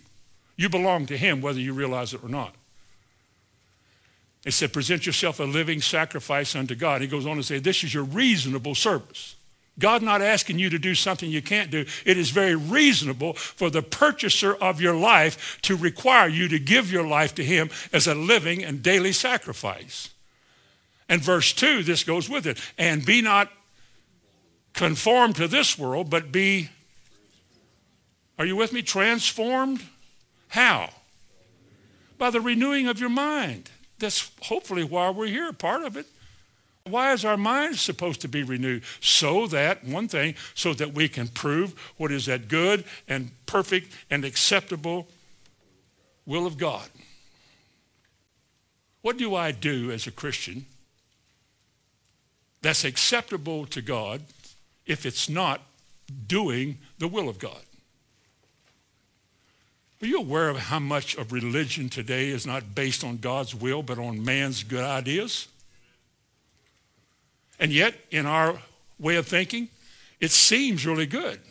You 0.55 0.69
belong 0.69 1.05
to 1.07 1.17
him 1.17 1.41
whether 1.41 1.59
you 1.59 1.73
realize 1.73 2.13
it 2.13 2.23
or 2.23 2.29
not. 2.29 2.55
It 4.45 4.51
said, 4.51 4.71
present 4.71 5.05
yourself 5.05 5.41
a 5.41 5.43
living 5.43 5.81
sacrifice 5.81 6.55
unto 6.55 6.73
God. 6.73 7.01
He 7.01 7.07
goes 7.07 7.25
on 7.25 7.35
to 7.35 7.43
say, 7.43 7.59
this 7.59 7.83
is 7.83 7.93
your 7.93 8.03
reasonable 8.05 8.75
service. 8.75 9.35
God 9.79 10.01
not 10.01 10.21
asking 10.21 10.59
you 10.59 10.69
to 10.69 10.77
do 10.77 10.93
something 10.93 11.29
you 11.29 11.41
can't 11.41 11.71
do. 11.71 11.85
It 12.05 12.17
is 12.17 12.29
very 12.29 12.55
reasonable 12.55 13.33
for 13.33 13.69
the 13.69 13.81
purchaser 13.81 14.53
of 14.55 14.79
your 14.81 14.95
life 14.95 15.57
to 15.63 15.75
require 15.75 16.27
you 16.27 16.47
to 16.49 16.59
give 16.59 16.91
your 16.91 17.07
life 17.07 17.33
to 17.35 17.43
him 17.43 17.69
as 17.93 18.05
a 18.05 18.13
living 18.13 18.63
and 18.63 18.83
daily 18.83 19.13
sacrifice. 19.13 20.09
And 21.07 21.21
verse 21.21 21.53
2, 21.53 21.83
this 21.83 22.03
goes 22.03 22.29
with 22.29 22.45
it. 22.45 22.59
And 22.77 23.05
be 23.05 23.21
not 23.21 23.51
conformed 24.73 25.37
to 25.37 25.47
this 25.47 25.77
world, 25.79 26.09
but 26.09 26.31
be, 26.31 26.69
are 28.37 28.45
you 28.45 28.55
with 28.55 28.73
me? 28.73 28.81
Transformed. 28.81 29.81
How? 30.49 30.89
By 32.17 32.29
the 32.29 32.41
renewing 32.41 32.87
of 32.87 32.99
your 32.99 33.09
mind. 33.09 33.71
That's 33.97 34.31
hopefully 34.41 34.83
why 34.83 35.09
we're 35.09 35.27
here, 35.27 35.51
part 35.53 35.83
of 35.83 35.95
it 35.97 36.05
why 36.91 37.13
is 37.13 37.25
our 37.25 37.37
mind 37.37 37.77
supposed 37.77 38.21
to 38.21 38.27
be 38.27 38.43
renewed? 38.43 38.83
So 38.99 39.47
that, 39.47 39.83
one 39.83 40.07
thing, 40.07 40.35
so 40.53 40.73
that 40.73 40.93
we 40.93 41.07
can 41.07 41.27
prove 41.27 41.73
what 41.97 42.11
is 42.11 42.25
that 42.25 42.47
good 42.47 42.83
and 43.07 43.31
perfect 43.45 43.93
and 44.09 44.25
acceptable 44.25 45.07
will 46.25 46.45
of 46.45 46.57
God. 46.57 46.87
What 49.01 49.17
do 49.17 49.33
I 49.35 49.51
do 49.51 49.91
as 49.91 50.07
a 50.07 50.11
Christian 50.11 50.65
that's 52.61 52.83
acceptable 52.83 53.65
to 53.67 53.81
God 53.81 54.21
if 54.85 55.05
it's 55.05 55.29
not 55.29 55.61
doing 56.27 56.77
the 56.97 57.07
will 57.07 57.29
of 57.29 57.39
God? 57.39 57.61
Are 60.01 60.05
you 60.07 60.17
aware 60.19 60.47
of 60.49 60.57
how 60.57 60.79
much 60.79 61.15
of 61.15 61.33
religion 61.33 61.89
today 61.89 62.29
is 62.29 62.45
not 62.47 62.73
based 62.73 63.03
on 63.03 63.17
God's 63.17 63.53
will 63.53 63.83
but 63.83 63.97
on 63.99 64.23
man's 64.23 64.63
good 64.63 64.83
ideas? 64.83 65.47
And 67.59 67.71
yet, 67.73 67.93
in 68.09 68.25
our 68.25 68.59
way 68.99 69.17
of 69.17 69.27
thinking, 69.27 69.67
it 70.21 70.31
seems 70.31 70.85
really 70.85 71.05
good. 71.05 71.41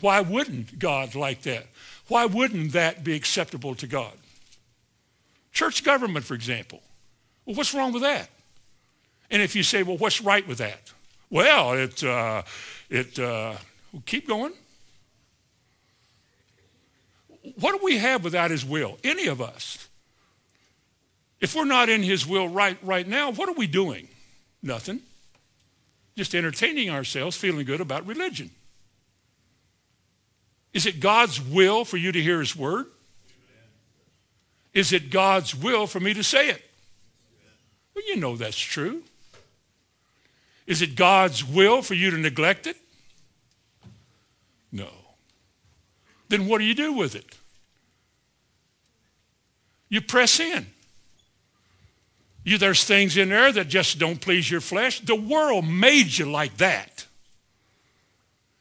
Why 0.00 0.20
wouldn't 0.20 0.78
God 0.78 1.14
like 1.16 1.42
that? 1.42 1.66
Why 2.06 2.26
wouldn't 2.26 2.72
that 2.72 3.02
be 3.02 3.14
acceptable 3.14 3.74
to 3.74 3.86
God? 3.86 4.12
Church 5.52 5.82
government, 5.82 6.24
for 6.24 6.34
example. 6.34 6.80
Well, 7.44 7.56
what's 7.56 7.74
wrong 7.74 7.92
with 7.92 8.02
that? 8.02 8.28
And 9.30 9.42
if 9.42 9.56
you 9.56 9.62
say, 9.62 9.82
well, 9.82 9.96
what's 9.98 10.20
right 10.20 10.46
with 10.46 10.58
that? 10.58 10.92
Well, 11.28 11.72
it, 11.74 12.02
uh, 12.04 12.42
it, 12.88 13.18
uh, 13.18 13.54
well, 13.92 14.02
keep 14.06 14.28
going. 14.28 14.52
What 17.60 17.72
do 17.72 17.84
we 17.84 17.98
have 17.98 18.22
without 18.22 18.50
his 18.50 18.64
will? 18.64 18.98
Any 19.02 19.26
of 19.26 19.40
us. 19.40 19.88
If 21.40 21.54
we're 21.54 21.64
not 21.64 21.88
in 21.88 22.02
his 22.02 22.26
will 22.26 22.48
right, 22.48 22.78
right 22.82 23.06
now, 23.06 23.30
what 23.32 23.48
are 23.48 23.52
we 23.54 23.66
doing? 23.66 24.08
Nothing 24.62 25.00
just 26.18 26.34
entertaining 26.34 26.90
ourselves, 26.90 27.36
feeling 27.36 27.64
good 27.64 27.80
about 27.80 28.04
religion. 28.06 28.50
Is 30.74 30.84
it 30.84 30.98
God's 31.00 31.40
will 31.40 31.84
for 31.84 31.96
you 31.96 32.10
to 32.12 32.20
hear 32.20 32.40
His 32.40 32.54
word? 32.56 32.86
Is 34.74 34.92
it 34.92 35.10
God's 35.12 35.54
will 35.54 35.86
for 35.86 36.00
me 36.00 36.12
to 36.14 36.22
say 36.24 36.48
it? 36.50 36.62
Well, 37.94 38.04
you 38.08 38.16
know 38.16 38.34
that's 38.36 38.58
true. 38.58 39.02
Is 40.66 40.82
it 40.82 40.96
God's 40.96 41.42
will 41.44 41.82
for 41.82 41.94
you 41.94 42.10
to 42.10 42.18
neglect 42.18 42.66
it? 42.66 42.76
No. 44.72 44.88
Then 46.30 46.48
what 46.48 46.58
do 46.58 46.64
you 46.64 46.74
do 46.74 46.92
with 46.92 47.14
it? 47.14 47.36
You 49.88 50.00
press 50.00 50.38
in. 50.40 50.66
You, 52.48 52.56
there's 52.56 52.82
things 52.84 53.18
in 53.18 53.28
there 53.28 53.52
that 53.52 53.68
just 53.68 53.98
don't 53.98 54.18
please 54.18 54.50
your 54.50 54.62
flesh. 54.62 55.00
The 55.00 55.14
world 55.14 55.66
made 55.68 56.16
you 56.16 56.24
like 56.24 56.56
that. 56.56 57.06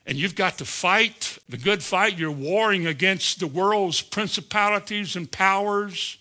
And 0.06 0.18
you've 0.18 0.36
got 0.36 0.58
to 0.58 0.66
fight 0.66 1.38
the 1.48 1.56
good 1.56 1.82
fight. 1.82 2.18
You're 2.18 2.30
warring 2.32 2.86
against 2.86 3.40
the 3.40 3.48
world's 3.48 4.02
principalities 4.02 5.16
and 5.16 5.32
powers, 5.32 6.18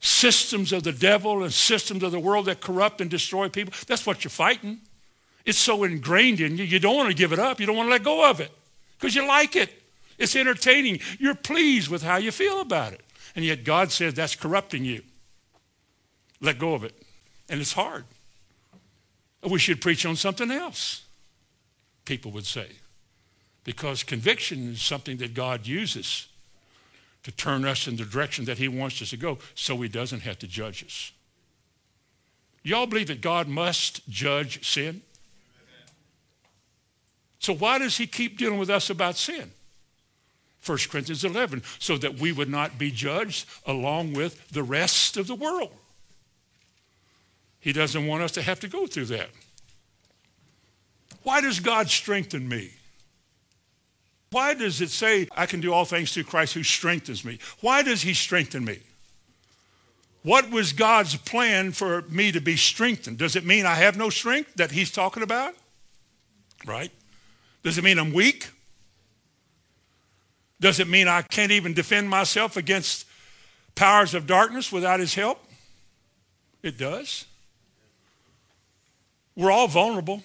systems 0.00 0.72
of 0.72 0.82
the 0.82 0.90
devil 0.90 1.44
and 1.44 1.52
systems 1.52 2.02
of 2.02 2.10
the 2.10 2.18
world 2.18 2.46
that 2.46 2.58
corrupt 2.60 3.00
and 3.00 3.08
destroy 3.08 3.48
people. 3.48 3.72
That's 3.86 4.04
what 4.04 4.24
you're 4.24 4.30
fighting. 4.32 4.80
It's 5.44 5.58
so 5.58 5.84
ingrained 5.84 6.40
in 6.40 6.58
you, 6.58 6.64
you 6.64 6.80
don't 6.80 6.96
want 6.96 7.08
to 7.08 7.14
give 7.14 7.32
it 7.32 7.38
up. 7.38 7.60
You 7.60 7.66
don't 7.66 7.76
want 7.76 7.86
to 7.86 7.92
let 7.92 8.02
go 8.02 8.28
of 8.28 8.40
it 8.40 8.50
because 8.98 9.14
you 9.14 9.24
like 9.28 9.54
it. 9.54 9.70
It's 10.18 10.34
entertaining. 10.34 10.98
You're 11.20 11.36
pleased 11.36 11.88
with 11.88 12.02
how 12.02 12.16
you 12.16 12.32
feel 12.32 12.60
about 12.60 12.92
it. 12.94 13.02
And 13.36 13.44
yet 13.44 13.62
God 13.62 13.92
says 13.92 14.14
that's 14.14 14.34
corrupting 14.34 14.84
you 14.84 15.02
let 16.44 16.58
go 16.58 16.74
of 16.74 16.84
it. 16.84 16.94
And 17.48 17.60
it's 17.60 17.72
hard. 17.72 18.04
We 19.48 19.58
should 19.58 19.80
preach 19.82 20.06
on 20.06 20.16
something 20.16 20.50
else, 20.50 21.04
people 22.06 22.30
would 22.32 22.46
say, 22.46 22.66
because 23.64 24.02
conviction 24.02 24.70
is 24.72 24.80
something 24.82 25.18
that 25.18 25.34
God 25.34 25.66
uses 25.66 26.28
to 27.24 27.30
turn 27.30 27.66
us 27.66 27.86
in 27.86 27.96
the 27.96 28.04
direction 28.06 28.46
that 28.46 28.56
He 28.56 28.68
wants 28.68 29.02
us 29.02 29.10
to 29.10 29.18
go 29.18 29.38
so 29.54 29.76
He 29.82 29.88
doesn't 29.88 30.20
have 30.20 30.38
to 30.38 30.46
judge 30.46 30.82
us. 30.82 31.12
Y'all 32.62 32.86
believe 32.86 33.08
that 33.08 33.20
God 33.20 33.46
must 33.46 34.08
judge 34.08 34.66
sin? 34.66 35.02
So, 37.38 37.52
why 37.54 37.78
does 37.78 37.98
He 37.98 38.06
keep 38.06 38.38
dealing 38.38 38.58
with 38.58 38.70
us 38.70 38.88
about 38.88 39.16
sin? 39.16 39.50
1 40.64 40.78
Corinthians 40.90 41.22
11, 41.22 41.62
so 41.78 41.98
that 41.98 42.18
we 42.18 42.32
would 42.32 42.48
not 42.48 42.78
be 42.78 42.90
judged 42.90 43.44
along 43.66 44.14
with 44.14 44.48
the 44.48 44.62
rest 44.62 45.18
of 45.18 45.26
the 45.26 45.34
world. 45.34 45.72
He 47.64 47.72
doesn't 47.72 48.06
want 48.06 48.22
us 48.22 48.32
to 48.32 48.42
have 48.42 48.60
to 48.60 48.68
go 48.68 48.86
through 48.86 49.06
that. 49.06 49.30
Why 51.22 51.40
does 51.40 51.60
God 51.60 51.88
strengthen 51.88 52.46
me? 52.46 52.72
Why 54.30 54.52
does 54.52 54.82
it 54.82 54.90
say 54.90 55.28
I 55.34 55.46
can 55.46 55.62
do 55.62 55.72
all 55.72 55.86
things 55.86 56.12
through 56.12 56.24
Christ 56.24 56.52
who 56.52 56.62
strengthens 56.62 57.24
me? 57.24 57.38
Why 57.62 57.82
does 57.82 58.02
he 58.02 58.12
strengthen 58.12 58.66
me? 58.66 58.80
What 60.22 60.50
was 60.50 60.74
God's 60.74 61.16
plan 61.16 61.72
for 61.72 62.02
me 62.02 62.30
to 62.32 62.40
be 62.42 62.54
strengthened? 62.56 63.16
Does 63.16 63.34
it 63.34 63.46
mean 63.46 63.64
I 63.64 63.76
have 63.76 63.96
no 63.96 64.10
strength 64.10 64.52
that 64.56 64.72
he's 64.72 64.90
talking 64.90 65.22
about? 65.22 65.54
Right? 66.66 66.90
Does 67.62 67.78
it 67.78 67.84
mean 67.84 67.98
I'm 67.98 68.12
weak? 68.12 68.50
Does 70.60 70.80
it 70.80 70.88
mean 70.90 71.08
I 71.08 71.22
can't 71.22 71.50
even 71.50 71.72
defend 71.72 72.10
myself 72.10 72.58
against 72.58 73.06
powers 73.74 74.12
of 74.12 74.26
darkness 74.26 74.70
without 74.70 75.00
his 75.00 75.14
help? 75.14 75.42
It 76.62 76.76
does. 76.76 77.24
We're 79.36 79.50
all 79.50 79.68
vulnerable. 79.68 80.22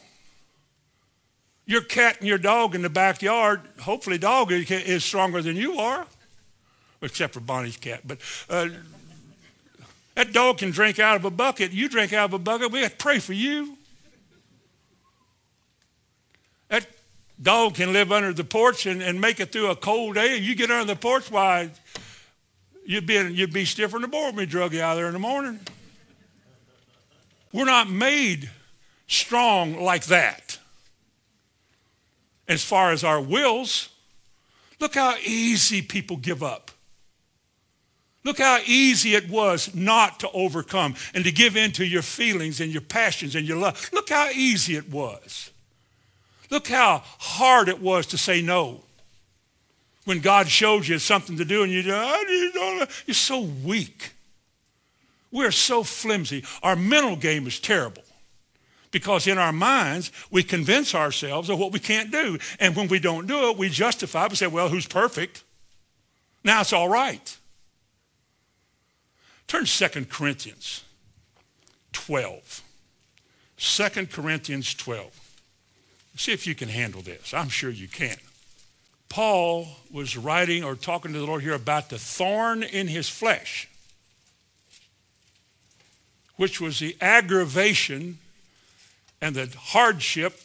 Your 1.66 1.82
cat 1.82 2.18
and 2.20 2.28
your 2.28 2.38
dog 2.38 2.74
in 2.76 2.82
the 2.82 2.89
backyard, 2.89 3.62
hopefully, 3.82 4.18
dog 4.18 4.51
is 4.51 5.03
stronger 5.03 5.41
than 5.41 5.55
you 5.55 5.80
are, 5.80 6.05
except 7.01 7.34
for 7.34 7.39
Bonnie's 7.41 7.78
cat. 7.78 8.01
But 8.07 8.20
uh, 8.49 8.70
that 10.16 10.34
dog 10.34 10.57
can 10.60 10.72
drink 10.72 10.97
out 10.97 11.16
of 11.16 11.26
a 11.26 11.30
bucket. 11.30 11.72
You 11.72 11.88
drink 11.88 12.12
out 12.12 12.26
of 12.26 12.34
a 12.34 12.39
bucket. 12.39 12.72
We 12.72 12.80
have 12.82 12.91
to 12.97 12.97
pray 12.97 13.20
for 13.20 13.34
you. 13.34 13.78
That 16.70 16.88
dog 17.41 17.76
can 17.76 17.93
live 17.93 18.12
under 18.12 18.34
the 18.34 18.43
porch 18.43 18.88
and, 18.88 19.01
and 19.03 19.22
make 19.22 19.39
it 19.39 19.51
through 19.51 19.70
a 19.70 19.76
cold 19.76 20.16
day. 20.16 20.38
You 20.38 20.55
get 20.55 20.72
under 20.72 20.86
the 20.91 20.99
porch, 20.99 21.30
why, 21.30 21.70
you'd 22.84 23.05
be, 23.05 23.14
you'd 23.14 23.53
be 23.53 23.66
stiffer 23.66 23.97
than 23.97 24.05
a 24.05 24.07
board 24.07 24.36
me 24.36 24.47
drug 24.47 24.74
you 24.74 24.82
out 24.82 24.95
there 24.95 25.07
in 25.07 25.14
the 25.14 25.20
morning. 25.20 25.60
We're 27.51 27.66
not 27.66 27.89
made 27.89 28.49
strong 29.10 29.84
like 29.84 30.05
that. 30.05 30.60
As 32.47 32.64
far 32.64 32.91
as 32.91 33.03
our 33.03 33.20
wills, 33.22 33.89
look 34.80 34.95
how 34.95 35.18
easy 35.26 35.82
people 35.82 36.16
give 36.16 36.41
up. 36.41 36.72
Look 38.24 38.38
how 38.38 38.60
easy 38.66 39.16
it 39.16 39.30
was 39.30 39.74
not 39.76 40.20
to 40.22 40.32
overcome 40.32 40.95
and 41.14 41.24
to 41.24 41.32
give 41.32 41.57
in 41.57 41.72
to 41.74 41.86
your 41.86 42.01
feelings 42.01 42.62
and 42.62 42.72
your 42.72 42.82
passions 42.82 43.36
and 43.36 43.45
your 43.47 43.57
love. 43.57 43.89
Look 43.93 44.10
how 44.10 44.30
easy 44.30 44.76
it 44.76 44.89
was. 44.91 45.49
Look 46.51 46.68
how 46.68 47.01
hard 47.05 47.70
it 47.70 47.82
was 47.82 48.05
to 48.07 48.18
say 48.18 48.41
no. 48.41 48.82
When 50.05 50.20
God 50.20 50.49
showed 50.49 50.88
you 50.88 50.97
something 50.99 51.38
to 51.38 51.45
do 51.45 51.64
and 51.64 51.72
you 51.72 51.84
do, 51.84 52.86
you're 53.05 53.14
so 53.14 53.39
weak. 53.41 54.14
We're 55.32 55.51
so 55.51 55.84
flimsy. 55.84 56.43
Our 56.64 56.76
mental 56.76 57.16
game 57.16 57.45
is 57.47 57.60
terrible 57.60 58.03
because 58.92 59.28
in 59.28 59.38
our 59.38 59.52
minds, 59.54 60.12
we 60.32 60.44
convince 60.44 60.96
ourselves 60.96 61.50
of 61.50 61.60
what 61.60 61.72
we 61.72 61.80
can't 61.80 62.12
do. 62.12 62.38
And 62.60 62.76
when 62.76 62.88
we 62.88 63.00
don't 63.00 63.28
do 63.28 63.50
it, 63.50 63.58
we 63.58 63.70
justify. 63.70 64.28
We 64.28 64.36
say, 64.36 64.48
well, 64.48 64.70
who's 64.70 64.88
perfect? 64.88 65.44
Now 66.44 66.62
it's 66.62 66.74
all 66.74 66.90
right. 66.90 67.38
Turn 69.48 69.66
to 69.66 69.72
2nd 69.72 70.10
Corinthians 70.10 70.84
12. 71.94 72.62
Second 73.58 74.12
Corinthians 74.12 74.74
12. 74.74 75.16
See 76.16 76.32
if 76.34 76.46
you 76.48 76.56
can 76.56 76.70
handle 76.70 77.02
this. 77.02 77.34
I'm 77.34 77.50
sure 77.50 77.70
you 77.70 77.88
can. 77.88 78.18
Paul 79.08 79.68
was 79.92 80.18
writing 80.18 80.64
or 80.64 80.76
talking 80.76 81.14
to 81.14 81.20
the 81.20 81.26
Lord 81.26 81.42
here 81.42 81.54
about 81.56 81.90
the 81.90 81.98
thorn 81.98 82.62
in 82.62 82.88
his 82.88 83.10
flesh, 83.10 83.68
which 86.36 86.62
was 86.62 86.80
the 86.80 86.96
aggravation 87.02 88.20
and 89.22 89.36
the 89.36 89.47
hardship 89.57 90.39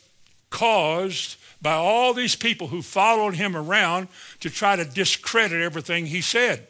caused 0.51 1.37
by 1.63 1.73
all 1.75 2.13
these 2.13 2.37
people 2.37 2.69
who 2.69 2.83
followed 2.83 3.35
him 3.35 3.57
around 3.57 4.09
to 4.41 4.51
try 4.51 4.77
to 4.77 4.85
discredit 4.85 5.63
everything 5.63 6.07
he 6.07 6.21
said. 6.21 6.67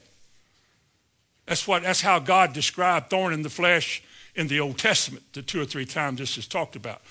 That's, 1.47 1.67
what, 1.67 1.83
that's 1.83 2.01
how 2.03 2.21
God 2.21 2.53
described 2.53 3.11
thorn 3.11 3.33
in 3.33 3.43
the 3.43 3.51
flesh 3.51 4.03
in 4.35 4.49
the 4.49 4.61
Old 4.61 4.79
Testament, 4.79 5.25
the 5.33 5.43
two 5.43 5.61
or 5.61 5.65
three 5.65 5.85
times 5.85 6.19
this 6.19 6.39
is 6.39 6.47
talked 6.47 6.77
about. 6.77 7.03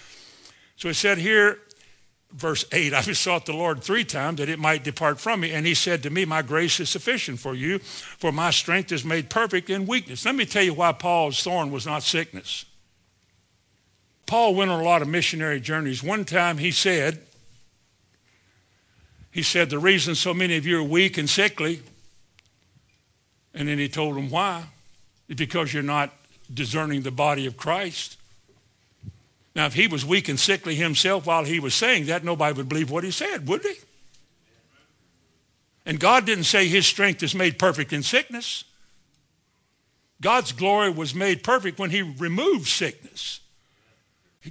So 0.75 0.89
it 0.89 0.95
said 0.95 1.17
here, 1.19 1.59
verse 2.33 2.65
8, 2.71 2.93
I 2.93 3.01
besought 3.03 3.45
the 3.45 3.53
Lord 3.53 3.81
three 3.83 4.03
times 4.03 4.37
that 4.37 4.49
it 4.49 4.59
might 4.59 4.83
depart 4.83 5.19
from 5.19 5.41
me. 5.41 5.51
And 5.51 5.65
he 5.65 5.73
said 5.73 6.03
to 6.03 6.09
me, 6.09 6.25
My 6.25 6.41
grace 6.41 6.79
is 6.79 6.89
sufficient 6.89 7.39
for 7.39 7.53
you, 7.53 7.79
for 7.79 8.31
my 8.31 8.49
strength 8.49 8.91
is 8.91 9.05
made 9.05 9.29
perfect 9.29 9.69
in 9.69 9.85
weakness. 9.85 10.25
Let 10.25 10.35
me 10.35 10.45
tell 10.45 10.63
you 10.63 10.73
why 10.73 10.91
Paul's 10.93 11.41
thorn 11.41 11.71
was 11.71 11.85
not 11.85 12.01
sickness. 12.03 12.65
Paul 14.33 14.55
went 14.55 14.71
on 14.71 14.79
a 14.79 14.83
lot 14.83 15.03
of 15.03 15.07
missionary 15.07 15.59
journeys. 15.59 16.01
One 16.01 16.25
time 16.25 16.57
he 16.57 16.71
said, 16.71 17.19
he 19.29 19.43
said, 19.43 19.69
the 19.69 19.77
reason 19.77 20.15
so 20.15 20.33
many 20.33 20.55
of 20.57 20.65
you 20.65 20.79
are 20.79 20.83
weak 20.83 21.19
and 21.19 21.29
sickly, 21.29 21.81
and 23.53 23.67
then 23.67 23.77
he 23.77 23.87
told 23.87 24.15
them 24.15 24.31
why, 24.31 24.63
is 25.29 25.35
because 25.35 25.71
you're 25.71 25.83
not 25.83 26.11
discerning 26.51 27.03
the 27.03 27.11
body 27.11 27.45
of 27.45 27.57
Christ. 27.57 28.17
Now, 29.55 29.67
if 29.67 29.75
he 29.75 29.85
was 29.85 30.03
weak 30.03 30.27
and 30.27 30.39
sickly 30.39 30.73
himself 30.73 31.27
while 31.27 31.43
he 31.43 31.59
was 31.59 31.75
saying 31.75 32.07
that, 32.07 32.23
nobody 32.23 32.57
would 32.57 32.67
believe 32.67 32.89
what 32.89 33.03
he 33.03 33.11
said, 33.11 33.47
would 33.47 33.61
they? 33.61 33.75
And 35.85 35.99
God 35.99 36.25
didn't 36.25 36.45
say 36.45 36.67
his 36.67 36.87
strength 36.87 37.21
is 37.21 37.35
made 37.35 37.59
perfect 37.59 37.93
in 37.93 38.01
sickness. 38.01 38.63
God's 40.21 40.53
glory 40.53 40.89
was 40.89 41.13
made 41.13 41.43
perfect 41.43 41.77
when 41.77 41.91
he 41.91 42.01
removed 42.01 42.65
sickness. 42.67 43.39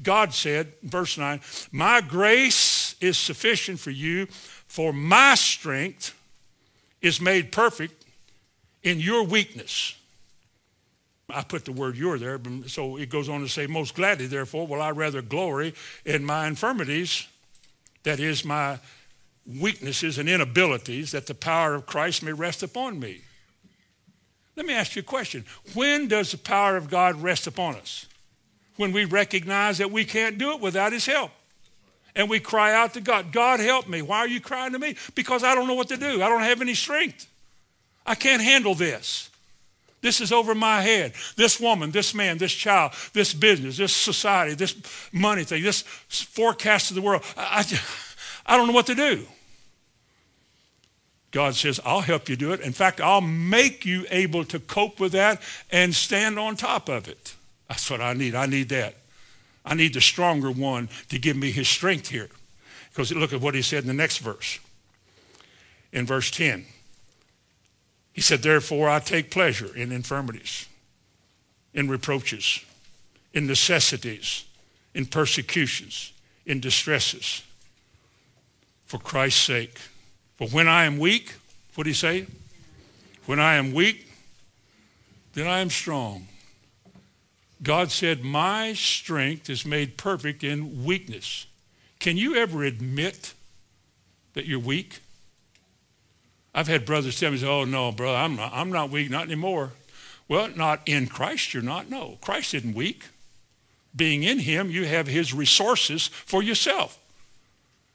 God 0.01 0.33
said, 0.33 0.73
verse 0.83 1.19
9, 1.19 1.41
My 1.71 2.01
grace 2.01 2.95
is 3.01 3.19
sufficient 3.19 3.81
for 3.81 3.91
you, 3.91 4.27
for 4.67 4.93
my 4.93 5.35
strength 5.35 6.15
is 7.03 7.21
made 7.21 7.53
perfect 7.53 8.07
in 8.83 9.01
your 9.01 9.25
weakness. 9.25 9.97
I 11.29 11.43
put 11.43 11.65
the 11.65 11.73
word 11.73 11.97
your 11.97 12.19
there, 12.19 12.41
so 12.67 12.97
it 12.97 13.09
goes 13.11 13.29
on 13.29 13.41
to 13.41 13.49
say, 13.49 13.67
Most 13.67 13.95
gladly, 13.95 14.27
therefore, 14.27 14.67
will 14.67 14.81
I 14.81 14.91
rather 14.91 15.21
glory 15.21 15.75
in 16.05 16.25
my 16.25 16.47
infirmities, 16.47 17.27
that 18.05 18.19
is, 18.19 18.45
my 18.45 18.79
weaknesses 19.47 20.17
and 20.19 20.29
inabilities, 20.29 21.13
that 21.13 21.27
the 21.27 21.35
power 21.35 21.75
of 21.75 21.87
Christ 21.87 22.23
may 22.23 22.33
rest 22.33 22.63
upon 22.63 22.99
me. 22.99 23.23
Let 24.57 24.67
me 24.67 24.75
ask 24.75 24.97
you 24.97 25.01
a 25.01 25.05
question. 25.05 25.45
When 25.75 26.09
does 26.09 26.31
the 26.33 26.39
power 26.39 26.77
of 26.77 26.89
God 26.91 27.23
rest 27.23 27.47
upon 27.47 27.75
us? 27.77 28.07
when 28.77 28.93
we 28.93 29.05
recognize 29.05 29.79
that 29.79 29.91
we 29.91 30.05
can't 30.05 30.39
do 30.39 30.51
it 30.53 30.61
without 30.61 30.93
His 30.93 31.07
help. 31.07 31.31
And 32.15 32.29
we 32.29 32.41
cry 32.41 32.75
out 32.75 32.95
to 32.95 33.01
God, 33.01 33.33
God 33.33 33.61
help 33.61 33.89
me. 33.89 34.03
Why 34.03 34.19
are 34.19 34.29
you 34.29 34.41
crying 34.41 34.73
to 34.73 34.79
me? 34.79 34.97
Because 35.15 35.43
I 35.43 35.55
don't 35.55 35.67
know 35.67 35.75
what 35.75 35.89
to 35.89 35.97
do. 35.97 36.23
I 36.23 36.29
don't 36.29 36.43
have 36.43 36.61
any 36.61 36.75
strength. 36.75 37.27
I 38.07 38.15
can't 38.15 38.43
handle 38.43 38.75
this. 38.75 39.31
This 40.03 40.21
is 40.21 40.33
over 40.33 40.55
my 40.55 40.81
head. 40.83 41.13
This 41.37 41.61
woman, 41.61 41.91
this 41.91 42.13
man, 42.13 42.37
this 42.37 42.53
child, 42.53 42.93
this 43.13 43.33
business, 43.33 43.77
this 43.77 43.95
society, 43.95 44.55
this 44.57 44.75
money 45.13 45.45
thing, 45.45 45.63
this 45.63 45.83
forecast 45.83 46.91
of 46.91 46.97
the 46.97 47.03
world. 47.03 47.23
I, 47.37 47.61
I, 48.45 48.55
I 48.55 48.57
don't 48.57 48.67
know 48.67 48.73
what 48.75 48.87
to 48.87 48.95
do. 48.97 49.25
God 51.31 51.55
says, 51.55 51.81
I'll 51.85 52.01
help 52.01 52.29
you 52.29 52.37
do 52.37 52.53
it. 52.53 52.61
In 52.61 52.73
fact, 52.73 53.01
I'll 53.01 53.21
make 53.23 53.87
you 53.87 54.05
able 54.11 54.45
to 54.47 54.59
cope 54.59 55.01
with 55.01 55.13
that 55.13 55.41
and 55.71 55.95
stand 55.95 56.39
on 56.39 56.57
top 56.57 56.91
of 56.91 57.09
it. 57.09 57.37
That's 57.73 57.91
what 57.91 58.03
I 58.03 58.13
need. 58.13 58.35
I 58.35 58.45
need 58.45 58.69
that. 58.69 58.97
I 59.65 59.73
need 59.73 59.95
the 59.95 60.01
stronger 60.03 60.51
one 60.51 60.91
to 61.09 61.19
give 61.19 61.39
me 61.39 61.51
his 61.53 61.67
strength 61.67 62.11
here. 62.11 62.29
Because 62.91 63.11
look 63.15 63.33
at 63.33 63.41
what 63.41 63.55
he 63.55 63.63
said 63.63 63.83
in 63.85 63.87
the 63.87 63.95
next 63.95 64.19
verse. 64.19 64.59
In 65.91 66.05
verse 66.05 66.31
10, 66.31 66.67
he 68.13 68.21
said, 68.21 68.43
Therefore 68.43 68.91
I 68.91 68.99
take 68.99 69.31
pleasure 69.31 69.75
in 69.75 69.91
infirmities, 69.91 70.67
in 71.73 71.89
reproaches, 71.89 72.61
in 73.33 73.47
necessities, 73.47 74.45
in 74.95 75.07
persecutions, 75.07 76.13
in 76.45 76.61
distresses, 76.61 77.43
for 78.85 78.99
Christ's 78.99 79.41
sake. 79.41 79.79
For 80.37 80.47
when 80.49 80.69
I 80.69 80.85
am 80.85 80.99
weak, 80.99 81.37
what 81.75 81.85
did 81.85 81.91
he 81.91 81.95
say? 81.95 82.27
When 83.25 83.41
I 83.41 83.55
am 83.55 83.73
weak, 83.73 84.13
then 85.33 85.47
I 85.47 85.61
am 85.61 85.71
strong. 85.71 86.27
God 87.63 87.91
said, 87.93 88.25
My 88.25 88.73
strength 88.73 89.49
is 89.49 89.65
made 89.65 89.97
perfect 89.97 90.43
in 90.43 90.85
weakness. 90.85 91.47
Can 92.01 92.17
you 92.17 92.35
ever 92.35 92.65
admit 92.65 93.35
that 94.35 94.47
you're 94.47 94.59
weak? 94.59 95.01
I've 96.55 96.67
had 96.69 96.85
brothers 96.85 97.19
tell 97.19 97.31
me, 97.31 97.45
Oh, 97.47 97.65
no, 97.65 97.93
brother, 97.93 98.17
I'm 98.19 98.37
not, 98.37 98.53
I'm 98.53 98.73
not 98.73 98.91
weak, 98.91 99.11
not 99.11 99.27
anymore. 99.27 99.73
Well, 100.29 100.49
not 100.55 100.81
in 100.87 101.07
Christ, 101.07 101.55
you're 101.55 101.63
not. 101.63 101.89
No, 101.91 102.19
Christ 102.21 102.55
isn't 102.55 102.75
weak. 102.75 103.05
Being 103.95 104.23
in 104.23 104.41
him, 104.41 104.71
you 104.71 104.87
have 104.87 105.07
his 105.07 105.35
resources 105.35 106.07
for 106.09 106.43
yourself. 106.43 106.99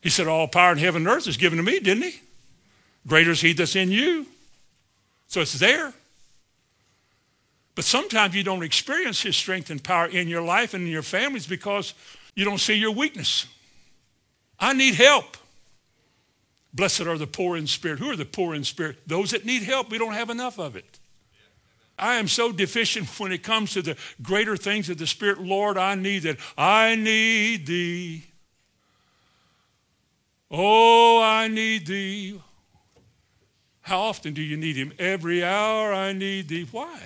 He 0.02 0.10
said, 0.10 0.28
All 0.28 0.48
power 0.48 0.72
in 0.72 0.78
heaven 0.78 1.02
and 1.06 1.14
earth 1.16 1.28
is 1.28 1.38
given 1.38 1.58
to 1.58 1.64
me, 1.64 1.80
didn't 1.80 2.04
he? 2.04 2.22
Greater 3.06 3.32
is 3.32 3.42
he 3.42 3.52
that's 3.54 3.76
in 3.76 3.92
you. 3.92 4.28
So 5.28 5.42
it's 5.42 5.60
there. 5.60 5.94
But 7.78 7.86
sometimes 7.86 8.34
you 8.34 8.44
don't 8.44 8.64
experience 8.64 9.22
his 9.22 9.38
strength 9.38 9.70
and 9.70 9.82
power 9.82 10.08
in 10.08 10.28
your 10.28 10.42
life 10.42 10.74
and 10.74 10.86
in 10.86 10.90
your 10.90 11.04
families 11.04 11.46
because 11.46 11.94
you 12.34 12.44
don't 12.44 12.58
see 12.58 12.74
your 12.74 12.90
weakness. 12.90 13.46
I 14.60 14.74
need 14.74 14.96
help. 14.96 15.38
Blessed 16.74 17.02
are 17.02 17.20
the 17.20 17.28
poor 17.28 17.56
in 17.56 17.68
spirit. 17.68 18.00
Who 18.00 18.10
are 18.10 18.16
the 18.16 18.26
poor 18.26 18.56
in 18.56 18.64
spirit? 18.64 18.98
Those 19.08 19.30
that 19.30 19.46
need 19.46 19.62
help. 19.62 19.92
We 19.92 20.00
don't 20.00 20.14
have 20.16 20.32
enough 20.32 20.58
of 20.58 20.76
it. 20.76 20.98
I 22.00 22.16
am 22.16 22.28
so 22.28 22.52
deficient 22.52 23.08
when 23.20 23.32
it 23.32 23.44
comes 23.44 23.74
to 23.74 23.84
the 23.84 23.96
greater 24.24 24.58
things 24.58 24.90
of 24.90 24.98
the 24.98 25.06
Spirit. 25.08 25.40
Lord, 25.40 25.78
I 25.78 25.94
need 25.94 26.20
that. 26.24 26.38
I 26.58 26.96
need 26.96 27.68
thee. 27.68 28.24
Oh, 30.50 31.22
I 31.22 31.48
need 31.48 31.86
thee. 31.86 32.42
How 33.82 34.00
often 34.02 34.34
do 34.34 34.42
you 34.42 34.58
need 34.58 34.76
him? 34.76 34.94
Every 34.98 35.44
hour 35.44 35.94
I 35.94 36.12
need 36.14 36.48
thee. 36.48 36.68
Why? 36.72 37.04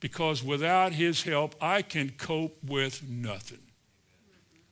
because 0.00 0.42
without 0.42 0.92
his 0.92 1.22
help, 1.22 1.54
I 1.60 1.82
can 1.82 2.10
cope 2.16 2.56
with 2.66 3.06
nothing. 3.08 3.58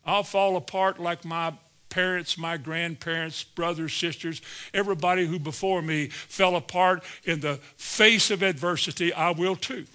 I'll 0.05 0.23
fall 0.25 0.57
apart 0.57 0.99
like 0.99 1.25
my 1.25 1.53
parents, 1.91 2.39
my 2.39 2.57
grandparents, 2.57 3.45
brothers, 3.45 3.93
sisters, 3.93 4.41
everybody 4.73 5.27
who 5.27 5.39
before 5.39 5.83
me 5.83 6.09
fell 6.09 6.57
apart 6.57 7.05
in 7.25 7.41
the 7.41 7.57
face 7.77 8.31
of 8.31 8.43
adversity. 8.43 9.13
I 9.13 9.31
will 9.31 9.55
too. 9.57 9.87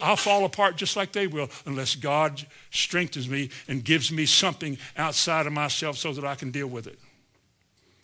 I'll 0.00 0.16
fall 0.16 0.46
apart 0.46 0.76
just 0.76 0.96
like 0.96 1.12
they 1.12 1.26
will 1.26 1.50
unless 1.66 1.94
God 1.94 2.46
strengthens 2.70 3.28
me 3.28 3.50
and 3.68 3.84
gives 3.84 4.10
me 4.10 4.24
something 4.24 4.78
outside 4.96 5.46
of 5.46 5.52
myself 5.52 5.98
so 5.98 6.14
that 6.14 6.24
I 6.24 6.34
can 6.34 6.50
deal 6.50 6.68
with 6.68 6.86
it. 6.86 6.98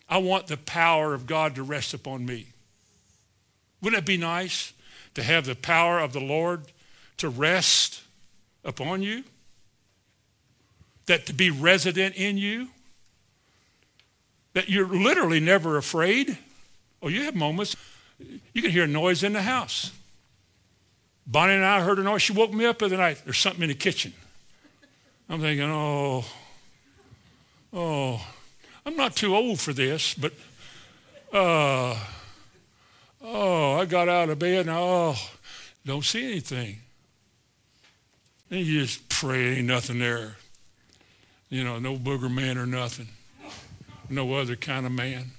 I 0.07 0.19
want 0.19 0.45
the 0.45 0.57
power 0.57 1.15
of 1.15 1.25
God 1.25 1.55
to 1.55 1.63
rest 1.63 1.95
upon 1.95 2.23
me. 2.27 2.47
Wouldn't 3.81 3.99
it 3.99 4.05
be 4.05 4.17
nice? 4.17 4.73
to 5.17 5.23
have 5.23 5.45
the 5.45 5.55
power 5.55 5.97
of 5.97 6.13
the 6.13 6.19
Lord 6.19 6.65
to 7.17 7.27
rest 7.27 8.03
upon 8.63 9.01
you, 9.01 9.23
that 11.07 11.25
to 11.25 11.33
be 11.33 11.49
resident 11.49 12.15
in 12.15 12.37
you, 12.37 12.67
that 14.53 14.69
you're 14.69 14.85
literally 14.87 15.39
never 15.39 15.75
afraid. 15.77 16.37
Oh, 17.01 17.07
you 17.07 17.23
have 17.23 17.33
moments. 17.33 17.75
You 18.53 18.61
can 18.61 18.69
hear 18.69 18.83
a 18.83 18.87
noise 18.87 19.23
in 19.23 19.33
the 19.33 19.41
house. 19.41 19.91
Bonnie 21.25 21.53
and 21.53 21.65
I 21.65 21.81
heard 21.81 21.97
a 21.97 22.03
noise. 22.03 22.21
She 22.21 22.33
woke 22.33 22.53
me 22.53 22.65
up 22.67 22.77
the 22.77 22.85
other 22.85 22.97
night. 22.97 23.19
There's 23.25 23.39
something 23.39 23.63
in 23.63 23.69
the 23.69 23.73
kitchen. 23.75 24.13
I'm 25.31 25.41
thinking, 25.41 25.63
oh, 25.67 26.25
oh, 27.73 28.21
I'm 28.85 28.95
not 28.95 29.15
too 29.15 29.35
old 29.35 29.59
for 29.59 29.73
this, 29.73 30.13
but 30.13 30.33
uh, 31.33 31.97
Oh, 33.29 33.73
I 33.73 33.83
got 33.85 34.07
out 34.07 34.29
of 34.29 34.39
bed 34.39 34.67
and 34.67 34.69
oh, 34.69 35.15
don't 35.85 36.05
see 36.05 36.23
anything. 36.31 36.77
Then 38.47 38.59
you 38.65 38.83
just 38.85 39.09
pray, 39.09 39.57
ain't 39.57 39.67
nothing 39.67 39.99
there. 39.99 40.37
You 41.49 41.65
know, 41.65 41.77
no 41.77 41.97
booger 41.97 42.33
man 42.33 42.57
or 42.57 42.65
nothing. 42.65 43.09
No 44.09 44.33
other 44.35 44.55
kind 44.55 44.85
of 44.85 44.93
man. 44.93 45.31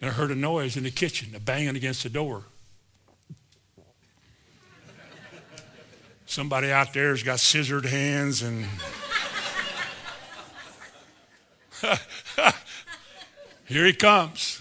And 0.00 0.10
I 0.10 0.12
heard 0.12 0.32
a 0.32 0.34
noise 0.34 0.76
in 0.76 0.82
the 0.82 0.90
kitchen, 0.90 1.32
a 1.36 1.40
banging 1.40 1.76
against 1.76 2.02
the 2.02 2.08
door. 2.08 2.42
Somebody 6.26 6.72
out 6.72 6.92
there's 6.92 7.22
got 7.22 7.38
scissored 7.38 7.86
hands 7.86 8.42
and. 8.42 8.66
Here 13.66 13.86
he 13.86 13.92
comes. 13.92 14.57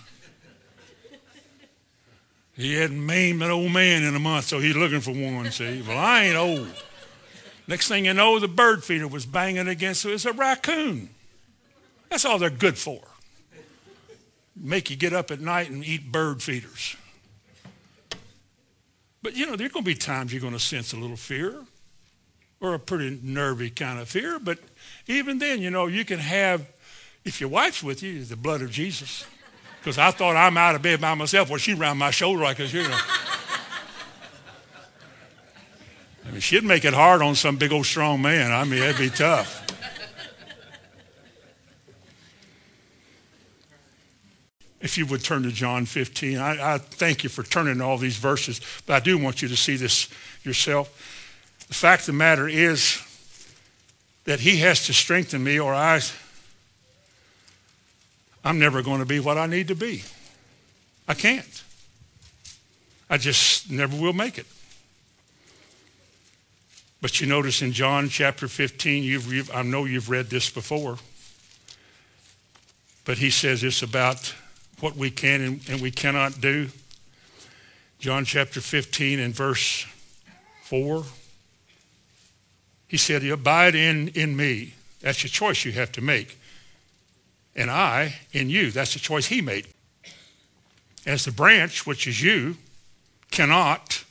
He 2.58 2.74
hadn't 2.74 3.06
maimed 3.06 3.44
an 3.44 3.52
old 3.52 3.72
man 3.72 4.04
in 4.04 4.16
a 4.16 4.20
month, 4.20 4.46
so 4.46 4.58
he's 4.60 4.76
looking 4.76 5.00
for 5.00 5.12
one, 5.12 5.52
see? 5.52 5.84
Well, 5.84 5.96
I 5.98 6.24
ain't 6.24 6.36
old. 6.36 6.68
Next 7.68 7.88
thing 7.88 8.06
you 8.06 8.16
know, 8.16 8.40
the 8.40 8.48
bird 8.48 8.84
feeder 8.84 9.08
was 9.08 9.28
banging 9.28 9.68
against 9.68 10.04
it. 10.06 10.12
It's 10.14 10.26
a 10.26 10.34
raccoon. 10.34 11.12
That's 12.10 12.26
all 12.26 12.40
they're 12.40 12.50
good 12.50 12.76
for. 12.80 13.00
Make 14.56 14.90
you 14.90 14.96
get 14.96 15.14
up 15.14 15.30
at 15.30 15.40
night 15.40 15.70
and 15.70 15.86
eat 15.86 16.12
bird 16.12 16.42
feeders. 16.42 16.98
But 19.22 19.36
you 19.36 19.46
know, 19.46 19.56
there 19.56 19.68
are 19.68 19.70
going 19.70 19.86
to 19.86 19.92
be 19.92 19.96
times 19.96 20.34
you're 20.34 20.42
going 20.42 20.54
to 20.54 20.60
sense 20.60 20.94
a 20.94 20.98
little 20.98 21.16
fear 21.18 21.64
or 22.60 22.74
a 22.74 22.80
pretty 22.80 23.20
nervy 23.22 23.70
kind 23.70 24.00
of 24.00 24.10
fear. 24.10 24.40
But 24.40 24.58
even 25.06 25.38
then, 25.38 25.62
you 25.62 25.70
know, 25.70 25.86
you 25.86 26.04
can 26.06 26.18
have, 26.18 26.66
if 27.24 27.40
your 27.40 27.52
wife's 27.52 27.84
with 27.84 28.02
you, 28.02 28.24
the 28.24 28.36
blood 28.36 28.64
of 28.64 28.72
Jesus. 28.72 29.28
Because 29.80 29.98
I 29.98 30.12
thought 30.12 30.36
I'm 30.36 30.58
out 30.58 30.76
of 30.76 30.82
bed 30.82 31.02
by 31.02 31.14
myself. 31.14 31.50
Well, 31.50 31.60
she 31.60 31.74
round 31.74 32.00
my 32.00 32.12
shoulder 32.12 32.44
like 32.44 32.58
this, 32.58 32.74
you 32.74 32.84
know. 32.84 33.00
I 36.28 36.32
mean, 36.32 36.42
she'd 36.42 36.64
make 36.64 36.84
it 36.84 36.94
hard 36.94 37.22
on 37.22 37.36
some 37.36 37.56
big 37.56 37.72
old 37.72 37.86
strong 37.86 38.22
man. 38.22 38.52
I 38.52 38.64
mean, 38.66 38.80
that'd 38.82 38.98
be 38.98 39.10
tough. 39.10 39.64
if 44.80 44.98
you 44.98 45.06
would 45.06 45.22
turn 45.22 45.44
to 45.44 45.52
John 45.52 45.86
15. 45.86 46.38
I, 46.38 46.76
I, 46.76 46.78
thank 46.78 47.22
you 47.24 47.30
for 47.30 47.44
turning 47.44 47.80
to 47.80 47.84
all 47.84 47.98
these 47.98 48.16
verses, 48.16 48.62
but 48.86 48.94
I 48.94 49.00
do 49.02 49.18
want 49.18 49.42
you 49.42 49.50
to 49.50 49.58
see 49.58 49.76
this 49.76 50.08
yourself. 50.44 51.58
The 51.68 51.74
fact 51.74 52.04
of 52.04 52.08
the 52.08 52.14
matter 52.14 52.48
is 52.48 53.02
that 54.24 54.40
he 54.42 54.58
has 54.58 54.86
to 54.86 54.94
strengthen 54.94 55.44
me 55.44 55.60
or 55.60 55.74
I 55.74 56.00
I'm 58.44 58.60
never 58.60 58.82
going 58.82 59.00
to 59.00 59.06
be 59.06 59.20
what 59.20 59.38
I 59.38 59.46
need 59.46 59.68
to 59.70 59.76
be. 59.76 60.04
I 61.08 61.14
can't. 61.14 61.64
I 63.10 63.18
just 63.18 63.72
never 63.72 63.96
will 63.96 64.14
make 64.14 64.38
it. 64.38 64.46
But 67.02 67.22
you 67.22 67.28
notice 67.28 67.62
in 67.62 67.74
John 67.74 68.10
chapter 68.10 68.48
15, 68.48 69.04
you've, 69.04 69.32
you've, 69.32 69.54
I 69.54 69.62
know 69.62 69.86
you've 69.86 70.10
read 70.10 70.30
this 70.30 70.50
before, 70.50 70.98
but 73.06 73.20
he 73.20 73.30
says 73.30 73.64
it's 73.64 73.84
about 73.84 74.34
what 74.80 74.96
we 74.98 75.10
can 75.12 75.42
and, 75.42 75.62
and 75.70 75.82
we 75.82 75.92
cannot 75.92 76.42
do. 76.42 76.70
John 78.00 78.26
chapter 78.26 78.62
15 78.62 79.20
and 79.20 79.34
verse 79.34 79.86
4, 80.64 81.04
he 82.88 82.98
said, 82.98 83.24
Abide 83.24 83.76
in, 83.76 84.10
in 84.10 84.36
me. 84.36 84.74
That's 85.02 85.24
a 85.24 85.30
choice 85.30 85.66
you 85.66 85.72
have 85.74 85.92
to 85.94 86.02
make 86.02 86.38
and 87.58 87.70
I 87.72 88.14
in 88.32 88.50
you. 88.50 88.72
That's 88.72 88.94
the 88.94 89.00
choice 89.00 89.26
he 89.26 89.42
made. 89.42 89.68
As 91.06 91.26
the 91.26 91.32
branch, 91.32 91.86
which 91.88 92.06
is 92.08 92.22
you, 92.22 92.58
cannot 93.32 94.06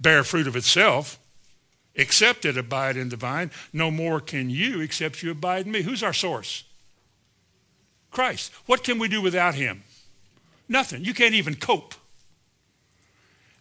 bear 0.00 0.24
fruit 0.24 0.46
of 0.46 0.56
itself, 0.56 1.18
except 1.94 2.44
it 2.44 2.56
abide 2.56 2.96
in 2.96 3.08
the 3.10 3.16
vine, 3.16 3.50
no 3.72 3.90
more 3.90 4.20
can 4.20 4.48
you 4.50 4.80
except 4.80 5.22
you 5.22 5.30
abide 5.32 5.66
in 5.66 5.72
me. 5.72 5.82
Who's 5.82 6.02
our 6.02 6.12
source? 6.12 6.64
Christ. 8.10 8.50
What 8.66 8.82
can 8.82 8.98
we 8.98 9.08
do 9.08 9.20
without 9.20 9.54
him? 9.54 9.82
Nothing. 10.68 11.04
You 11.04 11.14
can't 11.14 11.34
even 11.34 11.54
cope. 11.54 11.94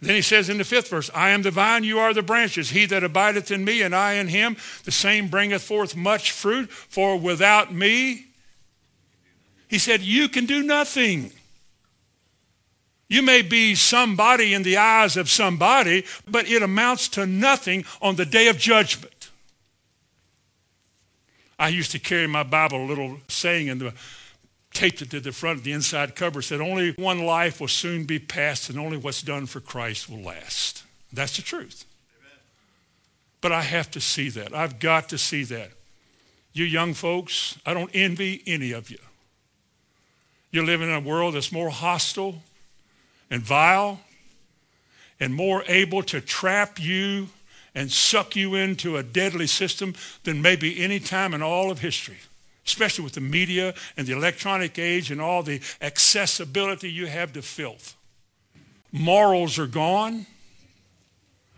Then 0.01 0.15
he 0.15 0.21
says 0.21 0.49
in 0.49 0.57
the 0.57 0.63
fifth 0.63 0.89
verse, 0.89 1.09
I 1.15 1.29
am 1.29 1.41
the 1.41 1.51
vine, 1.51 1.83
you 1.83 1.99
are 1.99 2.13
the 2.13 2.21
branches. 2.21 2.71
He 2.71 2.85
that 2.87 3.03
abideth 3.03 3.49
in 3.49 3.65
me 3.65 3.81
and 3.81 3.95
I 3.95 4.13
in 4.13 4.27
him, 4.27 4.57
the 4.83 4.91
same 4.91 5.29
bringeth 5.29 5.63
forth 5.63 5.95
much 5.95 6.31
fruit, 6.31 6.69
for 6.69 7.17
without 7.17 7.73
me 7.73 8.27
he 9.67 9.77
said, 9.79 10.01
You 10.01 10.29
can 10.29 10.45
do 10.45 10.63
nothing. 10.63 11.31
You 13.07 13.21
may 13.21 13.43
be 13.43 13.75
somebody 13.75 14.53
in 14.53 14.63
the 14.63 14.77
eyes 14.77 15.15
of 15.15 15.29
somebody, 15.29 16.05
but 16.27 16.49
it 16.49 16.63
amounts 16.63 17.07
to 17.09 17.25
nothing 17.27 17.85
on 18.01 18.15
the 18.15 18.25
day 18.25 18.47
of 18.47 18.57
judgment. 18.57 19.29
I 21.59 21.69
used 21.69 21.91
to 21.91 21.99
carry 21.99 22.25
my 22.27 22.41
Bible, 22.43 22.83
a 22.83 22.87
little 22.87 23.17
saying 23.27 23.67
in 23.67 23.77
the 23.77 23.93
taped 24.73 25.01
it 25.03 25.09
to 25.11 25.19
the 25.21 25.31
front 25.31 25.57
of 25.59 25.63
the 25.63 25.71
inside 25.71 26.15
cover 26.17 26.41
said 26.41 26.59
only 26.59 26.91
one 26.97 27.19
life 27.23 27.61
will 27.61 27.67
soon 27.69 28.03
be 28.03 28.19
passed 28.19 28.69
and 28.69 28.77
only 28.77 28.97
what's 28.97 29.21
done 29.21 29.45
for 29.45 29.61
christ 29.61 30.09
will 30.09 30.19
last 30.21 30.83
that's 31.13 31.37
the 31.37 31.41
truth 31.41 31.85
Amen. 32.19 32.37
but 33.39 33.53
i 33.53 33.61
have 33.61 33.89
to 33.91 34.01
see 34.01 34.27
that 34.31 34.53
i've 34.53 34.79
got 34.79 35.07
to 35.07 35.17
see 35.17 35.43
that 35.45 35.71
you 36.51 36.65
young 36.65 36.93
folks 36.93 37.57
i 37.65 37.73
don't 37.73 37.89
envy 37.93 38.43
any 38.45 38.73
of 38.73 38.89
you 38.91 38.97
you're 40.55 40.63
living 40.63 40.87
in 40.87 40.95
a 40.95 41.01
world 41.01 41.35
that's 41.35 41.51
more 41.51 41.69
hostile 41.69 42.41
and 43.29 43.41
vile 43.41 43.99
and 45.19 45.33
more 45.35 45.65
able 45.67 46.01
to 46.03 46.21
trap 46.21 46.79
you 46.79 47.27
and 47.77 47.91
suck 47.91 48.37
you 48.37 48.55
into 48.55 48.95
a 48.95 49.03
deadly 49.03 49.47
system 49.47 49.93
than 50.23 50.41
maybe 50.41 50.81
any 50.81 51.01
time 51.01 51.33
in 51.33 51.41
all 51.41 51.71
of 51.71 51.79
history, 51.79 52.19
especially 52.65 53.03
with 53.03 53.15
the 53.15 53.19
media 53.21 53.73
and 53.97 54.07
the 54.07 54.13
electronic 54.13 54.79
age 54.79 55.11
and 55.11 55.19
all 55.19 55.43
the 55.43 55.59
accessibility 55.81 56.89
you 56.89 57.07
have 57.07 57.33
to 57.33 57.41
filth. 57.41 57.93
Morals 58.93 59.59
are 59.59 59.67
gone. 59.67 60.25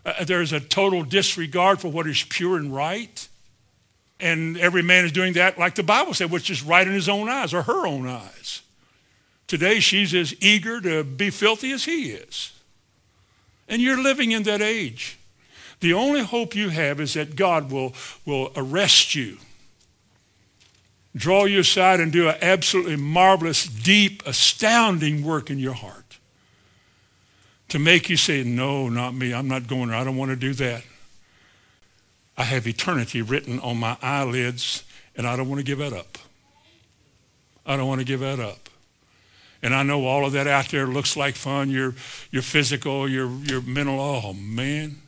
Uh, 0.04 0.14
uh 0.18 0.24
there's 0.24 0.52
a 0.52 0.58
total 0.58 1.04
disregard 1.04 1.78
for 1.80 1.86
what 1.86 2.08
is 2.08 2.24
pure 2.28 2.56
and 2.56 2.74
right. 2.74 3.28
And 4.18 4.58
every 4.58 4.82
man 4.82 5.04
is 5.04 5.12
doing 5.12 5.34
that, 5.34 5.56
like 5.56 5.76
the 5.76 5.84
Bible 5.84 6.14
said, 6.14 6.32
which 6.32 6.50
is 6.50 6.64
right 6.64 6.84
in 6.84 6.92
his 6.94 7.08
own 7.08 7.28
eyes 7.28 7.54
or 7.54 7.62
her 7.62 7.86
own 7.86 8.08
eyes. 8.08 8.62
Today, 9.48 9.80
she's 9.80 10.12
as 10.14 10.34
eager 10.42 10.78
to 10.82 11.02
be 11.02 11.30
filthy 11.30 11.72
as 11.72 11.86
he 11.86 12.10
is. 12.10 12.52
And 13.66 13.80
you're 13.80 14.00
living 14.00 14.30
in 14.30 14.42
that 14.42 14.60
age. 14.60 15.18
The 15.80 15.94
only 15.94 16.20
hope 16.22 16.54
you 16.54 16.68
have 16.68 17.00
is 17.00 17.14
that 17.14 17.34
God 17.34 17.72
will, 17.72 17.94
will 18.26 18.52
arrest 18.54 19.14
you, 19.14 19.38
draw 21.16 21.44
you 21.46 21.60
aside, 21.60 21.98
and 21.98 22.12
do 22.12 22.28
an 22.28 22.36
absolutely 22.42 22.96
marvelous, 22.96 23.64
deep, 23.66 24.22
astounding 24.26 25.24
work 25.24 25.50
in 25.50 25.58
your 25.58 25.74
heart 25.74 26.18
to 27.70 27.78
make 27.78 28.10
you 28.10 28.18
say, 28.18 28.42
No, 28.44 28.88
not 28.90 29.14
me. 29.14 29.32
I'm 29.32 29.48
not 29.48 29.66
going 29.66 29.88
there. 29.88 29.96
I 29.96 30.04
don't 30.04 30.16
want 30.16 30.30
to 30.30 30.36
do 30.36 30.52
that. 30.54 30.82
I 32.36 32.42
have 32.44 32.66
eternity 32.66 33.22
written 33.22 33.60
on 33.60 33.78
my 33.78 33.96
eyelids, 34.02 34.84
and 35.16 35.26
I 35.26 35.36
don't 35.36 35.48
want 35.48 35.60
to 35.60 35.64
give 35.64 35.78
that 35.78 35.92
up. 35.94 36.18
I 37.64 37.76
don't 37.78 37.88
want 37.88 38.00
to 38.00 38.04
give 38.06 38.20
that 38.20 38.40
up. 38.40 38.67
And 39.62 39.74
I 39.74 39.82
know 39.82 40.04
all 40.06 40.24
of 40.24 40.32
that 40.32 40.46
out 40.46 40.68
there 40.68 40.86
looks 40.86 41.16
like 41.16 41.34
fun, 41.34 41.70
your, 41.70 41.94
your 42.30 42.42
physical, 42.42 43.08
your, 43.08 43.28
your 43.30 43.60
mental, 43.60 44.00
oh 44.00 44.32
man, 44.32 44.98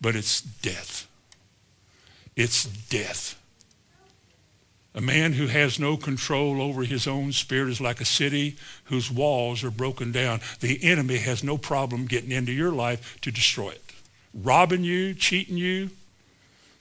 but 0.00 0.14
it's 0.14 0.40
death. 0.40 1.08
It's 2.36 2.64
death. 2.64 3.38
A 4.94 5.00
man 5.00 5.32
who 5.34 5.48
has 5.48 5.80
no 5.80 5.96
control 5.96 6.60
over 6.62 6.84
his 6.84 7.06
own 7.06 7.32
spirit 7.32 7.70
is 7.70 7.80
like 7.80 8.00
a 8.00 8.04
city 8.06 8.56
whose 8.84 9.10
walls 9.10 9.64
are 9.64 9.70
broken 9.70 10.12
down. 10.12 10.40
The 10.60 10.82
enemy 10.84 11.16
has 11.18 11.42
no 11.42 11.56
problem 11.56 12.06
getting 12.06 12.30
into 12.30 12.52
your 12.52 12.72
life 12.72 13.20
to 13.22 13.30
destroy 13.32 13.70
it, 13.70 13.92
robbing 14.34 14.84
you, 14.84 15.12
cheating 15.14 15.56
you. 15.56 15.90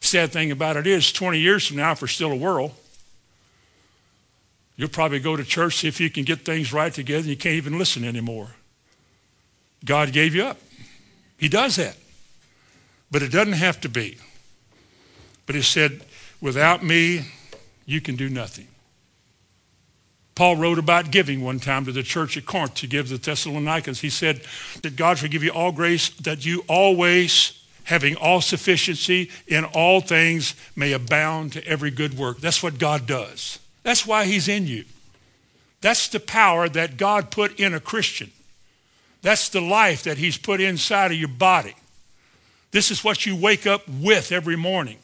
Sad 0.02 0.32
thing 0.32 0.52
about 0.52 0.78
it 0.78 0.86
is 0.86 1.12
20 1.12 1.40
years 1.40 1.66
from 1.68 1.78
now, 1.78 1.94
if 1.94 2.02
we're 2.02 2.08
still 2.08 2.32
a 2.32 2.36
world, 2.36 2.74
You'll 4.82 4.90
probably 4.90 5.20
go 5.20 5.36
to 5.36 5.44
church, 5.44 5.78
see 5.78 5.88
if 5.88 6.00
you 6.02 6.10
can 6.10 6.24
get 6.24 6.40
things 6.44 6.74
right 6.74 6.92
together. 6.92 7.28
You 7.30 7.36
can't 7.38 7.54
even 7.54 7.78
listen 7.78 8.04
anymore. 8.04 8.48
God 9.86 10.12
gave 10.12 10.34
you 10.34 10.44
up. 10.46 10.60
He 11.38 11.48
does 11.48 11.76
that. 11.76 11.96
But 13.12 13.22
it 13.22 13.32
doesn't 13.32 13.54
have 13.54 13.80
to 13.82 13.90
be. 13.90 14.18
But 15.46 15.54
he 15.54 15.62
said, 15.62 16.02
without 16.42 16.84
me, 16.84 17.28
you 17.86 18.02
can 18.02 18.16
do 18.16 18.28
nothing. 18.28 18.70
Paul 20.34 20.56
wrote 20.56 20.80
about 20.80 21.12
giving 21.12 21.42
one 21.44 21.60
time 21.60 21.86
to 21.86 21.92
the 21.92 22.02
church 22.02 22.36
at 22.36 22.48
Corinth 22.48 22.74
to 22.76 22.88
give 22.88 23.08
the 23.10 23.18
Thessalonians. 23.18 24.00
He 24.02 24.10
said 24.10 24.42
that 24.82 24.96
God 24.96 25.20
shall 25.20 25.30
give 25.30 25.44
you 25.44 25.52
all 25.52 25.72
grace 25.72 26.10
that 26.10 26.44
you 26.44 26.64
always, 26.68 27.52
having 27.84 28.16
all 28.16 28.42
sufficiency 28.42 29.30
in 29.46 29.64
all 29.64 30.02
things, 30.02 30.56
may 30.76 30.92
abound 30.92 31.54
to 31.54 31.64
every 31.68 31.92
good 31.92 32.18
work. 32.18 32.40
That's 32.40 32.64
what 32.64 32.80
God 32.80 33.06
does. 33.06 33.60
That's 33.84 34.06
why 34.06 34.26
he's 34.26 34.48
in 34.48 34.68
you. 34.68 34.86
That's 35.82 36.08
the 36.08 36.20
power 36.20 36.70
that 36.70 36.98
God 36.98 37.32
put 37.32 37.60
in 37.60 37.74
a 37.74 37.80
Christian. 37.80 38.32
That's 39.22 39.50
the 39.50 39.62
life 39.62 40.04
that 40.04 40.18
he's 40.18 40.38
put 40.38 40.62
inside 40.62 41.12
of 41.12 41.18
your 41.18 41.28
body. 41.30 41.76
This 42.72 42.92
is 42.92 43.04
what 43.04 43.26
you 43.26 43.36
wake 43.36 43.66
up 43.68 43.82
with 43.88 44.32
every 44.32 44.56
morning. 44.56 44.98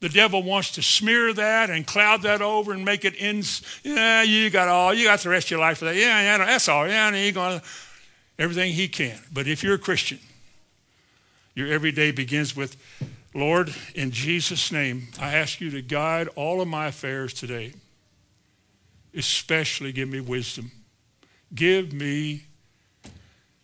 The 0.00 0.08
devil 0.08 0.44
wants 0.44 0.70
to 0.72 0.82
smear 0.82 1.32
that 1.32 1.70
and 1.70 1.84
cloud 1.84 2.22
that 2.22 2.40
over 2.40 2.72
and 2.72 2.84
make 2.84 3.04
it 3.04 3.16
in. 3.16 3.42
Yeah, 3.82 4.22
you 4.22 4.48
got 4.48 4.68
all. 4.68 4.94
You 4.94 5.04
got 5.04 5.18
the 5.20 5.28
rest 5.28 5.48
of 5.48 5.50
your 5.52 5.60
life 5.60 5.78
for 5.78 5.86
that. 5.86 5.96
Yeah, 5.96 6.20
yeah, 6.22 6.38
that's 6.38 6.68
all. 6.68 6.86
Yeah, 6.86 7.10
you 7.14 7.32
going 7.32 7.60
everything 8.38 8.72
he 8.72 8.86
can. 8.86 9.18
But 9.32 9.48
if 9.48 9.64
you're 9.64 9.74
a 9.74 9.78
Christian, 9.78 10.20
your 11.56 11.66
everyday 11.66 12.12
begins 12.12 12.54
with, 12.54 12.76
Lord, 13.34 13.74
in 13.96 14.12
Jesus' 14.12 14.70
name, 14.70 15.08
I 15.20 15.34
ask 15.34 15.60
you 15.60 15.70
to 15.72 15.82
guide 15.82 16.28
all 16.36 16.60
of 16.60 16.68
my 16.68 16.86
affairs 16.86 17.34
today 17.34 17.72
especially 19.18 19.90
give 19.92 20.08
me 20.08 20.20
wisdom. 20.20 20.70
Give 21.54 21.92
me 21.92 22.44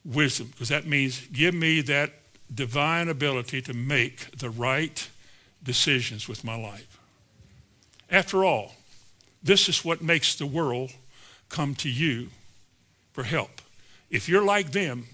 wisdom, 0.05 0.49
because 0.51 0.69
that 0.69 0.87
means 0.87 1.27
give 1.29 1.55
me 1.55 1.81
that 1.83 2.13
divine 2.53 3.09
ability 3.09 3.63
to 3.63 3.73
make 3.73 4.37
the 4.37 4.51
right 4.51 5.09
decisions 5.63 6.29
with 6.29 6.45
my 6.45 6.57
life. 6.61 6.99
After 8.11 8.45
all, 8.45 8.75
this 9.43 9.69
is 9.69 9.85
what 9.85 10.03
makes 10.03 10.35
the 10.35 10.45
world 10.47 10.91
come 11.49 11.75
to 11.77 11.89
you 11.89 12.29
for 13.13 13.23
help. 13.25 13.63
If 14.11 14.29
you're 14.29 14.45
like 14.45 14.73
them, 14.73 15.05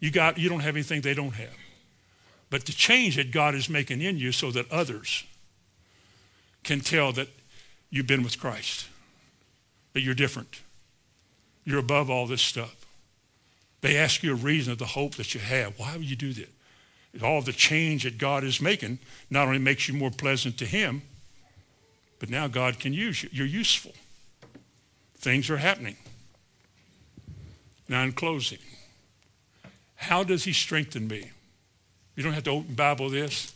you, 0.00 0.10
got, 0.10 0.36
you 0.36 0.48
don't 0.48 0.60
have 0.60 0.74
anything 0.74 1.00
they 1.02 1.14
don't 1.14 1.34
have. 1.34 1.54
But 2.50 2.66
the 2.66 2.72
change 2.72 3.16
that 3.16 3.30
God 3.30 3.54
is 3.54 3.68
making 3.68 4.00
in 4.00 4.18
you 4.18 4.32
so 4.32 4.50
that 4.50 4.70
others 4.72 5.24
can 6.64 6.80
tell 6.80 7.12
that 7.12 7.28
you've 7.90 8.06
been 8.06 8.22
with 8.22 8.40
Christ 8.40 8.89
that 9.92 10.00
you're 10.00 10.14
different. 10.14 10.60
You're 11.64 11.78
above 11.78 12.10
all 12.10 12.26
this 12.26 12.42
stuff. 12.42 12.76
They 13.80 13.96
ask 13.96 14.22
you 14.22 14.32
a 14.32 14.36
reason 14.36 14.72
of 14.72 14.78
the 14.78 14.86
hope 14.86 15.14
that 15.16 15.34
you 15.34 15.40
have. 15.40 15.78
Why 15.78 15.94
would 15.96 16.08
you 16.08 16.16
do 16.16 16.32
that? 16.34 16.50
All 17.22 17.42
the 17.42 17.52
change 17.52 18.04
that 18.04 18.18
God 18.18 18.44
is 18.44 18.60
making 18.60 18.98
not 19.30 19.46
only 19.46 19.58
makes 19.58 19.88
you 19.88 19.94
more 19.94 20.10
pleasant 20.10 20.58
to 20.58 20.66
Him, 20.66 21.02
but 22.18 22.30
now 22.30 22.46
God 22.46 22.78
can 22.78 22.92
use 22.92 23.22
you. 23.22 23.30
You're 23.32 23.46
useful. 23.46 23.92
Things 25.16 25.50
are 25.50 25.56
happening. 25.56 25.96
Now, 27.88 28.04
in 28.04 28.12
closing, 28.12 28.58
how 29.96 30.22
does 30.22 30.44
He 30.44 30.52
strengthen 30.52 31.08
me? 31.08 31.30
You 32.14 32.22
don't 32.22 32.32
have 32.34 32.44
to 32.44 32.50
open 32.50 32.74
Bible 32.74 33.10
this. 33.10 33.54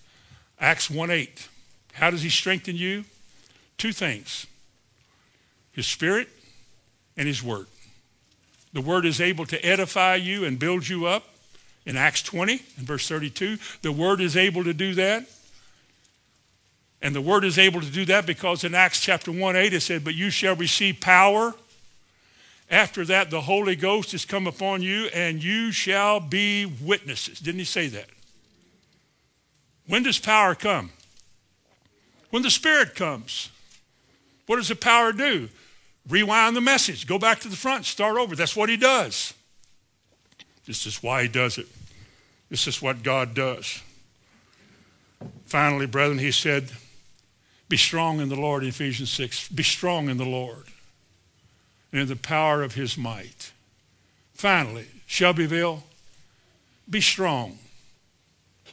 Acts 0.59 0.91
1 0.91 1.11
8. 1.11 1.49
How 1.93 2.11
does 2.11 2.23
He 2.23 2.31
strengthen 2.31 2.75
you? 2.77 3.05
Two 3.79 3.93
things 3.93 4.47
his 5.75 5.87
Spirit 5.87 6.29
and 7.17 7.27
His 7.29 7.43
Word. 7.43 7.67
The 8.73 8.81
Word 8.81 9.05
is 9.05 9.21
able 9.21 9.45
to 9.47 9.63
edify 9.67 10.15
you 10.15 10.45
and 10.45 10.59
build 10.59 10.89
you 10.89 11.07
up. 11.07 11.25
In 11.87 11.99
Acts 11.99 12.23
20 12.23 12.63
and 12.79 12.87
verse 12.87 13.07
32, 13.07 13.59
the 13.83 13.93
Word 13.93 14.21
is 14.21 14.37
able 14.37 14.65
to 14.65 14.73
do 14.73 14.95
that. 14.95 15.27
And 17.03 17.15
the 17.15 17.21
Word 17.21 17.45
is 17.45 17.59
able 17.59 17.83
to 17.83 17.91
do 17.91 18.05
that 18.07 18.25
because 18.25 18.65
in 18.65 18.75
Acts 18.75 19.01
chapter 19.01 19.31
1 19.31 19.55
8 19.57 19.75
it 19.75 19.81
said, 19.81 20.03
But 20.03 20.15
you 20.15 20.31
shall 20.31 20.57
receive 20.57 21.01
power. 21.01 21.53
After 22.71 23.05
that, 23.05 23.31
the 23.31 23.43
Holy 23.43 23.77
Ghost 23.77 24.15
is 24.15 24.25
come 24.25 24.47
upon 24.47 24.81
you, 24.81 25.07
and 25.13 25.45
you 25.45 25.71
shall 25.71 26.19
be 26.19 26.65
witnesses. 26.65 27.39
Didn't 27.39 27.59
he 27.59 27.67
say 27.67 27.89
that? 27.89 28.07
When 29.87 30.03
does 30.03 30.19
power 30.19 30.55
come? 30.55 30.91
When 32.31 32.43
the 32.43 32.51
Spirit 32.51 32.95
comes. 32.95 33.51
What 34.47 34.57
does 34.57 34.69
the 34.69 34.77
power 34.77 35.13
do? 35.13 35.51
rewind 36.09 36.57
the 36.57 36.61
message, 36.61 37.07
go 37.07 37.19
back 37.19 37.41
to 37.41 37.49
the 37.49 37.57
front, 37.57 37.87
start 37.87 38.17
over. 38.17 38.37
That's 38.37 38.57
what 38.57 38.69
he 38.69 38.77
does. 38.77 39.35
This 40.67 40.87
is 40.87 41.03
why 41.03 41.23
he 41.23 41.29
does 41.29 41.59
it. 41.59 41.67
This 42.51 42.67
is 42.67 42.81
what 42.81 43.03
God 43.03 43.35
does. 43.35 43.83
Finally, 45.47 45.87
brethren, 45.87 46.19
he 46.19 46.31
said, 46.31 46.71
Be 47.69 47.77
strong 47.77 48.21
in 48.21 48.29
the 48.29 48.37
Lord, 48.37 48.65
Ephesians 48.65 49.11
6. 49.11 49.49
Be 49.49 49.63
strong 49.63 50.09
in 50.09 50.17
the 50.17 50.25
Lord 50.25 50.65
and 51.93 52.03
in 52.03 52.09
the 52.09 52.17
power 52.17 52.63
of 52.63 52.75
his 52.75 52.97
might. 52.99 53.53
Finally, 54.33 54.87
Shelbyville, 55.07 55.85
be 56.89 57.01
strong 57.01 57.59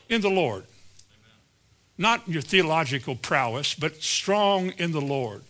in 0.09 0.21
the 0.21 0.29
Lord. 0.29 0.61
Amen. 0.65 1.35
Not 1.97 2.27
in 2.27 2.33
your 2.33 2.41
theological 2.41 3.15
prowess, 3.15 3.73
but 3.73 4.01
strong 4.01 4.71
in 4.77 4.91
the 4.91 5.01
Lord 5.01 5.43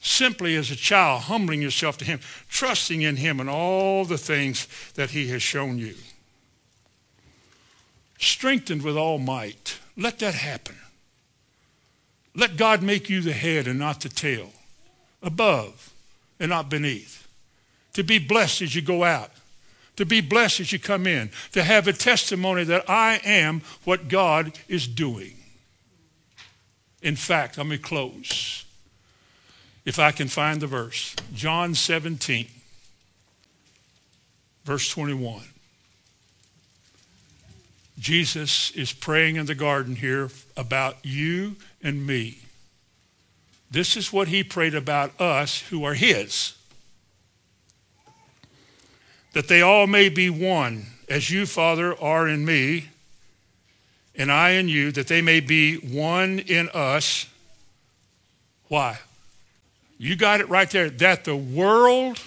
simply 0.00 0.56
as 0.56 0.70
a 0.70 0.76
child, 0.76 1.22
humbling 1.22 1.62
yourself 1.62 1.98
to 1.98 2.04
Him, 2.04 2.20
trusting 2.48 3.02
in 3.02 3.16
Him 3.16 3.40
and 3.40 3.50
all 3.50 4.04
the 4.04 4.18
things 4.18 4.68
that 4.94 5.10
He 5.10 5.28
has 5.28 5.42
shown 5.42 5.78
you. 5.78 5.94
Strengthened 8.18 8.82
with 8.82 8.96
all 8.96 9.18
might, 9.18 9.78
let 9.96 10.18
that 10.20 10.34
happen. 10.34 10.76
Let 12.34 12.56
God 12.56 12.82
make 12.82 13.08
you 13.08 13.20
the 13.22 13.32
head 13.32 13.66
and 13.66 13.78
not 13.78 14.00
the 14.00 14.08
tail, 14.08 14.52
above 15.22 15.90
and 16.38 16.50
not 16.50 16.68
beneath. 16.68 17.26
To 17.94 18.02
be 18.02 18.18
blessed 18.18 18.62
as 18.62 18.74
you 18.74 18.82
go 18.82 19.04
out, 19.04 19.30
to 19.96 20.04
be 20.04 20.20
blessed 20.20 20.60
as 20.60 20.72
you 20.72 20.78
come 20.78 21.06
in, 21.06 21.30
to 21.52 21.62
have 21.62 21.88
a 21.88 21.94
testimony 21.94 22.64
that 22.64 22.88
I 22.90 23.20
am 23.24 23.62
what 23.84 24.08
God 24.08 24.58
is 24.68 24.86
doing. 24.86 25.32
In 27.02 27.16
fact, 27.16 27.56
let 27.56 27.66
me 27.66 27.78
close 27.78 28.65
if 29.86 29.98
I 30.00 30.10
can 30.12 30.26
find 30.28 30.60
the 30.60 30.66
verse. 30.66 31.14
John 31.32 31.74
17, 31.74 32.48
verse 34.64 34.90
21. 34.90 35.42
Jesus 37.98 38.72
is 38.72 38.92
praying 38.92 39.36
in 39.36 39.46
the 39.46 39.54
garden 39.54 39.96
here 39.96 40.28
about 40.56 40.96
you 41.04 41.56
and 41.82 42.04
me. 42.06 42.38
This 43.70 43.96
is 43.96 44.12
what 44.12 44.28
he 44.28 44.44
prayed 44.44 44.74
about 44.74 45.18
us 45.20 45.62
who 45.68 45.84
are 45.84 45.94
his. 45.94 46.56
That 49.32 49.48
they 49.48 49.62
all 49.62 49.86
may 49.86 50.08
be 50.08 50.28
one, 50.28 50.86
as 51.08 51.30
you, 51.30 51.46
Father, 51.46 51.98
are 52.00 52.28
in 52.28 52.44
me, 52.44 52.86
and 54.14 54.32
I 54.32 54.50
in 54.50 54.68
you, 54.68 54.90
that 54.92 55.08
they 55.08 55.22
may 55.22 55.40
be 55.40 55.76
one 55.76 56.38
in 56.40 56.68
us. 56.70 57.26
Why? 58.68 58.98
You 59.98 60.16
got 60.16 60.40
it 60.40 60.48
right 60.48 60.70
there. 60.70 60.90
That 60.90 61.24
the 61.24 61.36
world 61.36 62.20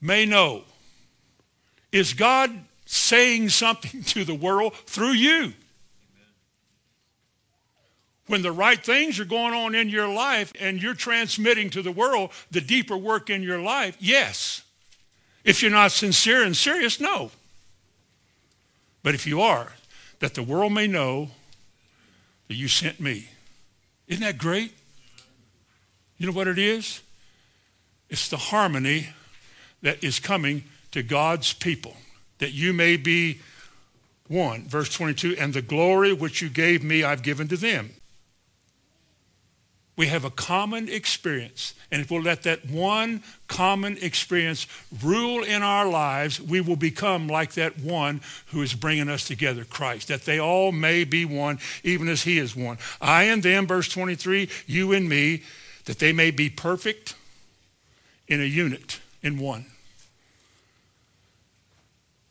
may 0.00 0.24
know. 0.24 0.64
Is 1.92 2.12
God 2.12 2.50
saying 2.86 3.50
something 3.50 4.02
to 4.04 4.24
the 4.24 4.34
world 4.34 4.74
through 4.86 5.12
you? 5.12 5.54
When 8.26 8.40
the 8.40 8.52
right 8.52 8.82
things 8.82 9.20
are 9.20 9.24
going 9.26 9.52
on 9.52 9.74
in 9.74 9.90
your 9.90 10.08
life 10.08 10.50
and 10.58 10.80
you're 10.82 10.94
transmitting 10.94 11.68
to 11.70 11.82
the 11.82 11.92
world 11.92 12.30
the 12.50 12.62
deeper 12.62 12.96
work 12.96 13.28
in 13.28 13.42
your 13.42 13.60
life, 13.60 13.96
yes. 14.00 14.62
If 15.44 15.60
you're 15.60 15.70
not 15.70 15.92
sincere 15.92 16.42
and 16.42 16.56
serious, 16.56 16.98
no. 16.98 17.30
But 19.02 19.14
if 19.14 19.26
you 19.26 19.42
are, 19.42 19.72
that 20.20 20.32
the 20.34 20.42
world 20.42 20.72
may 20.72 20.86
know 20.86 21.32
that 22.48 22.54
you 22.54 22.66
sent 22.66 22.98
me. 22.98 23.28
Isn't 24.08 24.24
that 24.24 24.38
great? 24.38 24.72
You 26.24 26.30
know 26.32 26.36
what 26.36 26.48
it 26.48 26.58
is? 26.58 27.02
It's 28.08 28.30
the 28.30 28.38
harmony 28.38 29.08
that 29.82 30.02
is 30.02 30.18
coming 30.20 30.64
to 30.92 31.02
God's 31.02 31.52
people, 31.52 31.98
that 32.38 32.50
you 32.54 32.72
may 32.72 32.96
be 32.96 33.40
one. 34.28 34.66
Verse 34.66 34.88
22, 34.88 35.36
and 35.38 35.52
the 35.52 35.60
glory 35.60 36.14
which 36.14 36.40
you 36.40 36.48
gave 36.48 36.82
me, 36.82 37.04
I've 37.04 37.22
given 37.22 37.46
to 37.48 37.58
them. 37.58 37.90
We 39.96 40.06
have 40.06 40.24
a 40.24 40.30
common 40.30 40.88
experience. 40.88 41.74
And 41.92 42.00
if 42.00 42.10
we'll 42.10 42.22
let 42.22 42.42
that 42.44 42.70
one 42.70 43.22
common 43.46 43.98
experience 44.00 44.66
rule 45.02 45.42
in 45.44 45.62
our 45.62 45.86
lives, 45.86 46.40
we 46.40 46.62
will 46.62 46.74
become 46.76 47.28
like 47.28 47.52
that 47.52 47.78
one 47.80 48.22
who 48.46 48.62
is 48.62 48.72
bringing 48.72 49.10
us 49.10 49.26
together, 49.26 49.66
Christ, 49.66 50.08
that 50.08 50.22
they 50.24 50.40
all 50.40 50.72
may 50.72 51.04
be 51.04 51.26
one, 51.26 51.58
even 51.82 52.08
as 52.08 52.22
he 52.22 52.38
is 52.38 52.56
one. 52.56 52.78
I 52.98 53.24
and 53.24 53.42
them, 53.42 53.66
verse 53.66 53.90
23, 53.90 54.48
you 54.66 54.94
and 54.94 55.06
me, 55.06 55.42
that 55.84 55.98
they 55.98 56.12
may 56.12 56.30
be 56.30 56.48
perfect 56.50 57.14
in 58.26 58.40
a 58.40 58.44
unit, 58.44 59.00
in 59.22 59.38
one. 59.38 59.66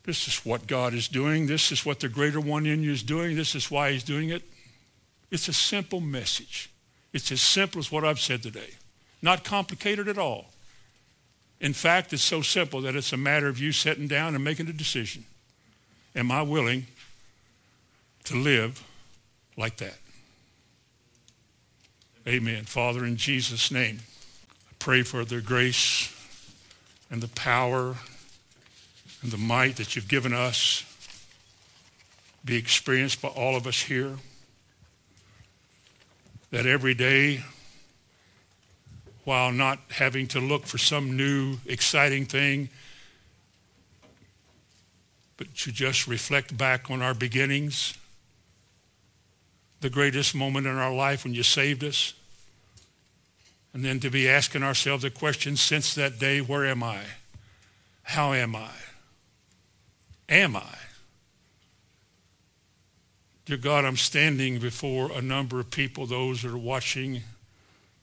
This 0.04 0.26
is 0.28 0.44
what 0.44 0.66
God 0.66 0.92
is 0.92 1.06
doing. 1.08 1.46
This 1.46 1.70
is 1.72 1.86
what 1.86 2.00
the 2.00 2.08
greater 2.08 2.40
one 2.40 2.66
in 2.66 2.82
you 2.82 2.92
is 2.92 3.02
doing. 3.02 3.36
This 3.36 3.54
is 3.54 3.70
why 3.70 3.92
he's 3.92 4.02
doing 4.04 4.28
it. 4.28 4.42
It's 5.30 5.48
a 5.48 5.52
simple 5.52 6.00
message. 6.00 6.68
It's 7.12 7.30
as 7.32 7.40
simple 7.40 7.78
as 7.78 7.90
what 7.92 8.04
I've 8.04 8.20
said 8.20 8.42
today. 8.42 8.70
Not 9.22 9.44
complicated 9.44 10.08
at 10.08 10.18
all. 10.18 10.46
In 11.60 11.72
fact, 11.72 12.12
it's 12.12 12.22
so 12.22 12.42
simple 12.42 12.80
that 12.82 12.94
it's 12.96 13.12
a 13.12 13.16
matter 13.16 13.48
of 13.48 13.58
you 13.58 13.72
sitting 13.72 14.08
down 14.08 14.34
and 14.34 14.42
making 14.44 14.68
a 14.68 14.72
decision. 14.72 15.24
Am 16.16 16.30
I 16.30 16.42
willing 16.42 16.86
to 18.24 18.36
live 18.36 18.82
like 19.56 19.76
that? 19.78 19.94
Amen. 22.26 22.64
Father, 22.64 23.04
in 23.04 23.18
Jesus' 23.18 23.70
name, 23.70 23.98
I 24.70 24.72
pray 24.78 25.02
for 25.02 25.26
their 25.26 25.42
grace 25.42 26.10
and 27.10 27.22
the 27.22 27.28
power 27.28 27.96
and 29.20 29.30
the 29.30 29.36
might 29.36 29.76
that 29.76 29.94
you've 29.94 30.08
given 30.08 30.32
us 30.32 30.84
be 32.42 32.56
experienced 32.56 33.20
by 33.20 33.28
all 33.28 33.56
of 33.56 33.66
us 33.66 33.82
here. 33.82 34.14
That 36.50 36.64
every 36.64 36.94
day, 36.94 37.44
while 39.24 39.52
not 39.52 39.80
having 39.90 40.26
to 40.28 40.40
look 40.40 40.64
for 40.66 40.78
some 40.78 41.16
new 41.18 41.58
exciting 41.66 42.24
thing, 42.24 42.70
but 45.36 45.54
to 45.56 45.72
just 45.72 46.06
reflect 46.06 46.56
back 46.56 46.90
on 46.90 47.02
our 47.02 47.12
beginnings 47.12 47.92
the 49.84 49.90
greatest 49.90 50.34
moment 50.34 50.66
in 50.66 50.78
our 50.78 50.94
life 50.94 51.24
when 51.24 51.34
you 51.34 51.42
saved 51.42 51.84
us. 51.84 52.14
And 53.74 53.84
then 53.84 54.00
to 54.00 54.08
be 54.08 54.26
asking 54.26 54.62
ourselves 54.62 55.02
the 55.02 55.10
question 55.10 55.56
since 55.56 55.94
that 55.94 56.18
day, 56.18 56.40
where 56.40 56.64
am 56.64 56.82
I? 56.82 57.00
How 58.04 58.32
am 58.32 58.56
I? 58.56 58.70
Am 60.30 60.56
I? 60.56 60.74
Dear 63.44 63.58
God, 63.58 63.84
I'm 63.84 63.98
standing 63.98 64.58
before 64.58 65.12
a 65.12 65.20
number 65.20 65.60
of 65.60 65.70
people, 65.70 66.06
those 66.06 66.40
that 66.40 66.54
are 66.54 66.56
watching, 66.56 67.20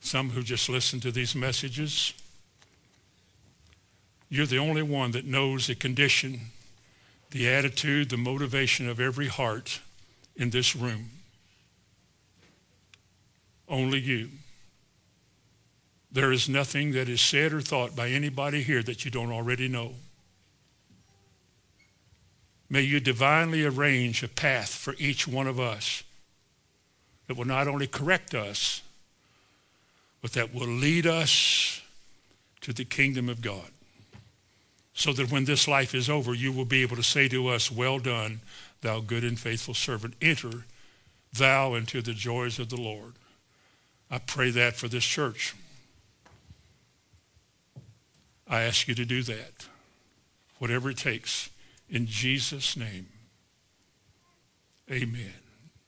some 0.02 0.30
who 0.30 0.44
just 0.44 0.70
listen 0.70 1.00
to 1.00 1.12
these 1.12 1.34
messages. 1.34 2.14
You're 4.30 4.46
the 4.46 4.60
only 4.60 4.84
one 4.84 5.14
that 5.14 5.26
knows 5.26 5.66
the 5.66 5.74
condition, 5.74 6.42
the 7.32 7.50
attitude, 7.50 8.10
the 8.12 8.18
motivation 8.18 8.88
of 8.88 9.00
every 9.00 9.30
heart 9.30 9.80
in 10.36 10.52
this 10.52 10.76
room 10.76 11.10
only 13.72 14.00
you. 14.00 14.30
There 16.12 16.32
is 16.32 16.50
nothing 16.50 16.92
that 16.92 17.08
is 17.08 17.22
said 17.22 17.54
or 17.54 17.62
thought 17.62 17.96
by 17.96 18.10
anybody 18.10 18.62
here 18.62 18.84
that 18.84 19.06
you 19.06 19.10
don't 19.10 19.32
already 19.32 19.70
know. 19.70 19.94
May 22.70 22.82
you 22.82 23.00
divinely 23.00 23.64
arrange 23.66 24.22
a 24.22 24.28
path 24.28 24.74
for 24.76 24.94
each 25.00 25.26
one 25.28 25.48
of 25.48 25.58
us 25.60 26.04
that 27.28 27.38
will 27.38 27.48
not 27.48 27.68
only 27.68 27.88
correct 27.88 28.36
us, 28.36 28.82
but 30.22 30.34
that 30.34 30.54
will 30.54 30.68
lead 30.68 31.08
us 31.08 31.82
to 32.60 32.74
the 32.74 32.86
kingdom 32.86 33.30
of 33.30 33.42
God. 33.42 33.72
So 34.94 35.14
that 35.14 35.32
when 35.32 35.46
this 35.46 35.68
life 35.68 35.96
is 35.96 36.10
over, 36.10 36.34
you 36.34 36.52
will 36.52 36.66
be 36.66 36.82
able 36.82 36.98
to 36.98 37.04
say 37.04 37.30
to 37.30 37.48
us, 37.48 37.72
well 37.72 38.00
done, 38.00 38.42
thou 38.82 39.00
good 39.00 39.24
and 39.24 39.40
faithful 39.40 39.74
servant, 39.74 40.14
enter 40.22 40.66
thou 41.34 41.74
into 41.74 42.02
the 42.02 42.14
joys 42.14 42.60
of 42.60 42.68
the 42.70 42.80
Lord. 42.80 43.14
I 44.12 44.20
pray 44.20 44.52
that 44.52 44.76
for 44.76 44.90
this 44.90 45.06
church. 45.06 45.56
I 48.46 48.62
ask 48.64 48.90
you 48.90 48.96
to 48.96 49.06
do 49.06 49.24
that, 49.24 49.68
whatever 50.60 50.90
it 50.90 50.98
takes, 50.98 51.50
in 51.90 52.08
Jesus' 52.08 52.76
name. 52.76 53.08
Amen. 54.92 55.41